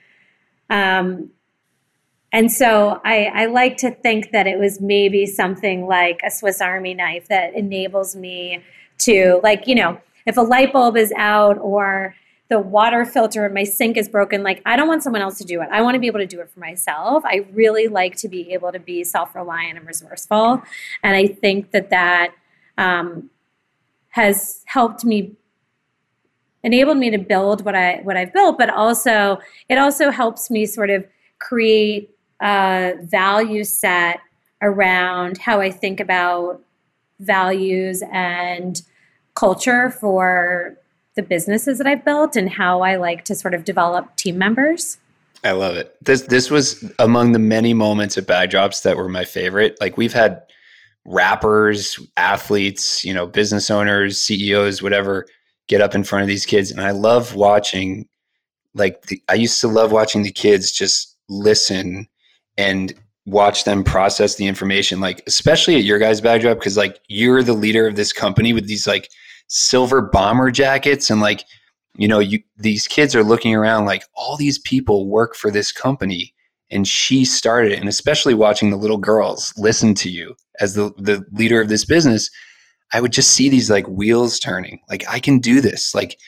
Um, 0.70 1.32
and 2.32 2.52
so 2.52 3.02
I, 3.04 3.26
I 3.34 3.46
like 3.48 3.76
to 3.78 3.92
think 3.92 4.32
that 4.32 4.48
it 4.48 4.58
was 4.58 4.80
maybe 4.80 5.26
something 5.26 5.86
like 5.86 6.22
a 6.26 6.32
Swiss 6.32 6.62
Army 6.62 6.94
knife 6.94 7.28
that 7.28 7.56
enables 7.56 8.16
me 8.16 8.64
to, 9.00 9.42
like, 9.44 9.68
you 9.68 9.76
know, 9.76 10.00
if 10.26 10.38
a 10.38 10.42
light 10.42 10.72
bulb 10.72 10.96
is 10.96 11.12
out 11.18 11.58
or 11.58 12.16
the 12.50 12.60
water 12.60 13.06
filter 13.06 13.46
in 13.46 13.54
my 13.54 13.64
sink 13.64 13.96
is 13.96 14.10
broken, 14.10 14.42
like, 14.42 14.62
I 14.66 14.76
don't 14.76 14.88
want 14.88 15.04
someone 15.04 15.22
else 15.22 15.38
to 15.38 15.44
do 15.46 15.62
it. 15.62 15.70
I 15.72 15.82
want 15.82 15.96
to 15.96 16.00
be 16.00 16.08
able 16.08 16.20
to 16.20 16.26
do 16.26 16.42
it 16.42 16.50
for 16.50 16.60
myself. 16.60 17.24
I 17.24 17.46
really 17.54 17.88
like 17.88 18.16
to 18.18 18.28
be 18.28 18.52
able 18.54 18.72
to 18.72 18.80
be 18.80 19.04
self 19.04 19.36
reliant 19.36 19.78
and 19.78 19.88
resourceful. 19.88 20.64
And 21.04 21.16
I 21.16 21.28
think 21.28 21.72
that 21.72 21.92
that 21.92 22.32
um, 22.78 23.30
has 24.10 24.64
helped 24.66 25.06
me 25.06 25.34
enabled 26.64 26.98
me 26.98 27.10
to 27.12 27.18
build 27.18 27.64
what 27.64 27.76
I 27.76 28.00
what 28.04 28.18
I've 28.18 28.34
built, 28.34 28.58
but 28.58 28.70
also 28.70 29.40
it 29.70 29.78
also 29.78 30.10
helps 30.10 30.50
me 30.50 30.66
sort 30.66 30.90
of 30.90 31.06
create 31.38 32.10
a 32.42 32.96
value 33.02 33.64
set 33.64 34.20
around 34.62 35.38
how 35.38 35.62
I 35.62 35.70
think 35.72 36.00
about 36.00 36.62
values 37.20 38.04
and 38.12 38.82
culture 39.36 39.90
for 39.90 40.78
the 41.16 41.24
businesses 41.24 41.78
that 41.78 41.88
I've 41.88 42.06
built 42.06 42.36
and 42.36 42.50
how 42.50 42.82
I 42.82 42.96
like 42.96 43.26
to 43.26 43.36
sort 43.36 43.54
of 43.54 43.66
develop 43.66 44.16
team 44.16 44.38
members. 44.38 44.98
I 45.44 45.52
love 45.52 45.76
it. 45.76 45.96
This 46.04 46.24
this 46.24 46.52
was 46.52 46.84
among 47.00 47.32
the 47.32 47.40
many 47.40 47.74
moments 47.74 48.18
at 48.18 48.28
bag 48.28 48.50
drops 48.50 48.82
that 48.82 48.98
were 48.98 49.10
my 49.10 49.24
favorite. 49.24 49.78
Like 49.80 49.98
we've 49.98 50.14
had 50.14 50.42
rappers, 51.06 52.00
athletes, 52.18 53.06
you 53.06 53.14
know, 53.14 53.26
business 53.26 53.70
owners, 53.70 54.20
CEOs, 54.20 54.82
whatever, 54.82 55.26
get 55.68 55.82
up 55.82 55.96
in 55.96 56.04
front 56.04 56.24
of 56.24 56.28
these 56.28 56.46
kids, 56.46 56.72
and 56.72 56.82
I 56.82 56.92
love 56.92 57.36
watching. 57.36 58.08
Like 58.76 59.04
the, 59.04 59.22
I 59.30 59.34
used 59.34 59.60
to 59.62 59.68
love 59.68 59.92
watching 59.92 60.24
the 60.24 60.32
kids 60.32 60.72
just 60.72 61.18
listen 61.28 62.08
and 62.58 62.94
watch 63.26 63.64
them 63.64 63.84
process 63.84 64.36
the 64.36 64.46
information. 64.46 65.00
Like 65.00 65.24
especially 65.26 65.76
at 65.76 65.84
your 65.84 66.00
guys' 66.00 66.22
bag 66.22 66.42
drop 66.42 66.60
because 66.60 66.78
like 66.78 67.00
you're 67.08 67.44
the 67.44 67.54
leader 67.54 67.88
of 67.88 67.96
this 67.96 68.12
company 68.12 68.54
with 68.54 68.68
these 68.68 68.86
like 68.86 69.10
silver 69.50 70.02
bomber 70.02 70.52
jackets 70.52 71.10
and 71.10 71.22
like 71.22 71.44
you 71.98 72.08
know 72.08 72.20
you 72.20 72.40
these 72.58 72.88
kids 72.88 73.16
are 73.16 73.24
looking 73.24 73.54
around 73.54 73.86
like 73.86 74.04
all 74.16 74.38
these 74.38 74.60
people 74.60 75.08
work 75.08 75.36
for 75.36 75.52
this 75.52 75.72
company 75.72 76.34
and 76.72 76.88
she 76.88 77.26
started 77.26 77.72
it. 77.72 77.80
And 77.80 77.90
especially 77.90 78.34
watching 78.34 78.70
the 78.70 78.78
little 78.78 78.98
girls 78.98 79.54
listen 79.58 79.94
to 79.96 80.10
you 80.10 80.36
as 80.60 80.76
the 80.76 80.92
the 80.98 81.26
leader 81.32 81.62
of 81.62 81.70
this 81.70 81.86
business 81.86 82.30
i 82.94 83.02
would 83.02 83.12
just 83.12 83.32
see 83.32 83.50
these 83.50 83.70
like 83.70 83.88
wheels 83.88 84.40
turning. 84.40 84.80
Like 84.90 85.04
i 85.10 85.20
can 85.20 85.40
do 85.40 85.62
this. 85.62 85.94
Like 85.94 86.20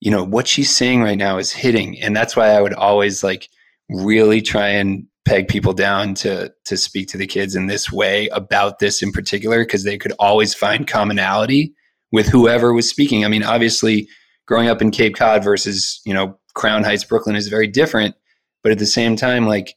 you 0.00 0.10
know 0.10 0.24
what 0.24 0.48
she's 0.48 0.74
saying 0.74 1.02
right 1.02 1.18
now 1.18 1.38
is 1.38 1.52
hitting. 1.52 2.00
And 2.00 2.16
that's 2.16 2.34
why 2.34 2.48
i 2.48 2.60
would 2.60 2.74
always 2.74 3.22
like 3.22 3.48
really 3.90 4.40
try 4.40 4.68
and 4.68 5.06
peg 5.26 5.48
people 5.48 5.74
down 5.74 6.14
to 6.14 6.52
to 6.64 6.76
speak 6.76 7.08
to 7.08 7.18
the 7.18 7.26
kids 7.26 7.54
in 7.54 7.66
this 7.66 7.92
way 7.92 8.28
about 8.28 8.78
this 8.78 9.02
in 9.02 9.12
particular 9.12 9.64
because 9.64 9.84
they 9.84 9.98
could 9.98 10.12
always 10.18 10.54
find 10.54 10.86
commonality 10.86 11.74
with 12.12 12.28
whoever 12.28 12.72
was 12.72 12.88
speaking 12.88 13.24
i 13.24 13.28
mean 13.28 13.42
obviously 13.42 14.08
growing 14.50 14.68
up 14.68 14.82
in 14.82 14.90
Cape 14.90 15.14
Cod 15.14 15.44
versus, 15.44 16.00
you 16.04 16.12
know, 16.12 16.36
Crown 16.54 16.82
Heights, 16.82 17.04
Brooklyn 17.04 17.36
is 17.36 17.46
very 17.46 17.68
different. 17.68 18.16
But 18.64 18.72
at 18.72 18.80
the 18.80 18.86
same 18.86 19.14
time, 19.14 19.46
like 19.46 19.76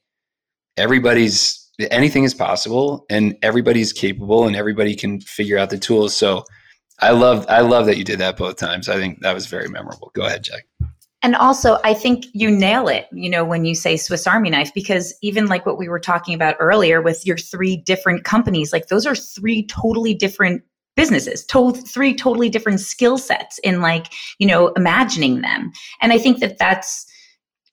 everybody's 0.75 1.59
anything 1.91 2.23
is 2.23 2.33
possible 2.33 3.05
and 3.09 3.37
everybody's 3.43 3.93
capable 3.93 4.47
and 4.47 4.55
everybody 4.55 4.95
can 4.95 5.21
figure 5.21 5.59
out 5.59 5.69
the 5.69 5.77
tools. 5.77 6.15
So 6.15 6.43
I 6.99 7.11
love 7.11 7.45
I 7.47 7.61
love 7.61 7.85
that 7.85 7.97
you 7.97 8.03
did 8.03 8.19
that 8.19 8.35
both 8.35 8.57
times. 8.57 8.89
I 8.89 8.95
think 8.95 9.21
that 9.21 9.33
was 9.33 9.45
very 9.45 9.69
memorable. 9.69 10.11
Go 10.15 10.25
ahead, 10.25 10.43
Jacq. 10.43 10.89
And 11.21 11.35
also, 11.35 11.77
I 11.85 11.93
think 11.93 12.25
you 12.33 12.51
nail 12.51 12.89
it, 12.89 13.07
you 13.13 13.29
know, 13.29 13.45
when 13.45 13.63
you 13.63 13.75
say 13.75 13.95
Swiss 13.95 14.27
Army 14.27 14.49
knife, 14.49 14.73
because 14.73 15.13
even 15.21 15.47
like 15.47 15.65
what 15.65 15.77
we 15.77 15.87
were 15.87 15.99
talking 15.99 16.33
about 16.33 16.57
earlier 16.59 17.01
with 17.01 17.25
your 17.25 17.37
three 17.37 17.77
different 17.77 18.25
companies, 18.25 18.73
like 18.73 18.87
those 18.87 19.05
are 19.05 19.15
three 19.15 19.65
totally 19.67 20.13
different 20.13 20.63
businesses, 20.95 21.45
to- 21.45 21.73
three 21.73 22.13
totally 22.13 22.49
different 22.49 22.79
skill 22.79 23.17
sets 23.17 23.59
in 23.59 23.81
like, 23.81 24.07
you 24.39 24.47
know, 24.47 24.67
imagining 24.69 25.41
them. 25.41 25.71
And 26.01 26.13
I 26.13 26.17
think 26.17 26.39
that 26.39 26.57
that's 26.57 27.05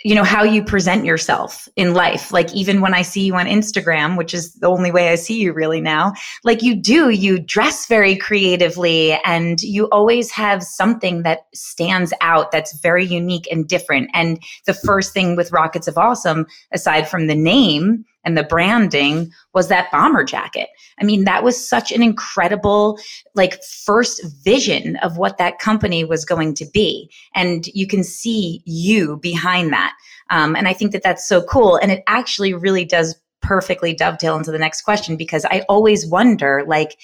you 0.03 0.15
know 0.15 0.25
how 0.25 0.43
you 0.43 0.65
present 0.65 1.05
yourself 1.05 1.69
in 1.77 1.93
life 1.93 2.33
like 2.33 2.53
even 2.55 2.81
when 2.81 2.95
i 2.95 3.03
see 3.03 3.23
you 3.23 3.35
on 3.35 3.47
instagram 3.47 4.17
which 4.17 4.33
is 4.33 4.55
the 4.55 4.67
only 4.67 4.91
way 4.91 5.11
i 5.11 5.15
see 5.15 5.39
you 5.39 5.53
really 5.53 5.81
now 5.81 6.13
like 6.43 6.63
you 6.63 6.75
do 6.75 7.11
you 7.11 7.39
dress 7.39 7.87
very 7.87 8.17
creatively 8.17 9.13
and 9.25 9.61
you 9.61 9.89
always 9.91 10.31
have 10.31 10.63
something 10.63 11.23
that 11.23 11.41
stands 11.55 12.13
out 12.21 12.51
that's 12.51 12.79
very 12.81 13.05
unique 13.05 13.47
and 13.51 13.69
different 13.69 14.09
and 14.15 14.43
the 14.67 14.75
first 14.75 15.13
thing 15.13 15.37
with 15.37 15.53
rockets 15.53 15.87
of 15.87 15.99
awesome 15.99 16.47
aside 16.73 17.09
from 17.09 17.27
the 17.27 17.35
name 17.35 18.05
and 18.25 18.37
the 18.37 18.43
branding 18.43 19.33
was 19.55 19.69
that 19.69 19.91
bomber 19.91 20.25
jacket. 20.25 20.69
I 21.01 21.05
mean, 21.05 21.25
that 21.25 21.43
was 21.43 21.69
such 21.69 21.91
an 21.91 22.03
incredible, 22.03 22.99
like, 23.35 23.63
first 23.85 24.23
vision 24.45 24.97
of 24.97 25.17
what 25.17 25.39
that 25.39 25.59
company 25.59 26.05
was 26.05 26.25
going 26.25 26.55
to 26.55 26.67
be. 26.73 27.11
And 27.35 27.67
you 27.69 27.87
can 27.87 28.05
see 28.05 28.63
you 28.67 29.17
behind 29.19 29.73
that. 29.73 29.95
Um, 30.31 30.55
and 30.55 30.69
I 30.69 30.73
think 30.73 30.93
that 30.93 31.03
that's 31.03 31.27
so 31.27 31.43
cool. 31.43 31.77
And 31.77 31.91
it 31.91 32.03
actually 32.07 32.55
really 32.55 32.85
does 32.85 33.21
perfectly 33.43 33.95
dovetail 33.95 34.37
into 34.37 34.53
the 34.53 34.59
next 34.59 34.83
question 34.83 35.17
because 35.17 35.47
I 35.47 35.65
always 35.69 36.07
wonder, 36.07 36.63
like, 36.67 36.99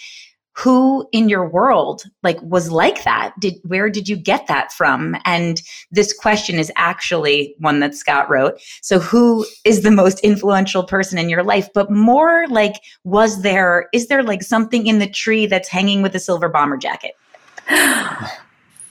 who 0.57 1.07
in 1.13 1.29
your 1.29 1.47
world 1.47 2.05
like 2.23 2.41
was 2.41 2.71
like 2.71 3.05
that? 3.05 3.35
Did 3.39 3.55
where 3.65 3.91
did 3.91 4.09
you 4.09 4.17
get 4.17 4.47
that 4.47 4.73
from? 4.73 5.15
And 5.27 5.61
this 5.91 6.15
question 6.15 6.59
is 6.59 6.73
actually 6.77 7.55
one 7.59 7.81
that 7.81 7.95
scot 7.95 8.31
wrote. 8.31 8.59
So 8.81 8.99
who 8.99 9.45
is 9.65 9.83
the 9.83 9.91
most 9.91 10.19
influential 10.21 10.85
person 10.85 11.19
in 11.19 11.29
your 11.29 11.43
life? 11.43 11.69
But 11.75 11.91
more 11.91 12.47
like 12.49 12.77
was 13.05 13.43
there 13.43 13.89
is 13.93 14.09
there 14.09 14.23
like 14.23 14.43
something 14.43 14.87
in 14.87 14.99
the 14.99 15.09
tree 15.09 15.45
that's 15.45 15.69
hanging 15.69 16.01
with 16.01 16.15
a 16.15 16.21
silver 16.21 16.49
bomber 16.49 16.79
jacket? 16.79 17.13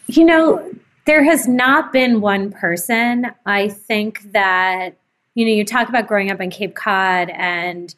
You 0.08 0.24
know 0.24 0.72
there 1.06 1.24
has 1.24 1.48
not 1.48 1.92
been 1.92 2.22
one 2.22 2.52
person. 2.52 3.32
I 3.48 3.70
think 3.70 4.22
that 4.34 4.98
you 5.34 5.46
know 5.46 5.52
you 5.52 5.66
talk 5.66 5.90
about 5.90 6.08
growing 6.08 6.30
up 6.30 6.40
in 6.40 6.52
cape 6.52 6.76
cod 6.76 7.32
and 7.32 7.94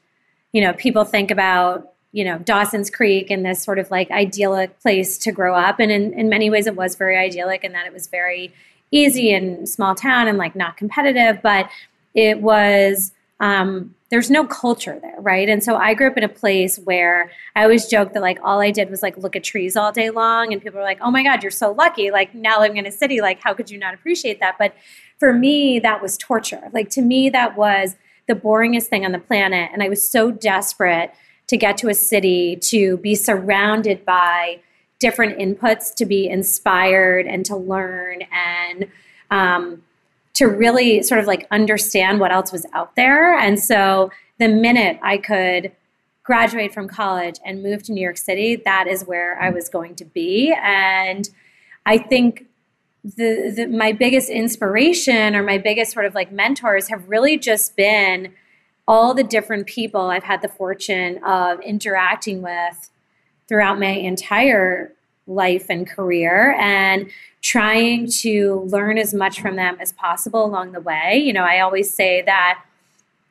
you 0.53 0.61
know 0.61 0.71
people 0.71 1.03
think 1.03 1.31
about 1.31 1.91
you 2.11 2.23
know 2.23 2.37
dawson's 2.39 2.89
creek 2.89 3.29
and 3.29 3.45
this 3.45 3.61
sort 3.61 3.79
of 3.79 3.91
like 3.91 4.09
idyllic 4.11 4.79
place 4.79 5.17
to 5.19 5.31
grow 5.31 5.55
up. 5.55 5.79
And 5.79 5.91
in, 5.91 6.13
in 6.13 6.29
many 6.29 6.49
ways 6.49 6.67
it 6.67 6.75
was 6.75 6.95
very 6.95 7.17
idyllic 7.17 7.63
and 7.63 7.75
that 7.75 7.85
it 7.85 7.93
was 7.93 8.07
very 8.07 8.53
easy 8.91 9.33
and 9.33 9.67
small 9.67 9.95
town 9.95 10.27
and 10.27 10.37
like 10.37 10.55
not 10.55 10.77
competitive. 10.77 11.41
But 11.41 11.69
it 12.13 12.41
was 12.41 13.11
um, 13.39 13.93
there's 14.09 14.31
no 14.31 14.45
culture 14.45 14.97
there 15.01 15.19
right? 15.19 15.49
And 15.49 15.63
so 15.63 15.75
i 15.75 15.93
grew 15.93 16.07
up 16.07 16.17
in 16.17 16.23
a 16.23 16.29
place 16.29 16.77
where 16.79 17.29
i 17.55 17.63
always 17.63 17.87
joke 17.87 18.13
that 18.13 18.21
like 18.21 18.39
all 18.43 18.61
i 18.61 18.71
did 18.71 18.89
was 18.89 19.03
like 19.03 19.17
look 19.17 19.35
at 19.35 19.43
trees 19.43 19.75
all 19.75 19.91
day 19.91 20.09
long. 20.09 20.53
And 20.53 20.61
people 20.61 20.79
were 20.79 20.85
like 20.85 20.99
oh 21.01 21.11
my 21.11 21.23
god 21.23 21.43
you're 21.43 21.51
so 21.51 21.71
lucky. 21.71 22.09
Like 22.09 22.33
now 22.33 22.59
living 22.59 22.77
in 22.77 22.85
a 22.85 22.91
city. 22.91 23.21
Like 23.21 23.41
how 23.43 23.53
could 23.53 23.69
you 23.69 23.77
not 23.77 23.93
appreciate 23.93 24.39
that? 24.39 24.55
But 24.57 24.73
for 25.19 25.33
me 25.33 25.79
that 25.79 26.01
was 26.01 26.17
torture. 26.17 26.69
Like 26.71 26.89
to 26.91 27.01
me 27.01 27.29
that 27.29 27.57
was 27.57 27.95
the 28.27 28.35
boringest 28.35 28.85
thing 28.85 29.05
on 29.05 29.11
the 29.11 29.19
planet. 29.19 29.69
And 29.71 29.83
i 29.83 29.89
was 29.89 30.07
so 30.09 30.31
desperate 30.31 31.11
to 31.47 31.57
get 31.57 31.77
to 31.77 31.89
a 31.89 31.93
city, 31.93 32.57
to 32.57 32.97
be 32.97 33.15
surrounded 33.15 34.05
by 34.05 34.59
different 34.99 35.37
inputs, 35.37 35.93
to 35.95 36.05
be 36.05 36.27
inspired 36.27 37.25
and 37.25 37.45
to 37.45 37.55
learn 37.55 38.23
and 38.31 38.87
um, 39.31 39.83
to 40.33 40.47
really 40.47 41.01
sort 41.03 41.19
of 41.19 41.25
like 41.25 41.47
understand 41.51 42.19
what 42.19 42.31
else 42.31 42.51
was 42.51 42.65
out 42.73 42.95
there. 42.95 43.37
And 43.37 43.59
so 43.59 44.11
the 44.39 44.47
minute 44.47 44.99
I 45.01 45.17
could 45.17 45.71
graduate 46.23 46.73
from 46.73 46.87
college 46.87 47.39
and 47.45 47.63
move 47.63 47.83
to 47.83 47.93
New 47.93 48.01
York 48.01 48.17
City, 48.17 48.57
that 48.57 48.87
is 48.87 49.03
where 49.05 49.41
I 49.41 49.49
was 49.49 49.69
going 49.69 49.95
to 49.95 50.05
be. 50.05 50.53
And 50.61 51.29
I 51.85 51.97
think 51.97 52.45
the, 53.03 53.53
the 53.55 53.67
my 53.67 53.93
biggest 53.93 54.29
inspiration 54.29 55.35
or 55.35 55.43
my 55.43 55.57
biggest 55.57 55.93
sort 55.93 56.05
of 56.05 56.13
like 56.13 56.31
mentors 56.31 56.89
have 56.89 57.07
really 57.07 57.37
just 57.37 57.75
been 57.77 58.33
all 58.87 59.13
the 59.13 59.23
different 59.23 59.67
people 59.67 60.01
I've 60.01 60.23
had 60.23 60.41
the 60.41 60.47
fortune 60.47 61.23
of 61.23 61.59
interacting 61.61 62.41
with 62.41 62.89
throughout 63.47 63.79
my 63.79 63.87
entire 63.87 64.93
life 65.27 65.65
and 65.69 65.87
career 65.87 66.55
and 66.57 67.09
trying 67.41 68.09
to 68.09 68.61
learn 68.67 68.97
as 68.97 69.13
much 69.13 69.41
from 69.41 69.57
them 69.57 69.77
as 69.79 69.91
possible 69.91 70.45
along 70.45 70.71
the 70.71 70.79
way. 70.79 71.17
You 71.17 71.33
know, 71.33 71.43
I 71.43 71.59
always 71.59 71.93
say 71.93 72.21
that 72.23 72.63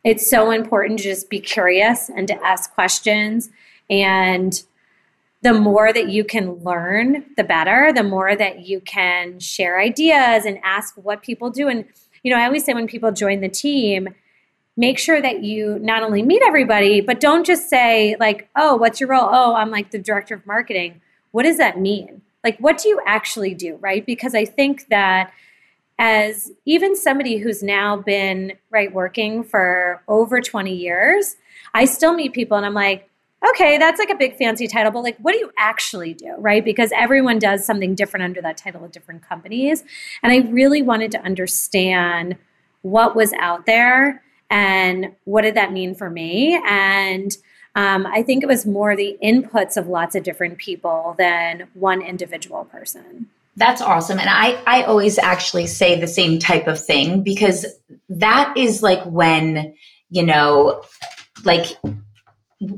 it's 0.04 0.28
so 0.28 0.50
important 0.50 0.98
to 1.00 1.04
just 1.04 1.28
be 1.30 1.40
curious 1.40 2.08
and 2.08 2.28
to 2.28 2.34
ask 2.44 2.72
questions. 2.72 3.50
And 3.90 4.62
the 5.42 5.54
more 5.54 5.92
that 5.92 6.08
you 6.08 6.24
can 6.24 6.62
learn, 6.64 7.24
the 7.36 7.44
better, 7.44 7.92
the 7.92 8.02
more 8.02 8.36
that 8.36 8.66
you 8.66 8.80
can 8.80 9.40
share 9.40 9.80
ideas 9.80 10.44
and 10.44 10.58
ask 10.62 10.94
what 10.96 11.22
people 11.22 11.50
do. 11.50 11.68
And, 11.68 11.84
you 12.22 12.30
know, 12.30 12.38
I 12.38 12.44
always 12.44 12.64
say 12.64 12.74
when 12.74 12.86
people 12.86 13.10
join 13.10 13.40
the 13.40 13.48
team, 13.48 14.08
make 14.76 14.98
sure 14.98 15.22
that 15.22 15.42
you 15.42 15.78
not 15.78 16.02
only 16.02 16.22
meet 16.22 16.42
everybody, 16.44 17.00
but 17.00 17.20
don't 17.20 17.46
just 17.46 17.70
say, 17.70 18.16
like, 18.20 18.48
oh, 18.56 18.76
what's 18.76 19.00
your 19.00 19.08
role? 19.08 19.28
Oh, 19.30 19.54
I'm 19.54 19.70
like 19.70 19.90
the 19.90 19.98
director 19.98 20.34
of 20.34 20.46
marketing. 20.46 21.00
What 21.30 21.44
does 21.44 21.58
that 21.58 21.80
mean? 21.80 22.22
Like, 22.44 22.58
what 22.58 22.78
do 22.78 22.88
you 22.88 23.00
actually 23.06 23.54
do, 23.54 23.76
right? 23.76 24.04
Because 24.04 24.34
I 24.34 24.44
think 24.44 24.88
that 24.88 25.32
as 25.98 26.52
even 26.66 26.94
somebody 26.94 27.38
who's 27.38 27.62
now 27.62 27.96
been 27.96 28.52
right 28.70 28.92
working 28.92 29.42
for 29.42 30.02
over 30.08 30.40
20 30.40 30.74
years, 30.74 31.36
I 31.72 31.86
still 31.86 32.12
meet 32.12 32.34
people 32.34 32.56
and 32.56 32.66
I'm 32.66 32.74
like, 32.74 33.08
okay, 33.50 33.78
that's 33.78 33.98
like 33.98 34.10
a 34.10 34.14
big 34.14 34.36
fancy 34.36 34.66
title, 34.66 34.92
but 34.92 35.02
like, 35.02 35.16
what 35.18 35.32
do 35.32 35.38
you 35.38 35.50
actually 35.58 36.14
do, 36.14 36.34
right? 36.38 36.64
Because 36.64 36.90
everyone 36.94 37.38
does 37.38 37.64
something 37.64 37.94
different 37.94 38.24
under 38.24 38.42
that 38.42 38.56
title 38.56 38.84
at 38.84 38.92
different 38.92 39.22
companies. 39.22 39.84
And 40.22 40.32
I 40.32 40.48
really 40.50 40.82
wanted 40.82 41.10
to 41.12 41.22
understand 41.22 42.36
what 42.82 43.16
was 43.16 43.32
out 43.34 43.66
there 43.66 44.22
and 44.50 45.12
what 45.24 45.42
did 45.42 45.54
that 45.54 45.72
mean 45.72 45.94
for 45.94 46.08
me? 46.10 46.60
And 46.66 47.36
um, 47.76 48.06
i 48.06 48.22
think 48.22 48.42
it 48.42 48.46
was 48.46 48.66
more 48.66 48.96
the 48.96 49.16
inputs 49.22 49.76
of 49.76 49.86
lots 49.86 50.16
of 50.16 50.24
different 50.24 50.58
people 50.58 51.14
than 51.18 51.68
one 51.74 52.02
individual 52.02 52.64
person. 52.64 53.28
That's 53.58 53.80
awesome. 53.80 54.18
And 54.18 54.28
i 54.28 54.60
i 54.66 54.82
always 54.82 55.18
actually 55.18 55.66
say 55.66 56.00
the 56.00 56.08
same 56.08 56.38
type 56.38 56.66
of 56.66 56.82
thing 56.82 57.22
because 57.22 57.64
that 58.08 58.56
is 58.56 58.82
like 58.82 59.04
when 59.04 59.74
you 60.10 60.24
know 60.24 60.82
like 61.44 61.66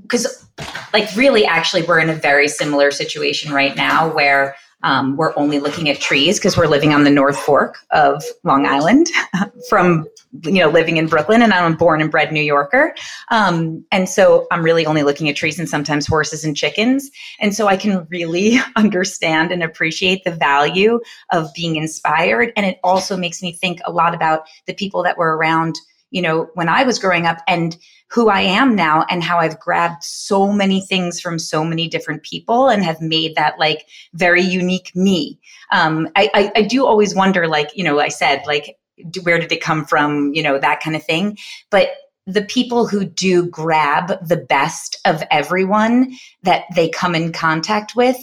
because 0.03 0.45
like 0.93 1.09
really 1.17 1.47
actually 1.47 1.83
we're 1.83 2.01
in 2.01 2.11
a 2.11 2.15
very 2.15 2.49
similar 2.49 2.91
situation 2.91 3.53
right 3.53 3.77
now 3.77 4.13
where 4.13 4.57
um, 4.83 5.17
we're 5.17 5.37
only 5.37 5.59
looking 5.59 5.89
at 5.89 6.01
trees 6.01 6.39
because 6.39 6.57
we're 6.57 6.67
living 6.67 6.95
on 6.95 7.05
the 7.05 7.11
North 7.11 7.39
Fork 7.39 7.79
of 7.91 8.23
Long 8.45 8.67
Island 8.67 9.09
from 9.69 10.07
you 10.43 10.61
know 10.61 10.69
living 10.69 10.99
in 10.99 11.07
Brooklyn, 11.07 11.43
and 11.43 11.53
I'm 11.53 11.73
a 11.73 11.77
born 11.77 12.01
and 12.01 12.11
bred 12.11 12.33
New 12.33 12.43
Yorker, 12.43 12.95
um, 13.31 13.85
and 13.91 14.09
so 14.09 14.47
I'm 14.51 14.63
really 14.63 14.87
only 14.87 15.03
looking 15.03 15.29
at 15.29 15.37
trees 15.37 15.59
and 15.59 15.69
sometimes 15.69 16.07
horses 16.07 16.45
and 16.45 16.57
chickens, 16.57 17.11
and 17.41 17.55
so 17.55 17.67
I 17.67 17.77
can 17.77 18.07
really 18.11 18.59
understand 18.77 19.51
and 19.51 19.63
appreciate 19.63 20.25
the 20.25 20.33
value 20.33 21.01
of 21.33 21.53
being 21.55 21.77
inspired, 21.77 22.53
and 22.57 22.65
it 22.65 22.79
also 22.85 23.17
makes 23.17 23.43
me 23.43 23.53
think 23.53 23.81
a 23.85 23.93
lot 23.93 24.15
about 24.15 24.47
the 24.67 24.75
people 24.75 25.03
that 25.03 25.19
were 25.19 25.37
around 25.37 25.75
you 26.11 26.23
know 26.23 26.49
when 26.55 26.69
I 26.69 26.85
was 26.85 26.99
growing 26.99 27.27
up 27.27 27.39
and 27.47 27.77
who 28.11 28.29
I 28.29 28.41
am 28.41 28.75
now 28.75 29.05
and 29.11 29.23
how 29.23 29.39
I've 29.39 29.61
grabbed 29.61 30.03
so 30.03 30.51
many 30.51 30.81
things 30.81 31.21
from 31.21 31.39
so 31.39 31.63
many 31.63 31.89
different 31.89 32.23
people 32.23 32.69
and 32.69 32.83
have 32.83 33.01
made 33.01 33.35
that 33.37 33.59
like 33.59 33.87
very 34.15 34.43
unique 34.43 34.91
me. 34.95 35.39
Um, 35.73 36.09
I, 36.17 36.31
I, 36.33 36.53
I 36.57 36.63
do 36.63 36.87
always 36.87 37.15
wonder, 37.15 37.47
like, 37.47 37.77
you 37.77 37.85
know, 37.85 38.01
I 38.01 38.09
said, 38.09 38.43
like, 38.47 38.79
where 39.23 39.39
did 39.39 39.53
it 39.53 39.61
come 39.61 39.85
from? 39.85 40.33
You 40.33 40.43
know, 40.43 40.59
that 40.59 40.81
kind 40.81 40.97
of 40.97 41.05
thing. 41.05 41.37
But 41.71 41.91
the 42.27 42.43
people 42.43 42.87
who 42.87 43.05
do 43.05 43.47
grab 43.47 44.27
the 44.27 44.37
best 44.37 44.99
of 45.05 45.23
everyone 45.31 46.13
that 46.43 46.65
they 46.75 46.89
come 46.89 47.15
in 47.15 47.33
contact 47.33 47.95
with, 47.95 48.17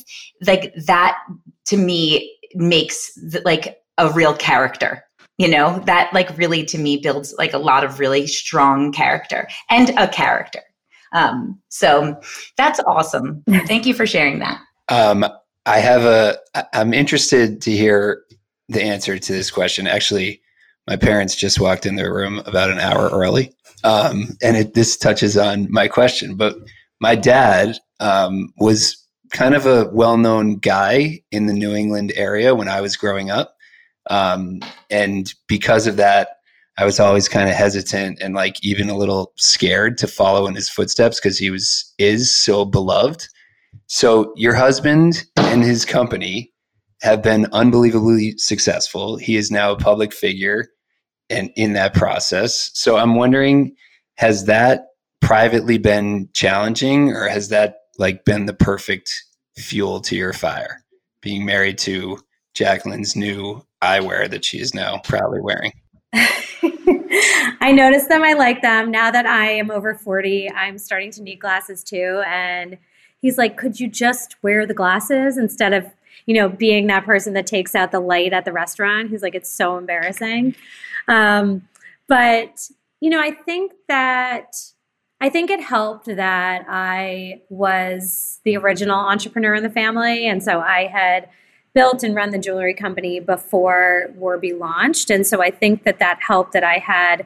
like 0.46 0.74
that 0.86 1.18
to 1.66 1.78
me 1.78 2.36
makes 2.56 3.14
the, 3.16 3.42
like 3.46 3.80
a 3.98 4.12
real 4.12 4.34
character 4.34 5.05
you 5.38 5.48
know 5.48 5.82
that 5.86 6.14
like 6.14 6.36
really 6.38 6.64
to 6.66 6.78
me 6.78 6.98
builds 6.98 7.34
like 7.38 7.54
a 7.54 7.58
lot 7.58 7.84
of 7.84 8.00
really 8.00 8.28
strong 8.28 8.92
character 8.92 9.48
and 9.70 9.90
a 9.98 10.08
character. 10.08 10.62
Um 11.14 11.60
so 11.70 12.20
that's 12.58 12.80
awesome. 12.82 13.44
Thank 13.50 13.86
you 13.86 13.94
for 13.94 14.06
sharing 14.06 14.40
that. 14.40 14.60
Um 14.90 15.26
i 15.68 15.80
have 15.80 16.04
a 16.04 16.38
i'm 16.74 16.94
interested 16.94 17.62
to 17.64 17.72
hear 17.72 18.22
the 18.70 18.84
answer 18.84 19.18
to 19.18 19.34
this 19.34 19.52
question. 19.52 19.88
Actually 19.88 20.42
my 20.88 20.96
parents 20.96 21.36
just 21.36 21.60
walked 21.60 21.86
in 21.86 21.96
their 21.96 22.14
room 22.14 22.42
about 22.46 22.70
an 22.70 22.80
hour 22.80 23.10
early 23.10 23.54
um 23.84 24.28
and 24.42 24.58
it 24.58 24.74
this 24.74 24.98
touches 24.98 25.38
on 25.38 25.68
my 25.72 25.88
question 25.88 26.36
but 26.36 26.56
my 27.00 27.16
dad 27.16 27.78
um 28.00 28.54
was 28.58 28.98
kind 29.32 29.56
of 29.56 29.66
a 29.66 29.90
well-known 29.92 30.56
guy 30.58 31.20
in 31.32 31.48
the 31.48 31.54
new 31.54 31.74
england 31.74 32.12
area 32.16 32.56
when 32.56 32.68
i 32.68 32.82
was 32.82 32.96
growing 32.96 33.30
up 33.30 33.55
um, 34.10 34.60
and 34.90 35.34
because 35.48 35.88
of 35.88 35.98
that, 35.98 36.38
I 36.78 36.86
was 36.86 37.00
always 37.00 37.30
kind 37.30 37.50
of 37.50 37.56
hesitant 37.56 38.20
and 38.22 38.34
like 38.36 38.64
even 38.64 38.90
a 38.90 38.98
little 38.98 39.32
scared 39.38 39.98
to 40.00 40.08
follow 40.08 40.48
in 40.48 40.56
his 40.56 40.70
footsteps 40.70 41.20
because 41.20 41.38
he 41.38 41.50
was 41.50 41.94
is 41.98 42.36
so 42.36 42.66
beloved. 42.66 43.28
So 43.88 44.34
your 44.36 44.56
husband 44.56 45.26
and 45.38 45.64
his 45.64 45.86
company 45.86 46.52
have 47.02 47.22
been 47.22 47.48
unbelievably 47.54 48.38
successful. 48.38 49.18
He 49.18 49.36
is 49.38 49.52
now 49.52 49.72
a 49.72 49.78
public 49.78 50.14
figure. 50.14 50.68
and 51.30 51.52
in 51.56 51.74
that 51.74 51.94
process. 51.94 52.72
So 52.74 52.98
I'm 52.98 53.16
wondering, 53.16 53.76
has 54.18 54.46
that 54.46 54.88
privately 55.22 55.78
been 55.80 56.30
challenging 56.34 57.10
or 57.12 57.28
has 57.28 57.50
that 57.50 57.78
like 57.98 58.26
been 58.26 58.46
the 58.46 58.54
perfect 58.54 59.12
fuel 59.58 60.02
to 60.02 60.16
your 60.16 60.34
fire? 60.34 60.84
Being 61.22 61.46
married 61.46 61.80
to 61.80 62.20
Jacqueline's 62.54 63.16
new 63.16 63.66
eyewear 63.86 64.30
that 64.30 64.44
she 64.44 64.60
is 64.60 64.74
now 64.74 64.98
proudly 64.98 65.40
wearing. 65.42 65.74
I 67.62 67.72
noticed 67.72 68.10
them. 68.10 68.24
I 68.24 68.34
like 68.34 68.62
them. 68.62 68.92
Now 68.92 69.12
that 69.12 69.26
I 69.26 69.52
am 69.52 69.72
over 69.72 69.96
40, 69.96 70.52
I'm 70.52 70.78
starting 70.78 71.12
to 71.12 71.22
need 71.22 71.40
glasses 71.40 71.84
too. 71.84 72.22
And 72.28 72.78
he's 73.22 73.38
like, 73.38 73.58
could 73.58 73.80
you 73.80 73.88
just 73.88 74.36
wear 74.44 74.66
the 74.66 74.74
glasses 74.74 75.38
instead 75.38 75.74
of, 75.74 75.86
you 76.26 76.36
know, 76.36 76.50
being 76.50 76.88
that 76.88 77.06
person 77.06 77.34
that 77.34 77.48
takes 77.48 77.76
out 77.76 77.92
the 77.92 78.00
light 78.00 78.34
at 78.34 78.46
the 78.46 78.54
restaurant? 78.54 79.10
He's 79.10 79.22
like, 79.22 79.36
it's 79.36 79.52
so 79.52 79.78
embarrassing. 79.78 80.56
Um, 81.08 81.68
but, 82.08 82.70
you 83.00 83.10
know, 83.10 83.20
I 83.20 83.32
think 83.32 83.74
that. 83.88 84.56
I 85.22 85.30
think 85.30 85.50
it 85.50 85.62
helped 85.62 86.08
that 86.08 86.66
I 86.68 87.42
was 87.50 88.42
the 88.44 88.58
original 88.58 89.00
entrepreneur 89.00 89.56
in 89.56 89.64
the 89.64 89.70
family. 89.70 90.28
And 90.28 90.44
so 90.44 90.60
I 90.60 90.88
had 90.88 91.30
built 91.76 92.02
and 92.02 92.16
run 92.16 92.32
the 92.32 92.40
jewelry 92.40 92.74
company 92.74 93.20
before 93.20 94.10
Warby 94.16 94.54
launched. 94.54 95.12
And 95.12 95.28
so 95.28 95.44
I 95.44 95.52
think 95.52 95.84
that 95.84 96.00
that 96.00 96.20
helped 96.26 96.54
that 96.54 96.64
I 96.64 96.80
had 96.80 97.26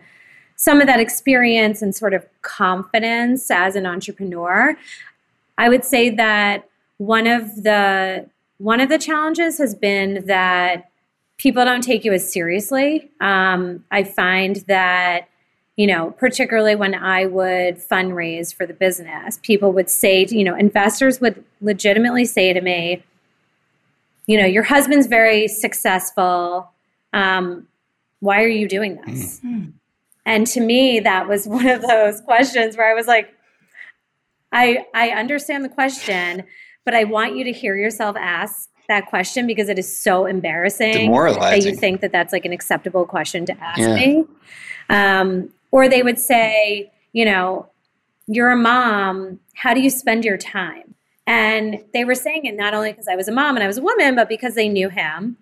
some 0.57 0.81
of 0.81 0.87
that 0.87 0.99
experience 0.99 1.81
and 1.81 1.95
sort 1.95 2.13
of 2.13 2.25
confidence 2.41 3.49
as 3.49 3.77
an 3.77 3.85
entrepreneur. 3.85 4.75
I 5.57 5.69
would 5.69 5.85
say 5.85 6.09
that 6.09 6.67
one 6.97 7.27
of 7.27 7.63
the 7.63 8.27
one 8.57 8.81
of 8.81 8.89
the 8.89 8.97
challenges 8.97 9.57
has 9.59 9.73
been 9.73 10.25
that 10.25 10.91
people 11.37 11.63
don't 11.63 11.81
take 11.81 12.03
you 12.03 12.11
as 12.11 12.29
seriously. 12.29 13.09
Um, 13.21 13.85
I 13.89 14.03
find 14.03 14.57
that 14.67 15.29
you 15.77 15.87
know, 15.87 16.11
particularly 16.11 16.75
when 16.75 16.93
I 16.93 17.25
would 17.25 17.77
fundraise 17.77 18.53
for 18.53 18.65
the 18.65 18.73
business, 18.73 19.39
people 19.43 19.71
would 19.71 19.89
say, 19.89 20.25
you 20.29 20.43
know, 20.43 20.53
investors 20.53 21.21
would 21.21 21.41
legitimately 21.61 22.25
say 22.25 22.51
to 22.51 22.59
me, 22.59 23.01
you 24.29 24.37
know, 24.37 24.45
your 24.45 24.61
husband's 24.61 25.07
very 25.07 25.47
successful. 25.47 26.71
Um, 27.13 27.67
why 28.19 28.43
are 28.43 28.47
you 28.47 28.67
doing 28.67 28.99
this? 29.07 29.39
Mm. 29.39 29.73
And 30.23 30.45
to 30.45 30.59
me, 30.59 30.99
that 30.99 31.27
was 31.27 31.47
one 31.59 31.67
of 31.67 31.81
those 31.81 32.21
questions 32.21 32.77
where 32.77 32.89
I 32.89 32.93
was 32.93 33.07
like, 33.07 33.33
I 34.51 34.85
I 34.93 35.09
understand 35.09 35.65
the 35.65 35.69
question, 35.69 36.43
but 36.85 36.93
I 36.93 37.05
want 37.05 37.37
you 37.37 37.43
to 37.43 37.51
hear 37.51 37.75
yourself 37.75 38.15
ask 38.19 38.69
that 38.87 39.07
question 39.07 39.47
because 39.47 39.67
it 39.67 39.79
is 39.79 39.97
so 39.97 40.27
embarrassing 40.27 41.11
that 41.11 41.65
you 41.65 41.75
think 41.75 42.01
that 42.01 42.11
that's 42.11 42.31
like 42.31 42.45
an 42.45 42.53
acceptable 42.53 43.07
question 43.07 43.47
to 43.47 43.53
ask 43.59 43.79
yeah. 43.79 43.95
me. 43.95 44.25
Um, 44.89 45.49
or 45.71 45.89
they 45.89 46.03
would 46.03 46.19
say, 46.19 46.91
you 47.13 47.25
know, 47.25 47.67
you're 48.27 48.51
a 48.51 48.57
mom. 48.57 49.39
How 49.55 49.73
do 49.73 49.81
you 49.81 49.89
spend 49.89 50.23
your 50.23 50.37
time? 50.37 50.93
And 51.29 51.83
they 51.93 52.05
were 52.05 52.15
saying 52.15 52.45
it 52.45 52.55
not 52.55 52.73
only 52.73 52.91
because 52.91 53.07
I 53.07 53.15
was 53.15 53.27
a 53.27 53.31
mom 53.31 53.55
and 53.55 53.63
I 53.63 53.67
was 53.67 53.77
a 53.77 53.83
woman, 53.83 54.15
but 54.15 54.27
because 54.27 54.55
they 54.55 54.67
knew 54.67 54.89
him. 54.89 55.37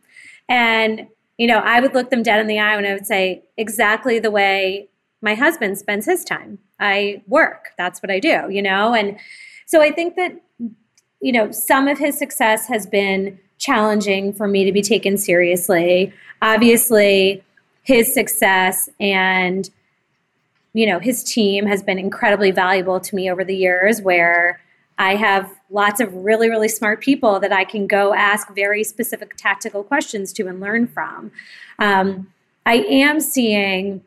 And, 0.50 1.08
you 1.38 1.48
know, 1.48 1.60
I 1.60 1.80
would 1.80 1.94
look 1.94 2.10
them 2.10 2.24
dead 2.24 2.42
in 2.42 2.48
the 2.48 2.60
eye 2.60 2.76
and 2.76 2.86
I 2.86 2.92
would 2.92 3.08
say, 3.08 3.44
exactly 3.56 4.20
the 4.20 4.30
way 4.30 4.90
my 5.22 5.34
husband 5.34 5.78
spends 5.78 6.06
his 6.06 6.26
time. 6.26 6.60
I 6.78 7.24
work. 7.26 7.70
That's 7.78 8.04
what 8.04 8.12
I 8.12 8.20
do, 8.20 8.50
you 8.50 8.62
know? 8.62 8.94
And 8.94 9.18
so 9.66 9.82
I 9.82 9.92
think 9.92 10.18
that, 10.18 10.34
you 11.22 11.32
know, 11.32 11.52
some 11.52 11.88
of 11.88 11.98
his 11.98 12.18
success 12.18 12.68
has 12.68 12.86
been 12.86 13.40
challenging 13.58 14.34
for 14.34 14.46
me 14.46 14.66
to 14.66 14.74
be 14.74 14.82
taken 14.82 15.18
seriously. 15.18 16.12
Obviously, 16.42 17.46
his 17.84 18.14
success 18.14 18.90
and, 19.00 19.70
you 20.74 20.86
know, 20.86 21.00
his 21.00 21.24
team 21.24 21.66
has 21.66 21.82
been 21.82 21.98
incredibly 21.98 22.52
valuable 22.52 23.00
to 23.00 23.16
me 23.16 23.32
over 23.32 23.46
the 23.46 23.56
years 23.56 24.02
where 24.02 24.60
I 24.98 25.16
have 25.16 25.54
lots 25.70 26.00
of 26.00 26.14
really, 26.14 26.50
really 26.50 26.70
smart 26.70 27.02
people 27.02 27.40
that 27.40 27.52
I 27.52 27.64
can 27.64 27.88
go 27.88 28.14
ask 28.14 28.54
very 28.54 28.84
specific 28.84 29.36
tactical 29.38 29.84
questions 29.84 30.34
to 30.34 30.48
and 30.48 30.60
learn 30.60 30.88
from. 30.88 31.32
Um, 31.80 32.34
I 32.66 32.78
am 32.78 33.20
seeing 33.20 34.04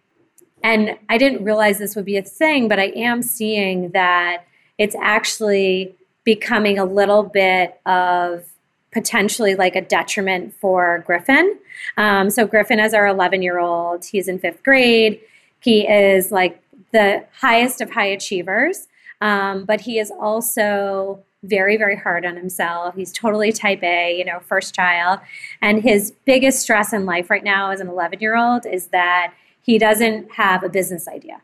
and 0.63 0.99
I 1.09 1.19
didn't 1.19 1.45
realize 1.45 1.79
this 1.79 1.97
would 1.97 2.05
be 2.05 2.17
a 2.17 2.23
thing, 2.23 2.69
but 2.69 2.79
I 2.79 2.93
am 2.97 3.23
seeing 3.23 3.91
that 3.91 4.45
it's 4.79 4.97
actually 5.01 5.95
becoming 6.25 6.79
a 6.79 6.85
little 6.85 7.23
bit 7.23 7.81
of 7.87 8.45
potentially 8.93 9.55
like 9.55 9.77
a 9.77 9.81
detriment 9.81 10.55
for 10.55 11.03
Griffin. 11.07 11.59
Um, 11.97 12.29
so 12.29 12.47
Griffin 12.47 12.81
is 12.81 12.93
our 12.93 13.07
11 13.07 13.43
year 13.43 13.59
old. 13.59 14.05
He's 14.05 14.29
in 14.29 14.39
fifth 14.39 14.63
grade. 14.63 15.21
He 15.61 15.89
is 15.89 16.33
like 16.33 16.63
the 16.93 17.25
highest 17.41 17.81
of 17.81 17.91
high 17.91 18.07
achievers, 18.07 18.89
um, 19.21 19.65
but 19.65 19.83
he 19.83 19.99
is 19.99 20.11
also 20.11 21.23
very, 21.43 21.77
very 21.77 21.97
hard 21.97 22.27
on 22.27 22.37
himself. 22.37 22.95
He's 22.95 23.13
totally 23.13 23.53
type 23.53 23.83
A, 23.83 24.17
you 24.17 24.25
know, 24.25 24.41
first 24.41 24.75
child. 24.75 25.21
And 25.63 25.83
his 25.83 26.13
biggest 26.27 26.61
stress 26.61 26.93
in 26.93 27.07
life 27.07 27.31
right 27.31 27.45
now 27.45 27.71
as 27.71 27.81
an 27.81 27.89
11 27.89 28.21
year 28.21 28.37
old 28.37 28.67
is 28.67 28.89
that 28.89 29.33
he 29.63 29.79
doesn't 29.79 30.33
have 30.33 30.63
a 30.63 30.69
business 30.69 31.09
idea. 31.09 31.41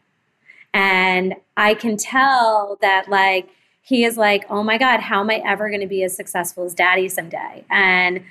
And 0.74 1.37
I 1.57 1.74
can 1.74 1.97
tell 1.97 2.77
that, 2.83 3.09
like, 3.09 3.49
he 3.81 4.05
is 4.05 4.16
like, 4.16 4.45
oh 4.51 4.62
my 4.62 4.79
God, 4.79 5.01
how 5.01 5.20
am 5.20 5.31
I 5.31 5.41
ever 5.47 5.68
going 5.68 5.81
to 5.81 5.87
be 5.87 6.03
as 6.03 6.14
successful 6.14 6.64
as 6.64 6.74
daddy 6.74 7.09
someday? 7.09 7.64
And 7.70 8.24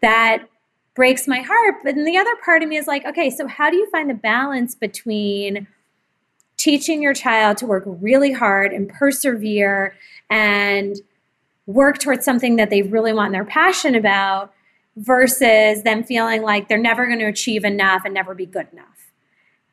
that 0.00 0.48
breaks 0.94 1.28
my 1.28 1.40
heart. 1.40 1.76
But 1.84 1.94
then 1.94 2.04
the 2.04 2.16
other 2.16 2.34
part 2.44 2.62
of 2.62 2.68
me 2.68 2.76
is 2.76 2.86
like, 2.86 3.04
okay, 3.04 3.30
so 3.30 3.46
how 3.46 3.70
do 3.70 3.76
you 3.76 3.88
find 3.90 4.10
the 4.10 4.14
balance 4.14 4.74
between 4.74 5.66
teaching 6.62 7.02
your 7.02 7.12
child 7.12 7.56
to 7.56 7.66
work 7.66 7.82
really 7.86 8.30
hard 8.30 8.72
and 8.72 8.88
persevere 8.88 9.96
and 10.30 10.96
work 11.66 11.98
towards 11.98 12.24
something 12.24 12.54
that 12.54 12.70
they 12.70 12.82
really 12.82 13.12
want 13.12 13.26
and 13.26 13.34
they're 13.34 13.44
passionate 13.44 13.98
about 13.98 14.52
versus 14.96 15.82
them 15.82 16.04
feeling 16.04 16.42
like 16.42 16.68
they're 16.68 16.78
never 16.78 17.06
going 17.06 17.18
to 17.18 17.24
achieve 17.24 17.64
enough 17.64 18.02
and 18.04 18.14
never 18.14 18.32
be 18.32 18.46
good 18.46 18.68
enough? 18.72 18.86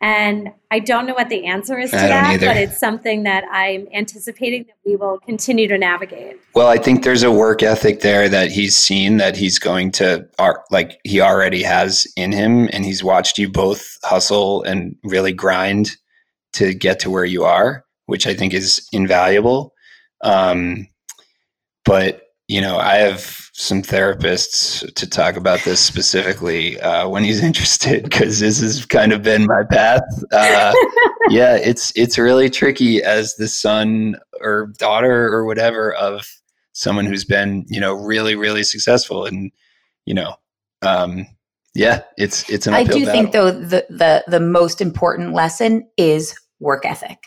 And 0.01 0.51
I 0.71 0.79
don't 0.79 1.05
know 1.05 1.13
what 1.13 1.29
the 1.29 1.45
answer 1.45 1.77
is 1.77 1.91
to 1.91 1.97
that, 1.97 2.33
either. 2.33 2.47
but 2.47 2.57
it's 2.57 2.79
something 2.79 3.23
that 3.23 3.43
I'm 3.51 3.87
anticipating 3.93 4.63
that 4.63 4.77
we 4.83 4.95
will 4.95 5.19
continue 5.19 5.67
to 5.67 5.77
navigate. 5.77 6.37
Well, 6.55 6.67
I 6.67 6.77
think 6.77 7.03
there's 7.03 7.21
a 7.21 7.31
work 7.31 7.61
ethic 7.61 7.99
there 7.99 8.29
that 8.29 8.49
he's 8.49 8.75
seen 8.75 9.17
that 9.17 9.35
he's 9.35 9.59
going 9.59 9.91
to, 9.91 10.25
like, 10.71 10.99
he 11.03 11.21
already 11.21 11.61
has 11.61 12.07
in 12.15 12.31
him, 12.31 12.69
and 12.71 12.83
he's 12.83 13.03
watched 13.03 13.37
you 13.37 13.47
both 13.49 13.99
hustle 14.03 14.63
and 14.63 14.95
really 15.03 15.33
grind 15.33 15.97
to 16.53 16.73
get 16.73 16.99
to 17.01 17.09
where 17.09 17.25
you 17.25 17.43
are, 17.43 17.85
which 18.05 18.27
I 18.27 18.33
think 18.33 18.53
is 18.53 18.87
invaluable. 18.91 19.73
Um, 20.23 20.87
but 21.85 22.23
you 22.47 22.61
know, 22.61 22.79
I 22.79 22.95
have 22.95 23.49
some 23.53 23.83
therapists 23.83 24.91
to 24.95 25.07
talk 25.07 25.35
about 25.35 25.63
this 25.65 25.79
specifically 25.79 26.79
uh, 26.81 27.07
when 27.07 27.23
he's 27.23 27.43
interested 27.43 28.03
because 28.03 28.39
this 28.39 28.59
has 28.59 28.85
kind 28.85 29.13
of 29.13 29.21
been 29.21 29.45
my 29.45 29.63
path. 29.69 30.01
Uh, 30.31 30.73
yeah, 31.29 31.55
it's 31.55 31.93
it's 31.95 32.17
really 32.17 32.49
tricky 32.49 33.03
as 33.03 33.35
the 33.35 33.47
son 33.47 34.15
or 34.41 34.73
daughter 34.77 35.27
or 35.27 35.45
whatever 35.45 35.93
of 35.93 36.27
someone 36.73 37.05
who's 37.05 37.25
been 37.25 37.65
you 37.67 37.79
know 37.79 37.93
really 37.93 38.35
really 38.35 38.63
successful 38.63 39.25
and 39.25 39.51
you 40.05 40.13
know 40.13 40.33
um, 40.81 41.27
yeah 41.75 42.01
it's 42.17 42.49
it's 42.49 42.67
an 42.67 42.73
I 42.73 42.83
do 42.83 43.05
battle. 43.05 43.11
think 43.11 43.31
though 43.31 43.51
the 43.51 43.85
the 43.89 44.23
the 44.27 44.39
most 44.39 44.81
important 44.81 45.33
lesson 45.33 45.87
is 45.97 46.35
work 46.59 46.85
ethic. 46.85 47.19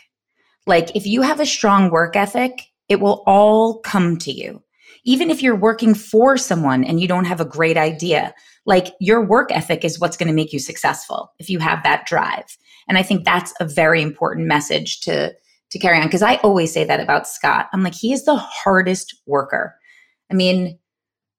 Like 0.65 0.95
if 0.95 1.05
you 1.05 1.21
have 1.21 1.39
a 1.39 1.45
strong 1.45 1.89
work 1.89 2.15
ethic, 2.15 2.61
it 2.87 2.99
will 2.99 3.23
all 3.25 3.79
come 3.79 4.17
to 4.19 4.31
you 4.31 4.63
even 5.05 5.29
if 5.29 5.41
you're 5.41 5.55
working 5.55 5.93
for 5.93 6.37
someone 6.37 6.83
and 6.83 6.99
you 6.99 7.07
don't 7.07 7.25
have 7.25 7.41
a 7.41 7.45
great 7.45 7.77
idea, 7.77 8.33
like 8.65 8.93
your 8.99 9.25
work 9.25 9.51
ethic 9.51 9.83
is 9.83 9.99
what's 9.99 10.17
going 10.17 10.27
to 10.27 10.33
make 10.33 10.53
you 10.53 10.59
successful 10.59 11.33
if 11.39 11.49
you 11.49 11.59
have 11.59 11.83
that 11.83 12.05
drive. 12.05 12.57
And 12.87 12.97
I 12.97 13.03
think 13.03 13.25
that's 13.25 13.53
a 13.59 13.65
very 13.65 14.01
important 14.01 14.47
message 14.47 15.01
to 15.01 15.33
to 15.71 15.79
carry 15.79 15.97
on 15.97 16.05
because 16.05 16.21
I 16.21 16.35
always 16.37 16.71
say 16.71 16.83
that 16.83 16.99
about 16.99 17.27
Scot. 17.27 17.67
I'm 17.73 17.83
like 17.83 17.95
he 17.95 18.13
is 18.13 18.25
the 18.25 18.35
hardest 18.35 19.15
worker. 19.25 19.75
I 20.31 20.35
mean, 20.35 20.77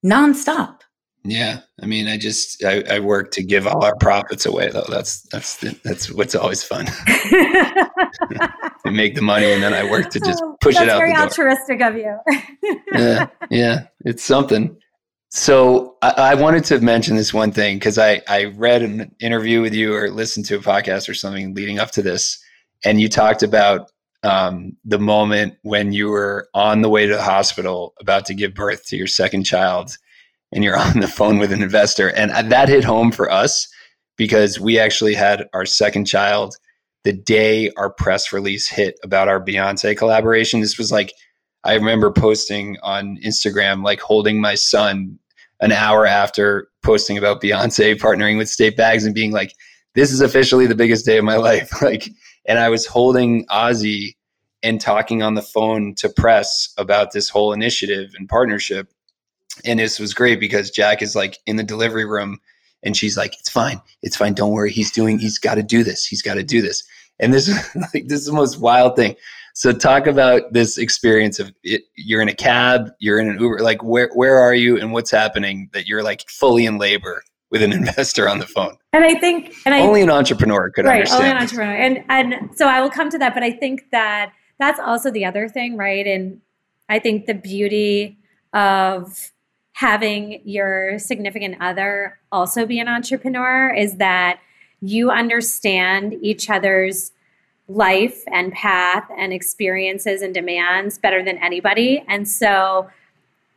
nonstop. 0.05 0.80
Yeah, 1.26 1.60
I 1.82 1.86
mean, 1.86 2.06
I 2.06 2.18
just 2.18 2.62
I, 2.62 2.82
I, 2.82 2.98
work 2.98 3.30
to 3.32 3.42
give 3.42 3.66
all 3.66 3.82
our 3.82 3.96
profits 3.96 4.44
away 4.44 4.68
though. 4.68 4.84
That's 4.90 5.22
that's 5.22 5.56
that's 5.82 6.12
what's 6.12 6.34
always 6.34 6.62
fun. 6.62 6.84
to 8.84 8.90
make 8.90 9.14
the 9.14 9.22
money, 9.22 9.50
and 9.50 9.62
then 9.62 9.72
I 9.72 9.90
work 9.90 10.10
to 10.10 10.20
just 10.20 10.42
oh, 10.44 10.54
push 10.60 10.76
it 10.76 10.86
out. 10.90 10.98
Very 10.98 11.16
altruistic 11.16 11.80
of 11.80 11.96
you. 11.96 12.18
yeah, 12.92 13.28
yeah, 13.50 13.86
it's 14.04 14.22
something. 14.22 14.76
So 15.30 15.96
I, 16.02 16.10
I 16.10 16.34
wanted 16.34 16.64
to 16.64 16.80
mention 16.80 17.16
this 17.16 17.32
one 17.32 17.52
thing 17.52 17.78
because 17.78 17.96
I 17.96 18.20
I 18.28 18.44
read 18.44 18.82
an 18.82 19.10
interview 19.18 19.62
with 19.62 19.72
you 19.72 19.94
or 19.94 20.10
listened 20.10 20.44
to 20.46 20.56
a 20.56 20.60
podcast 20.60 21.08
or 21.08 21.14
something 21.14 21.54
leading 21.54 21.78
up 21.78 21.90
to 21.92 22.02
this, 22.02 22.38
and 22.84 23.00
you 23.00 23.08
talked 23.08 23.42
about 23.42 23.90
um, 24.24 24.76
the 24.84 24.98
moment 24.98 25.56
when 25.62 25.94
you 25.94 26.10
were 26.10 26.48
on 26.52 26.82
the 26.82 26.90
way 26.90 27.06
to 27.06 27.14
the 27.14 27.22
hospital 27.22 27.94
about 27.98 28.26
to 28.26 28.34
give 28.34 28.52
birth 28.52 28.84
to 28.88 28.96
your 28.98 29.06
second 29.06 29.44
child 29.44 29.96
and 30.53 30.64
you're 30.64 30.78
on 30.78 31.01
the 31.01 31.09
phone 31.09 31.38
with 31.38 31.53
an 31.53 31.62
investor. 31.62 32.09
And 32.11 32.30
that 32.51 32.68
hit 32.68 32.84
home 32.84 33.12
for 33.12 33.30
us 33.30 33.68
because 34.16 34.61
we 34.61 34.78
actually 34.78 35.14
had 35.14 35.49
our 35.53 35.66
second 35.66 36.07
child 36.07 36.57
the 37.05 37.12
day 37.12 37.70
our 37.76 37.90
press 37.90 38.32
release 38.32 38.66
hit 38.66 38.99
about 39.05 39.28
our 39.28 39.42
Beyonce 39.42 39.97
collaboration. 39.97 40.61
This 40.61 40.78
was 40.78 40.90
like, 40.90 41.12
I 41.62 41.74
remember 41.74 42.11
posting 42.11 42.76
on 42.82 43.18
Instagram, 43.24 43.84
like 43.84 44.01
holding 44.01 44.40
my 44.40 44.55
son 44.55 45.18
an 45.61 45.72
hour 45.72 46.07
after 46.07 46.68
posting 46.82 47.16
about 47.16 47.42
Beyonce 47.42 47.95
partnering 47.97 48.36
with 48.36 48.49
State 48.49 48.76
Bags 48.76 49.05
and 49.05 49.14
being 49.14 49.32
like, 49.32 49.55
this 49.95 50.12
is 50.12 50.20
officially 50.20 50.66
the 50.66 50.74
biggest 50.74 51.07
day 51.07 51.18
of 51.18 51.24
my 51.24 51.36
life. 51.38 51.82
Like, 51.82 52.09
and 52.47 52.59
I 52.59 52.68
was 52.68 52.86
holding 52.86 53.47
Ozzy 53.47 54.16
and 54.62 54.80
talking 54.80 55.22
on 55.22 55.34
the 55.34 55.42
phone 55.42 55.95
to 55.97 56.09
press 56.09 56.72
about 56.78 57.12
this 57.12 57.28
whole 57.28 57.53
initiative 57.53 58.12
and 58.18 58.28
partnership. 58.28 58.92
And 59.64 59.78
this 59.78 59.99
was 59.99 60.14
great 60.14 60.40
because 60.40 60.70
Jacq 60.70 61.03
is 61.03 61.14
like 61.14 61.38
in 61.47 61.57
the 61.57 61.62
delivery 61.62 62.05
room 62.05 62.40
and 62.82 62.97
she's 62.97 63.16
like, 63.16 63.34
it's 63.38 63.49
fine. 63.49 63.80
It's 64.03 64.16
fine. 64.16 64.34
Don't 64.34 64.53
worry. 64.53 64.70
He's 64.70 64.90
doing, 64.90 65.18
he's 65.18 65.38
got 65.38 65.55
to 65.55 65.62
do 65.62 65.82
this. 65.82 66.05
He's 66.05 66.22
got 66.22 66.34
to 66.34 66.42
do 66.42 66.61
this. 66.61 66.84
And 67.20 67.32
this 67.32 67.49
is 67.49 67.57
like, 67.95 68.09
this 68.09 68.20
is 68.20 68.26
the 68.26 68.32
most 68.32 68.61
wild 68.61 68.97
thing. 68.97 69.16
So 69.55 69.72
talk 69.72 70.09
about 70.09 70.53
this 70.53 70.78
experience 70.78 71.38
of 71.38 71.53
it, 71.62 71.82
you're 71.95 72.20
in 72.20 72.28
a 72.28 72.34
cab, 72.34 72.90
you're 72.99 73.20
in 73.20 73.28
an 73.28 73.40
Uber, 73.40 73.61
like 73.61 73.82
where, 73.84 74.11
where 74.14 74.38
are 74.38 74.55
you 74.55 74.78
and 74.78 74.92
what's 74.92 75.12
happening 75.12 75.70
that 75.72 75.86
you're 75.86 76.03
like 76.03 76.28
fully 76.28 76.66
in 76.66 76.76
labor 76.78 77.22
with 77.51 77.62
an 77.62 77.72
investor 77.80 78.28
on 78.28 78.40
the 78.40 78.47
phone. 78.47 78.76
And 78.92 79.05
I 79.05 79.14
think, 79.14 79.55
and 79.64 79.74
only 79.74 80.01
I, 80.01 80.05
an 80.05 80.11
entrepreneur 80.11 80.70
could 80.70 80.84
right, 80.84 80.97
understand. 80.97 81.22
only 81.22 81.30
an 81.30 81.36
entrepreneur. 81.42 81.74
And, 81.74 82.05
and 82.09 82.57
so 82.57 82.66
I 82.66 82.80
will 82.80 82.90
come 82.90 83.11
to 83.11 83.18
that, 83.18 83.32
but 83.32 83.45
I 83.45 83.53
think 83.53 83.90
that 83.92 84.32
that's 84.59 84.80
also 84.80 85.11
the 85.11 85.24
other 85.24 85.49
thing, 85.49 85.76
right? 85.76 86.07
And 86.07 86.40
I 86.88 86.99
think 86.99 87.26
the 87.26 87.34
beauty 87.34 88.18
of 88.53 89.30
having 89.74 90.40
your 90.44 90.98
significant 91.00 91.56
other 91.60 92.18
also 92.30 92.64
be 92.64 92.78
an 92.78 92.88
entrepreneur 92.88 93.74
is 93.74 93.96
that 93.96 94.38
you 94.80 95.10
understand 95.10 96.14
each 96.22 96.48
other's 96.48 97.10
life 97.66 98.22
and 98.30 98.52
path 98.52 99.10
and 99.18 99.32
experiences 99.32 100.22
and 100.22 100.32
demands 100.32 100.96
better 100.98 101.24
than 101.24 101.38
anybody. 101.38 102.04
And 102.06 102.28
so 102.28 102.88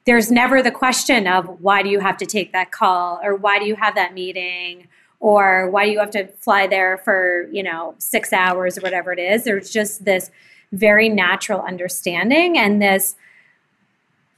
there's 0.06 0.32
never 0.32 0.64
the 0.64 0.72
question 0.72 1.28
of 1.28 1.62
why 1.62 1.84
do 1.84 1.90
you 1.90 2.00
have 2.00 2.18
to 2.18 2.26
take 2.26 2.52
that 2.52 2.72
call 2.72 3.20
or 3.24 3.36
why 3.36 3.60
do 3.60 3.66
you 3.66 3.76
have 3.76 3.94
that 3.94 4.14
meeting 4.14 4.88
or 5.20 5.70
why 5.70 5.86
do 5.86 5.92
you 5.92 6.00
have 6.00 6.12
to 6.12 6.28
fly 6.40 6.66
there 6.66 6.98
for, 6.98 7.48
you 7.52 7.62
know, 7.62 7.94
6 8.00 8.34
hours 8.34 8.78
or 8.78 8.82
whatever 8.82 9.12
it 9.12 9.20
is. 9.20 9.44
There's 9.44 9.70
just 9.70 10.06
this 10.06 10.32
very 10.72 11.10
natural 11.10 11.62
understanding 11.62 12.58
and 12.58 12.82
this 12.82 13.16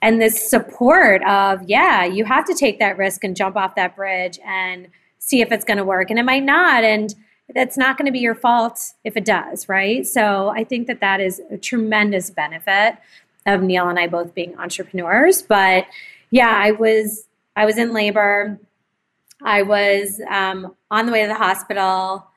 and 0.01 0.21
this 0.21 0.49
support 0.49 1.23
of 1.23 1.61
yeah 1.67 2.05
you 2.05 2.25
have 2.25 2.45
to 2.45 2.53
take 2.53 2.79
that 2.79 2.97
risk 2.97 3.23
and 3.23 3.35
jump 3.35 3.55
off 3.55 3.75
that 3.75 3.95
bridge 3.95 4.39
and 4.45 4.87
see 5.19 5.41
if 5.41 5.51
it's 5.51 5.65
going 5.65 5.77
to 5.77 5.83
work. 5.83 6.09
And 6.09 6.17
it 6.17 6.23
might 6.23 6.43
not 6.43 6.83
and 6.83 7.13
that's 7.53 7.77
not 7.77 7.97
going 7.97 8.05
to 8.05 8.11
be 8.11 8.19
your 8.19 8.35
fault 8.35 8.79
if 9.03 9.17
it 9.17 9.25
does 9.25 9.67
right? 9.69 10.05
So 10.05 10.49
i 10.49 10.63
think 10.63 10.87
that 10.87 10.99
that 11.01 11.19
is 11.19 11.41
a 11.51 11.57
tremendous 11.57 12.29
benefit 12.29 12.97
of 13.45 13.61
neil 13.61 13.87
and 13.87 13.99
i 13.99 14.07
both 14.07 14.33
being 14.33 14.57
entrepreneurs. 14.57 15.41
But 15.41 15.85
yeah 16.31 16.53
i 16.55 16.71
was 16.71 17.27
i 17.55 17.65
was 17.65 17.77
in 17.77 17.93
labor. 17.93 18.59
I 19.41 19.61
was 19.61 20.21
um, 20.29 20.75
on 20.91 21.05
the 21.05 21.11
way 21.11 21.21
to 21.21 21.27
the 21.27 21.35
hospital 21.35 22.27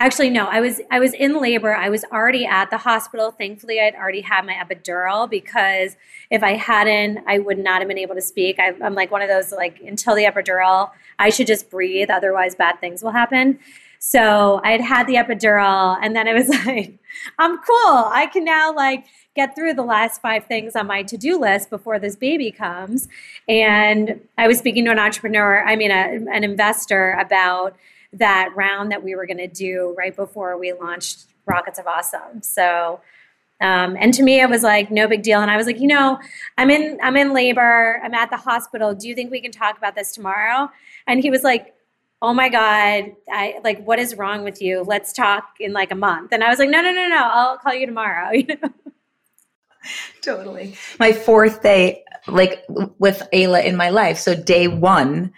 Actually, 0.00 0.30
no. 0.30 0.46
I 0.46 0.60
was 0.60 0.80
I 0.92 1.00
was 1.00 1.12
in 1.12 1.40
labor. 1.40 1.74
I 1.74 1.88
was 1.88 2.04
already 2.12 2.46
at 2.46 2.70
the 2.70 2.78
hospital. 2.78 3.32
Thankfully, 3.32 3.80
I'd 3.80 3.96
already 3.96 4.20
had 4.20 4.46
my 4.46 4.54
epidural 4.54 5.28
because 5.28 5.96
if 6.30 6.44
I 6.44 6.52
hadn't, 6.52 7.24
I 7.26 7.40
would 7.40 7.58
not 7.58 7.80
have 7.80 7.88
been 7.88 7.98
able 7.98 8.14
to 8.14 8.20
speak. 8.20 8.60
I, 8.60 8.74
I'm 8.80 8.94
like 8.94 9.10
one 9.10 9.22
of 9.22 9.28
those 9.28 9.50
like 9.50 9.80
until 9.80 10.14
the 10.14 10.22
epidural, 10.22 10.92
I 11.18 11.30
should 11.30 11.48
just 11.48 11.68
breathe. 11.68 12.10
Otherwise, 12.10 12.54
bad 12.54 12.80
things 12.80 13.02
will 13.02 13.10
happen. 13.10 13.58
So 13.98 14.60
I 14.62 14.70
had 14.70 14.80
had 14.80 15.06
the 15.08 15.14
epidural, 15.14 15.98
and 16.00 16.14
then 16.14 16.28
I 16.28 16.34
was 16.34 16.48
like, 16.66 16.96
I'm 17.36 17.58
cool. 17.58 18.04
I 18.12 18.28
can 18.32 18.44
now 18.44 18.72
like 18.72 19.04
get 19.34 19.56
through 19.56 19.74
the 19.74 19.82
last 19.82 20.22
five 20.22 20.46
things 20.46 20.76
on 20.76 20.86
my 20.86 21.02
to-do 21.02 21.40
list 21.40 21.70
before 21.70 21.98
this 21.98 22.14
baby 22.14 22.52
comes. 22.52 23.08
And 23.48 24.20
I 24.36 24.46
was 24.46 24.58
speaking 24.58 24.84
to 24.84 24.92
an 24.92 25.00
entrepreneur, 25.00 25.64
I 25.66 25.74
mean, 25.74 25.90
a, 25.90 26.24
an 26.32 26.44
investor 26.44 27.12
about 27.12 27.76
that 28.12 28.50
round 28.56 28.90
that 28.90 29.02
we 29.02 29.14
were 29.14 29.26
going 29.26 29.38
to 29.38 29.48
do 29.48 29.94
right 29.96 30.14
before 30.14 30.56
we 30.58 30.72
launched 30.72 31.26
Rockets 31.46 31.78
of 31.78 31.86
Awesome. 31.86 32.42
So, 32.42 33.00
um, 33.60 33.96
and 33.98 34.14
to 34.14 34.22
me, 34.22 34.40
it 34.40 34.48
was 34.48 34.62
like 34.62 34.90
no 34.90 35.08
big 35.08 35.22
deal. 35.22 35.40
And 35.40 35.50
I 35.50 35.56
was 35.56 35.66
like, 35.66 35.80
you 35.80 35.88
know, 35.88 36.18
I'm 36.56 36.70
in 36.70 36.98
I'm 37.02 37.16
in 37.16 37.32
labor. 37.32 38.00
I'm 38.04 38.14
at 38.14 38.30
the 38.30 38.36
hospital. 38.36 38.94
Do 38.94 39.08
you 39.08 39.14
think 39.14 39.30
we 39.30 39.40
can 39.40 39.50
talk 39.50 39.76
about 39.76 39.94
this 39.94 40.12
tomorrow? 40.12 40.70
And 41.06 41.20
he 41.20 41.30
was 41.30 41.42
like, 41.42 41.74
oh 42.22 42.32
my 42.32 42.48
god, 42.48 43.12
I 43.30 43.60
like 43.64 43.84
what 43.84 43.98
is 43.98 44.16
wrong 44.16 44.44
with 44.44 44.62
you? 44.62 44.82
Let's 44.82 45.12
talk 45.12 45.56
in 45.58 45.72
like 45.72 45.90
a 45.90 45.96
month. 45.96 46.32
And 46.32 46.44
I 46.44 46.48
was 46.48 46.58
like, 46.58 46.70
no, 46.70 46.80
no, 46.80 46.92
no, 46.92 47.08
no. 47.08 47.30
I'll 47.32 47.58
call 47.58 47.74
you 47.74 47.86
tomorrow. 47.86 48.30
You 48.32 48.46
know. 48.62 48.72
Totally. 50.22 50.74
My 50.98 51.12
fourth 51.12 51.62
day, 51.62 52.04
like 52.26 52.64
with 52.98 53.26
Ayla 53.32 53.64
in 53.64 53.76
my 53.76 53.90
life. 53.90 54.18
So 54.18 54.34
day 54.34 54.68
one 54.68 55.32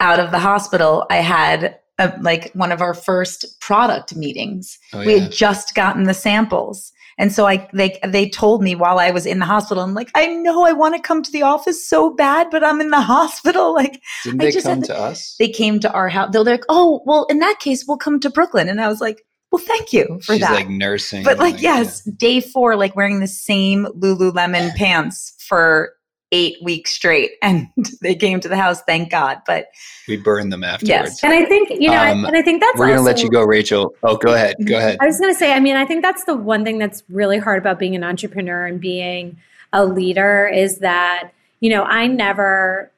out 0.00 0.20
of 0.20 0.30
the 0.30 0.38
hospital, 0.38 1.06
I 1.10 1.16
had 1.16 1.78
a, 1.98 2.12
like 2.20 2.52
one 2.52 2.72
of 2.72 2.80
our 2.80 2.94
first 2.94 3.60
product 3.60 4.14
meetings. 4.16 4.78
Oh, 4.92 5.00
yeah. 5.00 5.06
We 5.06 5.18
had 5.18 5.32
just 5.32 5.74
gotten 5.74 6.04
the 6.04 6.14
samples. 6.14 6.92
And 7.18 7.32
so 7.32 7.46
I 7.46 7.66
they 7.72 7.98
they 8.06 8.28
told 8.28 8.62
me 8.62 8.74
while 8.74 8.98
I 8.98 9.10
was 9.10 9.24
in 9.24 9.38
the 9.38 9.46
hospital, 9.46 9.82
I'm 9.82 9.94
like, 9.94 10.10
I 10.14 10.26
know 10.26 10.64
I 10.64 10.72
want 10.72 10.96
to 10.96 11.00
come 11.00 11.22
to 11.22 11.32
the 11.32 11.42
office 11.42 11.86
so 11.88 12.10
bad, 12.10 12.48
but 12.50 12.62
I'm 12.62 12.80
in 12.80 12.90
the 12.90 13.00
hospital. 13.00 13.72
Like 13.72 14.02
Didn't 14.24 14.38
they 14.38 14.52
come 14.52 14.82
to 14.82 14.98
us? 14.98 15.34
They 15.38 15.48
came 15.48 15.80
to 15.80 15.90
our 15.92 16.08
house. 16.08 16.30
They're 16.32 16.44
like, 16.44 16.64
Oh, 16.68 17.02
well, 17.06 17.24
in 17.30 17.38
that 17.38 17.58
case, 17.58 17.84
we'll 17.86 17.96
come 17.96 18.20
to 18.20 18.30
Brooklyn. 18.30 18.68
And 18.68 18.80
I 18.80 18.88
was 18.88 19.00
like, 19.00 19.22
well, 19.52 19.62
thank 19.64 19.92
you 19.92 20.20
for 20.22 20.34
She's 20.34 20.42
that. 20.42 20.52
like 20.52 20.68
nursing. 20.68 21.22
But 21.22 21.38
like, 21.38 21.54
like 21.54 21.62
yes, 21.62 22.02
yeah. 22.04 22.12
day 22.16 22.40
four, 22.40 22.76
like 22.76 22.96
wearing 22.96 23.20
the 23.20 23.26
same 23.26 23.86
Lululemon 23.86 24.74
pants 24.76 25.34
for 25.38 25.92
eight 26.32 26.56
weeks 26.62 26.92
straight 26.92 27.32
and 27.42 27.68
they 28.02 28.14
came 28.14 28.40
to 28.40 28.48
the 28.48 28.56
house 28.56 28.82
thank 28.82 29.10
god 29.10 29.40
but 29.46 29.68
we 30.08 30.16
burned 30.16 30.52
them 30.52 30.64
afterwards. 30.64 30.88
Yes 30.88 31.24
and 31.24 31.32
i 31.32 31.44
think 31.44 31.70
you 31.70 31.90
know 31.90 32.02
um, 32.02 32.24
and 32.24 32.36
i 32.36 32.42
think 32.42 32.60
that's 32.60 32.78
we're 32.78 32.88
gonna 32.88 33.02
let 33.02 33.22
you 33.22 33.30
go 33.30 33.44
rachel. 33.44 33.94
Oh 34.02 34.16
go 34.16 34.34
ahead 34.34 34.56
go 34.64 34.76
ahead. 34.76 34.98
I 35.00 35.06
was 35.06 35.20
gonna 35.20 35.34
say 35.34 35.52
i 35.52 35.60
mean 35.60 35.76
i 35.76 35.84
think 35.84 36.02
that's 36.02 36.24
the 36.24 36.36
one 36.36 36.64
thing 36.64 36.78
that's 36.78 37.02
really 37.08 37.38
hard 37.38 37.58
about 37.58 37.78
being 37.78 37.94
an 37.94 38.04
entrepreneur 38.04 38.66
and 38.66 38.80
being 38.80 39.38
a 39.72 39.84
leader 39.84 40.48
is 40.48 40.78
that 40.78 41.30
you 41.60 41.70
know 41.70 41.82
i 41.84 42.06
never 42.06 42.90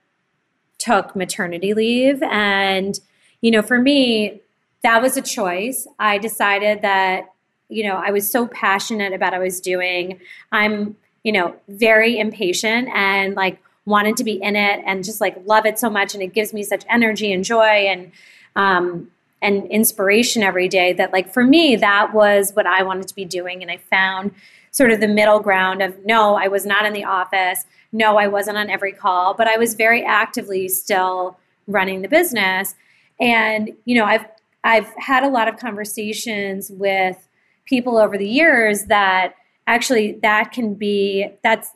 took 0.78 1.14
maternity 1.16 1.74
leave 1.74 2.22
and 2.22 3.00
you 3.40 3.50
know 3.50 3.62
for 3.62 3.78
me 3.78 4.40
that 4.82 5.02
was 5.02 5.16
a 5.16 5.22
choice. 5.22 5.86
I 5.98 6.18
decided 6.18 6.82
that 6.82 7.32
you 7.68 7.84
know 7.84 7.96
i 7.96 8.10
was 8.10 8.30
so 8.30 8.46
passionate 8.46 9.12
about 9.12 9.32
what 9.32 9.40
i 9.40 9.44
was 9.44 9.60
doing. 9.60 10.20
I'm 10.52 10.96
you 11.22 11.32
know, 11.32 11.54
very 11.68 12.18
impatient 12.18 12.88
and 12.94 13.34
like 13.34 13.60
wanted 13.84 14.16
to 14.18 14.24
be 14.24 14.42
in 14.42 14.54
it 14.54 14.82
and 14.86 15.04
just 15.04 15.20
like 15.20 15.36
love 15.46 15.66
it 15.66 15.78
so 15.78 15.88
much. 15.88 16.14
And 16.14 16.22
it 16.22 16.34
gives 16.34 16.52
me 16.52 16.62
such 16.62 16.84
energy 16.88 17.32
and 17.32 17.44
joy 17.44 17.64
and, 17.64 18.12
um, 18.54 19.10
and 19.40 19.66
inspiration 19.70 20.42
every 20.42 20.68
day 20.68 20.92
that 20.92 21.12
like 21.12 21.32
for 21.32 21.44
me 21.44 21.76
that 21.76 22.12
was 22.12 22.52
what 22.54 22.66
i 22.66 22.82
wanted 22.82 23.08
to 23.08 23.14
be 23.14 23.24
doing. 23.24 23.62
And 23.62 23.70
i 23.70 23.76
found 23.76 24.32
sort 24.70 24.90
of 24.90 25.00
the 25.00 25.08
middle 25.08 25.40
ground 25.40 25.82
of 25.82 26.04
no 26.04 26.34
i 26.34 26.48
was 26.48 26.66
not 26.66 26.84
in 26.84 26.92
the 26.92 27.04
office. 27.04 27.64
No 27.92 28.18
i 28.18 28.26
wasn't 28.26 28.58
on 28.58 28.68
every 28.68 28.92
call 28.92 29.34
but 29.34 29.46
i 29.46 29.56
was 29.56 29.74
very 29.74 30.04
actively 30.04 30.68
still 30.68 31.38
running 31.66 32.02
the 32.02 32.08
business. 32.08 32.74
And 33.20 33.72
you 33.84 33.96
know 33.96 34.04
i've 34.04 34.26
i've 34.64 34.92
had 34.98 35.22
a 35.22 35.28
lot 35.28 35.48
of 35.48 35.56
conversations 35.56 36.70
with 36.70 37.28
people 37.64 37.96
over 37.96 38.18
the 38.18 38.28
years 38.28 38.84
that 38.84 39.34
actually 39.68 40.18
that 40.22 40.50
can 40.50 40.74
be 40.74 41.28
that's 41.44 41.70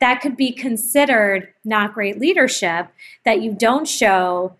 that 0.00 0.20
could 0.20 0.36
be 0.36 0.52
considered 0.52 1.52
not 1.64 1.92
great 1.92 2.20
leadership 2.20 2.86
that 3.24 3.42
you 3.42 3.52
don't 3.52 3.88
show 3.88 4.54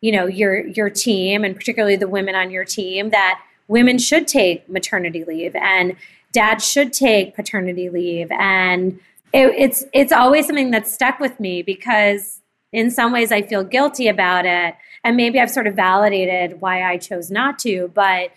you 0.00 0.12
know 0.12 0.26
your 0.26 0.64
your 0.68 0.88
team 0.88 1.42
and 1.42 1.56
particularly 1.56 1.96
the 1.96 2.06
women 2.06 2.36
on 2.36 2.50
your 2.50 2.64
team 2.64 3.10
that 3.10 3.40
women 3.66 3.98
should 3.98 4.28
take 4.28 4.68
maternity 4.68 5.24
leave 5.24 5.56
and 5.56 5.96
dad 6.36 6.62
should 6.62 6.92
take 6.92 7.34
paternity 7.34 7.88
leave. 7.88 8.30
And 8.30 9.00
it, 9.32 9.54
it's 9.56 9.84
it's 9.94 10.12
always 10.12 10.46
something 10.46 10.70
that's 10.70 10.92
stuck 10.92 11.18
with 11.18 11.40
me 11.40 11.62
because 11.62 12.42
in 12.72 12.90
some 12.90 13.10
ways 13.10 13.32
I 13.32 13.40
feel 13.40 13.64
guilty 13.64 14.06
about 14.06 14.44
it. 14.44 14.74
And 15.02 15.16
maybe 15.16 15.40
I've 15.40 15.50
sort 15.50 15.66
of 15.66 15.74
validated 15.74 16.60
why 16.60 16.82
I 16.82 16.98
chose 16.98 17.30
not 17.30 17.58
to 17.60 17.90
but 17.94 18.32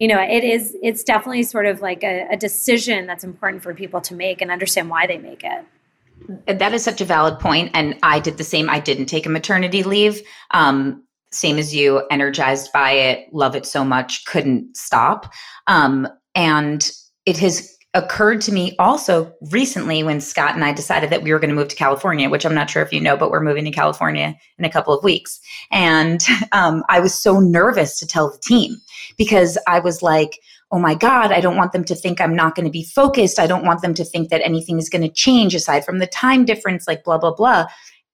you 0.00 0.08
know 0.08 0.20
it 0.20 0.42
is 0.42 0.76
it's 0.82 1.04
definitely 1.04 1.44
sort 1.44 1.66
of 1.66 1.80
like 1.80 2.02
a, 2.02 2.26
a 2.32 2.36
decision 2.36 3.06
that's 3.06 3.22
important 3.22 3.62
for 3.62 3.72
people 3.74 4.00
to 4.00 4.14
make 4.14 4.40
and 4.40 4.50
understand 4.50 4.90
why 4.90 5.06
they 5.06 5.18
make 5.18 5.44
it. 5.44 6.58
That 6.58 6.74
is 6.74 6.82
such 6.82 7.00
a 7.00 7.04
valid 7.04 7.38
point 7.38 7.70
and 7.74 7.96
i 8.02 8.18
did 8.18 8.36
the 8.36 8.44
same. 8.44 8.68
I 8.68 8.80
didn't 8.80 9.06
take 9.06 9.26
a 9.26 9.30
maternity 9.30 9.84
leave. 9.84 10.20
Um, 10.50 11.04
same 11.32 11.58
as 11.58 11.72
you 11.72 12.04
energized 12.10 12.72
by 12.72 12.90
it 12.90 13.32
love 13.32 13.54
it 13.54 13.64
so 13.64 13.84
much 13.84 14.24
couldn't 14.24 14.76
stop. 14.76 15.32
Um, 15.68 16.08
and 16.34 16.90
it 17.26 17.38
has 17.38 17.76
occurred 17.94 18.40
to 18.40 18.52
me 18.52 18.76
also 18.78 19.34
recently 19.50 20.02
when 20.02 20.20
Scot 20.20 20.54
and 20.54 20.64
I 20.64 20.72
decided 20.72 21.10
that 21.10 21.22
we 21.22 21.32
were 21.32 21.40
going 21.40 21.50
to 21.50 21.56
move 21.56 21.68
to 21.68 21.76
California, 21.76 22.30
which 22.30 22.46
I'm 22.46 22.54
not 22.54 22.70
sure 22.70 22.82
if 22.82 22.92
you 22.92 23.00
know, 23.00 23.16
but 23.16 23.30
we're 23.30 23.40
moving 23.40 23.64
to 23.64 23.72
California 23.72 24.36
in 24.58 24.64
a 24.64 24.70
couple 24.70 24.96
of 24.96 25.02
weeks. 25.02 25.40
And 25.72 26.24
um, 26.52 26.84
I 26.88 27.00
was 27.00 27.14
so 27.14 27.40
nervous 27.40 27.98
to 27.98 28.06
tell 28.06 28.30
the 28.30 28.38
team 28.38 28.76
because 29.16 29.58
I 29.66 29.80
was 29.80 30.02
like, 30.02 30.38
oh 30.72 30.78
my 30.78 30.94
God, 30.94 31.32
I 31.32 31.40
don't 31.40 31.56
want 31.56 31.72
them 31.72 31.84
to 31.84 31.96
think 31.96 32.20
I'm 32.20 32.36
not 32.36 32.54
going 32.54 32.66
to 32.66 32.70
be 32.70 32.84
focused. 32.84 33.40
I 33.40 33.48
don't 33.48 33.64
want 33.64 33.82
them 33.82 33.94
to 33.94 34.04
think 34.04 34.28
that 34.30 34.42
anything 34.44 34.78
is 34.78 34.88
going 34.88 35.02
to 35.02 35.08
change 35.08 35.52
aside 35.52 35.84
from 35.84 35.98
the 35.98 36.06
time 36.06 36.44
difference, 36.44 36.86
like 36.86 37.02
blah, 37.02 37.18
blah, 37.18 37.34
blah. 37.34 37.66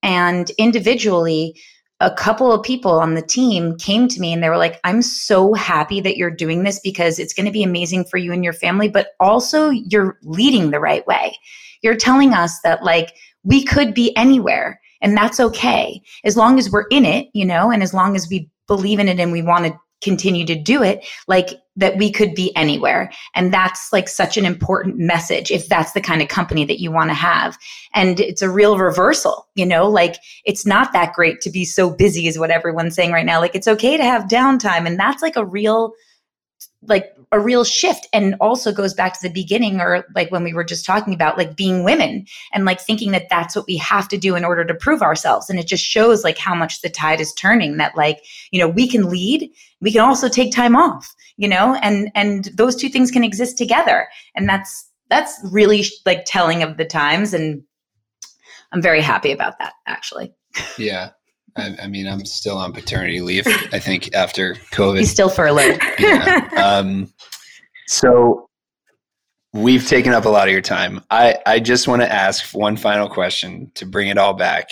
And 0.03 0.51
individually, 0.57 1.61
a 2.01 2.11
couple 2.11 2.53
of 2.53 2.63
people 2.63 2.93
on 2.93 3.15
the 3.15 3.23
team 3.23 3.77
came 3.79 4.07
to 4.09 4.21
me 4.21 4.33
and 4.33 4.43
they 4.43 4.51
were 4.51 4.59
like, 4.59 4.79
I'm 4.85 5.01
so 5.01 5.55
happy 5.55 6.01
that 6.03 6.17
you're 6.17 6.31
doing 6.31 6.63
this 6.63 6.79
because 6.81 7.19
it's 7.19 7.33
going 7.33 7.47
to 7.47 7.53
be 7.53 7.63
amazing 7.63 8.05
for 8.05 8.19
you 8.19 8.33
and 8.33 8.45
your 8.45 8.53
family, 8.53 8.89
but 8.89 9.09
also 9.19 9.71
you're 9.71 10.19
leading 10.23 10.71
the 10.71 10.81
right 10.81 11.07
way. 11.07 11.37
You're 11.83 11.97
telling 11.97 12.35
us 12.35 12.61
that, 12.65 12.83
like, 12.83 13.15
we 13.45 13.65
could 13.65 13.95
be 13.95 14.15
anywhere 14.17 14.81
and 15.01 15.17
that's 15.17 15.41
okay 15.41 16.03
as 16.25 16.37
long 16.37 16.59
as 16.59 16.71
we're 16.71 16.87
in 16.91 17.05
it, 17.05 17.29
you 17.33 17.45
know, 17.45 17.71
and 17.71 17.83
as 17.83 17.95
long 17.95 18.17
as 18.17 18.29
we 18.29 18.51
believe 18.67 18.99
in 18.99 19.09
it 19.09 19.21
and 19.21 19.33
we 19.33 19.43
want 19.43 19.65
to 19.65 19.79
continue 20.03 20.45
to 20.45 20.55
do 20.55 20.83
it 20.83 21.07
like 21.27 21.51
that 21.75 21.97
we 21.97 22.11
could 22.11 22.35
be 22.35 22.55
anywhere. 22.55 23.11
And 23.35 23.53
that's 23.53 23.93
like 23.93 24.09
such 24.09 24.37
an 24.37 24.45
important 24.45 24.99
message 24.99 25.51
if 25.51 25.69
that's 25.69 25.93
the 25.93 26.01
kind 26.01 26.21
of 26.21 26.29
company 26.29 26.65
that 26.67 26.81
you 26.81 26.91
want 26.91 27.11
to 27.11 27.15
have. 27.15 27.57
And 27.95 28.21
it's 28.21 28.43
a 28.43 28.51
real 28.51 28.79
reversal 28.79 29.47
you 29.57 29.67
know? 29.67 29.89
Like 29.89 30.17
it's 30.45 30.65
not 30.65 30.93
that 30.93 31.15
great 31.15 31.41
to 31.41 31.51
be 31.51 31.65
so 31.65 31.91
busy 31.91 32.29
is 32.29 32.39
what 32.39 32.51
everyone's 32.51 32.95
saying 32.95 33.11
right 33.11 33.27
now. 33.27 33.41
Like 33.41 33.55
it's 33.57 33.67
okay 33.67 33.97
to 33.97 34.05
have 34.05 34.25
downtime 34.25 34.87
and 34.87 34.99
that's 34.99 35.23
like 35.23 35.37
a 35.37 35.45
real 35.45 35.93
like 36.83 37.16
a 37.37 37.41
real 37.41 37.65
shift 37.65 38.09
and 38.15 38.35
also 38.41 38.73
goes 38.73 38.95
back 38.95 39.13
to 39.13 39.19
the 39.23 39.33
beginning 39.33 39.79
or 39.79 40.07
like 40.15 40.31
when 40.31 40.43
we 40.43 40.55
were 40.55 40.65
just 40.65 40.87
talking 40.87 41.13
about 41.13 41.37
like 41.37 41.55
being 41.55 41.85
women 41.85 42.27
and 42.55 42.65
like 42.65 42.81
thinking 42.81 43.13
that 43.13 43.29
that's 43.29 43.55
what 43.55 43.67
we 43.67 43.77
have 43.77 44.09
to 44.09 44.17
do 44.17 44.35
in 44.35 44.45
order 44.45 44.65
to 44.65 44.75
prove 44.75 45.03
ourselves. 45.03 45.51
And 45.51 45.59
it 45.59 45.67
just 45.67 45.85
shows 45.85 46.25
like 46.25 46.39
how 46.39 46.55
much 46.55 46.81
the 46.81 46.89
tide 46.89 47.21
is 47.21 47.35
turning 47.35 47.77
that 47.77 47.95
like 47.95 48.25
you 48.51 48.59
know 48.59 48.69
we 48.69 48.89
can 48.89 49.11
lead 49.11 49.51
we 49.83 49.93
can 49.93 50.01
also 50.01 50.29
take 50.29 50.51
time 50.51 50.75
off 50.75 51.15
you 51.37 51.47
know 51.47 51.75
and 51.83 52.11
and 52.15 52.47
those 52.57 52.75
two 52.75 52.89
things 52.89 53.11
can 53.11 53.23
exist 53.23 53.59
together. 53.59 54.09
And 54.35 54.49
that's 54.49 54.91
that's 55.11 55.39
really 55.45 55.85
like 56.07 56.25
telling 56.25 56.63
of 56.63 56.79
the 56.79 56.87
times. 56.87 57.35
And 57.35 57.63
i'm 58.73 58.83
very 58.83 59.03
happy 59.03 59.31
about 59.31 59.59
that 59.59 59.75
actually. 59.87 60.33
Yeah 60.79 61.11
I, 61.57 61.77
I, 61.83 61.87
mean, 61.87 62.07
I'm 62.07 62.25
still 62.25 62.59
on 62.59 62.73
paternity 62.73 63.21
leave. 63.21 63.47
I 63.73 63.79
think 63.79 64.15
after 64.15 64.55
COVID, 64.73 64.99
he's 64.99 65.11
still 65.11 65.29
furloughed. 65.29 65.81
yeah. 65.99 66.49
Um, 66.57 67.13
so 67.87 68.49
we've 69.53 69.87
taken 69.87 70.13
up 70.13 70.25
a 70.25 70.29
lot 70.29 70.49
of 70.49 70.53
your 70.53 70.61
time. 70.61 71.01
I 71.11 71.39
I 71.47 71.61
just 71.61 71.89
want 71.89 72.03
to 72.03 72.13
ask 72.13 72.55
one 72.55 72.77
final 72.77 73.09
question 73.09 73.71
to 73.75 73.87
bring 73.87 74.09
it 74.09 74.19
all 74.19 74.35
back. 74.35 74.71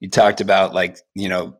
You 0.00 0.08
talked 0.08 0.40
about 0.40 0.74
like 0.74 0.98
you 1.14 1.28
know 1.28 1.56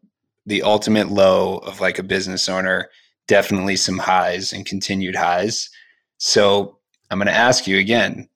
the 0.46 0.62
ultimate 0.62 1.08
low 1.08 1.58
of 1.58 1.80
like 1.80 1.98
a 1.98 2.02
business 2.02 2.48
owner. 2.48 2.88
Definitely 3.28 3.76
some 3.76 3.98
highs 3.98 4.52
and 4.52 4.66
continued 4.66 5.14
highs. 5.14 5.70
So 6.18 6.78
I'm 7.10 7.18
going 7.18 7.28
to 7.28 7.32
ask 7.32 7.66
you 7.66 7.78
again. 7.78 8.28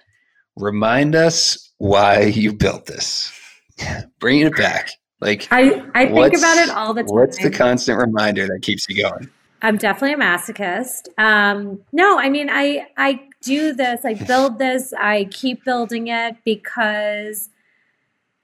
Remind 0.56 1.14
us 1.14 1.72
why 1.78 2.22
you 2.22 2.52
built 2.52 2.86
this. 2.86 3.32
Bringing 4.20 4.46
it 4.46 4.56
back. 4.56 4.90
Like 5.20 5.48
I, 5.50 5.82
I 5.94 6.06
think 6.06 6.36
about 6.36 6.58
it 6.58 6.70
all 6.70 6.92
the 6.92 7.02
time. 7.02 7.14
What's 7.14 7.42
the 7.42 7.50
constant 7.50 7.98
reminder 7.98 8.46
that 8.48 8.60
keeps 8.62 8.86
you 8.88 9.02
going? 9.02 9.30
I'm 9.62 9.78
definitely 9.78 10.12
a 10.12 10.18
masochist. 10.18 11.08
Um, 11.18 11.80
no, 11.92 12.18
I 12.18 12.28
mean 12.28 12.48
I 12.50 12.88
I 12.96 13.28
do 13.40 13.72
this, 13.72 14.04
I 14.04 14.14
build 14.14 14.58
this, 14.58 14.92
I 14.92 15.24
keep 15.24 15.64
building 15.64 16.08
it 16.08 16.36
because 16.44 17.48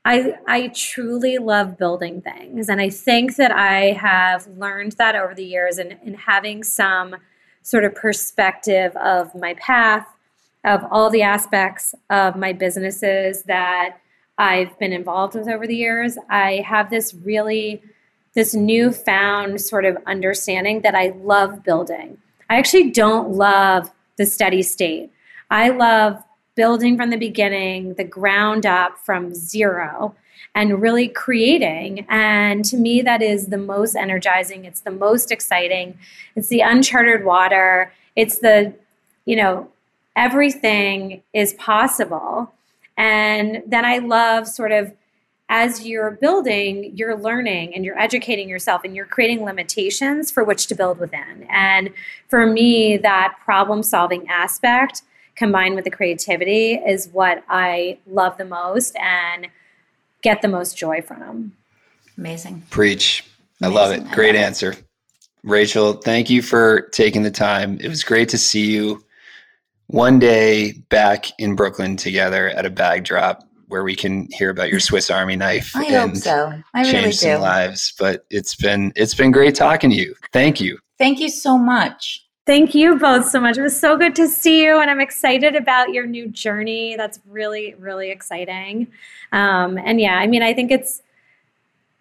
I 0.04 0.34
I 0.46 0.68
truly 0.68 1.38
love 1.38 1.76
building 1.76 2.22
things. 2.22 2.68
And 2.68 2.80
I 2.80 2.88
think 2.88 3.36
that 3.36 3.52
I 3.52 3.92
have 3.92 4.46
learned 4.46 4.92
that 4.92 5.14
over 5.14 5.34
the 5.34 5.44
years 5.44 5.78
and, 5.78 5.98
and 6.04 6.16
having 6.16 6.64
some 6.64 7.16
sort 7.62 7.84
of 7.84 7.94
perspective 7.94 8.96
of 8.96 9.34
my 9.34 9.54
path, 9.54 10.06
of 10.64 10.84
all 10.90 11.10
the 11.10 11.22
aspects 11.22 11.94
of 12.10 12.34
my 12.36 12.52
businesses 12.52 13.44
that 13.44 13.98
I've 14.42 14.76
been 14.80 14.92
involved 14.92 15.36
with 15.36 15.46
over 15.46 15.68
the 15.68 15.76
years, 15.76 16.18
I 16.28 16.64
have 16.66 16.90
this 16.90 17.14
really 17.14 17.80
this 18.34 18.54
newfound 18.54 19.60
sort 19.60 19.84
of 19.84 19.96
understanding 20.06 20.80
that 20.80 20.96
I 20.96 21.14
love 21.22 21.62
building. 21.62 22.18
I 22.50 22.56
actually 22.56 22.90
don't 22.90 23.30
love 23.30 23.92
the 24.16 24.26
steady 24.26 24.62
state. 24.62 25.12
I 25.48 25.68
love 25.68 26.24
building 26.56 26.96
from 26.96 27.10
the 27.10 27.18
beginning, 27.18 27.94
the 27.94 28.04
ground 28.04 28.66
up 28.66 28.98
from 28.98 29.32
zero, 29.32 30.16
and 30.56 30.82
really 30.82 31.06
creating. 31.06 32.04
And 32.08 32.64
to 32.64 32.76
me, 32.76 33.00
that 33.02 33.22
is 33.22 33.46
the 33.46 33.58
most 33.58 33.94
energizing. 33.94 34.64
It's 34.64 34.80
the 34.80 34.90
most 34.90 35.30
exciting. 35.30 35.96
It's 36.34 36.48
the 36.48 36.62
uncharted 36.62 37.24
water. 37.24 37.92
It's 38.16 38.38
the, 38.38 38.74
you 39.24 39.36
know, 39.36 39.70
everything 40.16 41.22
is 41.32 41.52
possible. 41.54 42.52
And 42.96 43.62
then 43.66 43.84
I 43.84 43.98
love 43.98 44.46
sort 44.46 44.72
of 44.72 44.92
as 45.48 45.86
you're 45.86 46.12
building, 46.12 46.96
you're 46.96 47.16
learning 47.16 47.74
and 47.74 47.84
you're 47.84 47.98
educating 47.98 48.48
yourself 48.48 48.82
and 48.84 48.96
you're 48.96 49.04
creating 49.04 49.44
limitations 49.44 50.30
for 50.30 50.44
which 50.44 50.66
to 50.66 50.74
build 50.74 50.98
within. 50.98 51.46
And 51.50 51.90
for 52.28 52.46
me, 52.46 52.96
that 52.96 53.36
problem 53.44 53.82
solving 53.82 54.26
aspect 54.28 55.02
combined 55.36 55.74
with 55.74 55.84
the 55.84 55.90
creativity 55.90 56.74
is 56.74 57.08
what 57.12 57.42
I 57.50 57.98
love 58.06 58.38
the 58.38 58.46
most 58.46 58.96
and 58.96 59.48
get 60.22 60.40
the 60.40 60.48
most 60.48 60.76
joy 60.76 61.02
from. 61.02 61.52
Amazing. 62.16 62.62
Preach. 62.70 63.24
I 63.60 63.66
Amazing. 63.66 63.74
love 63.74 63.92
it. 63.92 64.14
Great 64.14 64.34
love 64.34 64.44
answer. 64.44 64.72
It. 64.72 64.84
Rachel, 65.44 65.94
thank 65.94 66.30
you 66.30 66.40
for 66.40 66.82
taking 66.92 67.24
the 67.24 67.30
time. 67.30 67.78
It 67.80 67.88
was 67.88 68.04
great 68.04 68.28
to 68.30 68.38
see 68.38 68.70
you 68.70 69.04
one 69.92 70.18
day 70.18 70.72
back 70.88 71.26
in 71.38 71.54
Brooklyn 71.54 71.96
together 71.96 72.48
at 72.48 72.64
a 72.64 72.70
bag 72.70 73.04
drop 73.04 73.46
where 73.68 73.84
we 73.84 73.94
can 73.94 74.26
hear 74.32 74.50
about 74.50 74.70
your 74.70 74.80
Swiss 74.80 75.10
Army 75.10 75.36
knife. 75.36 75.76
I 75.76 75.84
hope 75.84 76.16
so. 76.16 76.52
I 76.74 76.82
change 76.82 76.94
really 76.94 77.12
some 77.12 77.40
lives. 77.42 77.92
But 77.98 78.24
it's 78.30 78.54
been 78.54 78.92
it's 78.96 79.14
been 79.14 79.30
great 79.30 79.54
talking 79.54 79.90
to 79.90 79.96
you. 79.96 80.14
Thank 80.32 80.60
you. 80.60 80.78
Thank 80.98 81.20
you 81.20 81.28
so 81.28 81.58
much. 81.58 82.26
Thank 82.46 82.74
you 82.74 82.98
both 82.98 83.28
so 83.28 83.40
much. 83.40 83.56
It 83.56 83.62
was 83.62 83.78
so 83.78 83.96
good 83.96 84.16
to 84.16 84.26
see 84.26 84.64
you, 84.64 84.80
and 84.80 84.90
I'm 84.90 85.00
excited 85.00 85.54
about 85.54 85.90
your 85.92 86.06
new 86.06 86.26
journey. 86.26 86.96
That's 86.96 87.20
really, 87.26 87.74
really 87.78 88.10
exciting. 88.10 88.88
Um, 89.30 89.78
and 89.78 90.00
yeah, 90.00 90.16
I 90.16 90.26
mean, 90.26 90.42
I 90.42 90.52
think 90.52 90.70
it's 90.70 91.02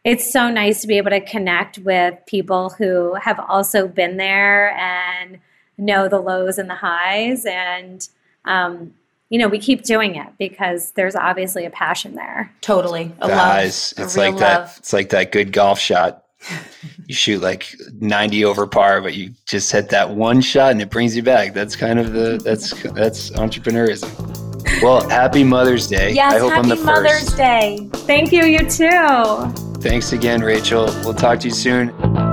it's 0.03 0.31
so 0.31 0.49
nice 0.49 0.81
to 0.81 0.87
be 0.87 0.97
able 0.97 1.11
to 1.11 1.21
connect 1.21 1.77
with 1.79 2.17
people 2.25 2.69
who 2.69 3.13
have 3.15 3.39
also 3.39 3.87
been 3.87 4.17
there 4.17 4.71
and 4.77 5.39
know 5.81 6.07
the 6.07 6.19
lows 6.19 6.57
and 6.57 6.69
the 6.69 6.75
highs, 6.75 7.45
and 7.45 8.07
um, 8.45 8.93
you 9.31 9.39
know, 9.39 9.47
we 9.47 9.59
keep 9.59 9.83
doing 9.83 10.15
it 10.15 10.27
because 10.37 10.91
there's 10.91 11.15
obviously 11.15 11.65
a 11.65 11.69
passion 11.69 12.15
there. 12.15 12.53
Totally, 12.59 13.13
a 13.21 13.29
Guys, 13.29 13.93
love, 13.97 14.05
it's 14.05 14.17
like 14.17 14.37
that. 14.37 14.77
It's 14.77 14.91
like 14.91 15.09
that 15.09 15.31
good 15.31 15.51
golf 15.51 15.79
shot. 15.79 16.25
You 17.07 17.15
shoot 17.15 17.41
like 17.41 17.75
90 17.99 18.45
over 18.45 18.65
par 18.65 19.01
but 19.01 19.15
you 19.15 19.33
just 19.45 19.69
hit 19.69 19.89
that 19.89 20.11
one 20.11 20.39
shot 20.39 20.71
and 20.71 20.81
it 20.81 20.89
brings 20.89 21.13
you 21.13 21.21
back. 21.21 21.53
That's 21.53 21.75
kind 21.75 21.99
of 21.99 22.13
the 22.13 22.39
that's 22.41 22.71
that's 22.93 23.31
entrepreneurism. 23.31 24.81
Well 24.81 25.07
happy 25.09 25.43
mother's 25.43 25.87
day. 25.87 26.13
Yes, 26.13 26.35
i 26.35 26.39
hope 26.39 26.53
happy 26.53 26.71
i'm 26.71 26.77
the 26.77 26.83
mother's 26.85 27.33
day. 27.33 27.89
Thank 27.91 28.31
you 28.31 28.45
you 28.45 28.59
too. 28.59 29.51
Thanks 29.81 30.13
again 30.13 30.41
rachel. 30.41 30.85
We'll 31.03 31.13
talk 31.13 31.41
to 31.41 31.47
you 31.47 31.53
soon 31.53 32.30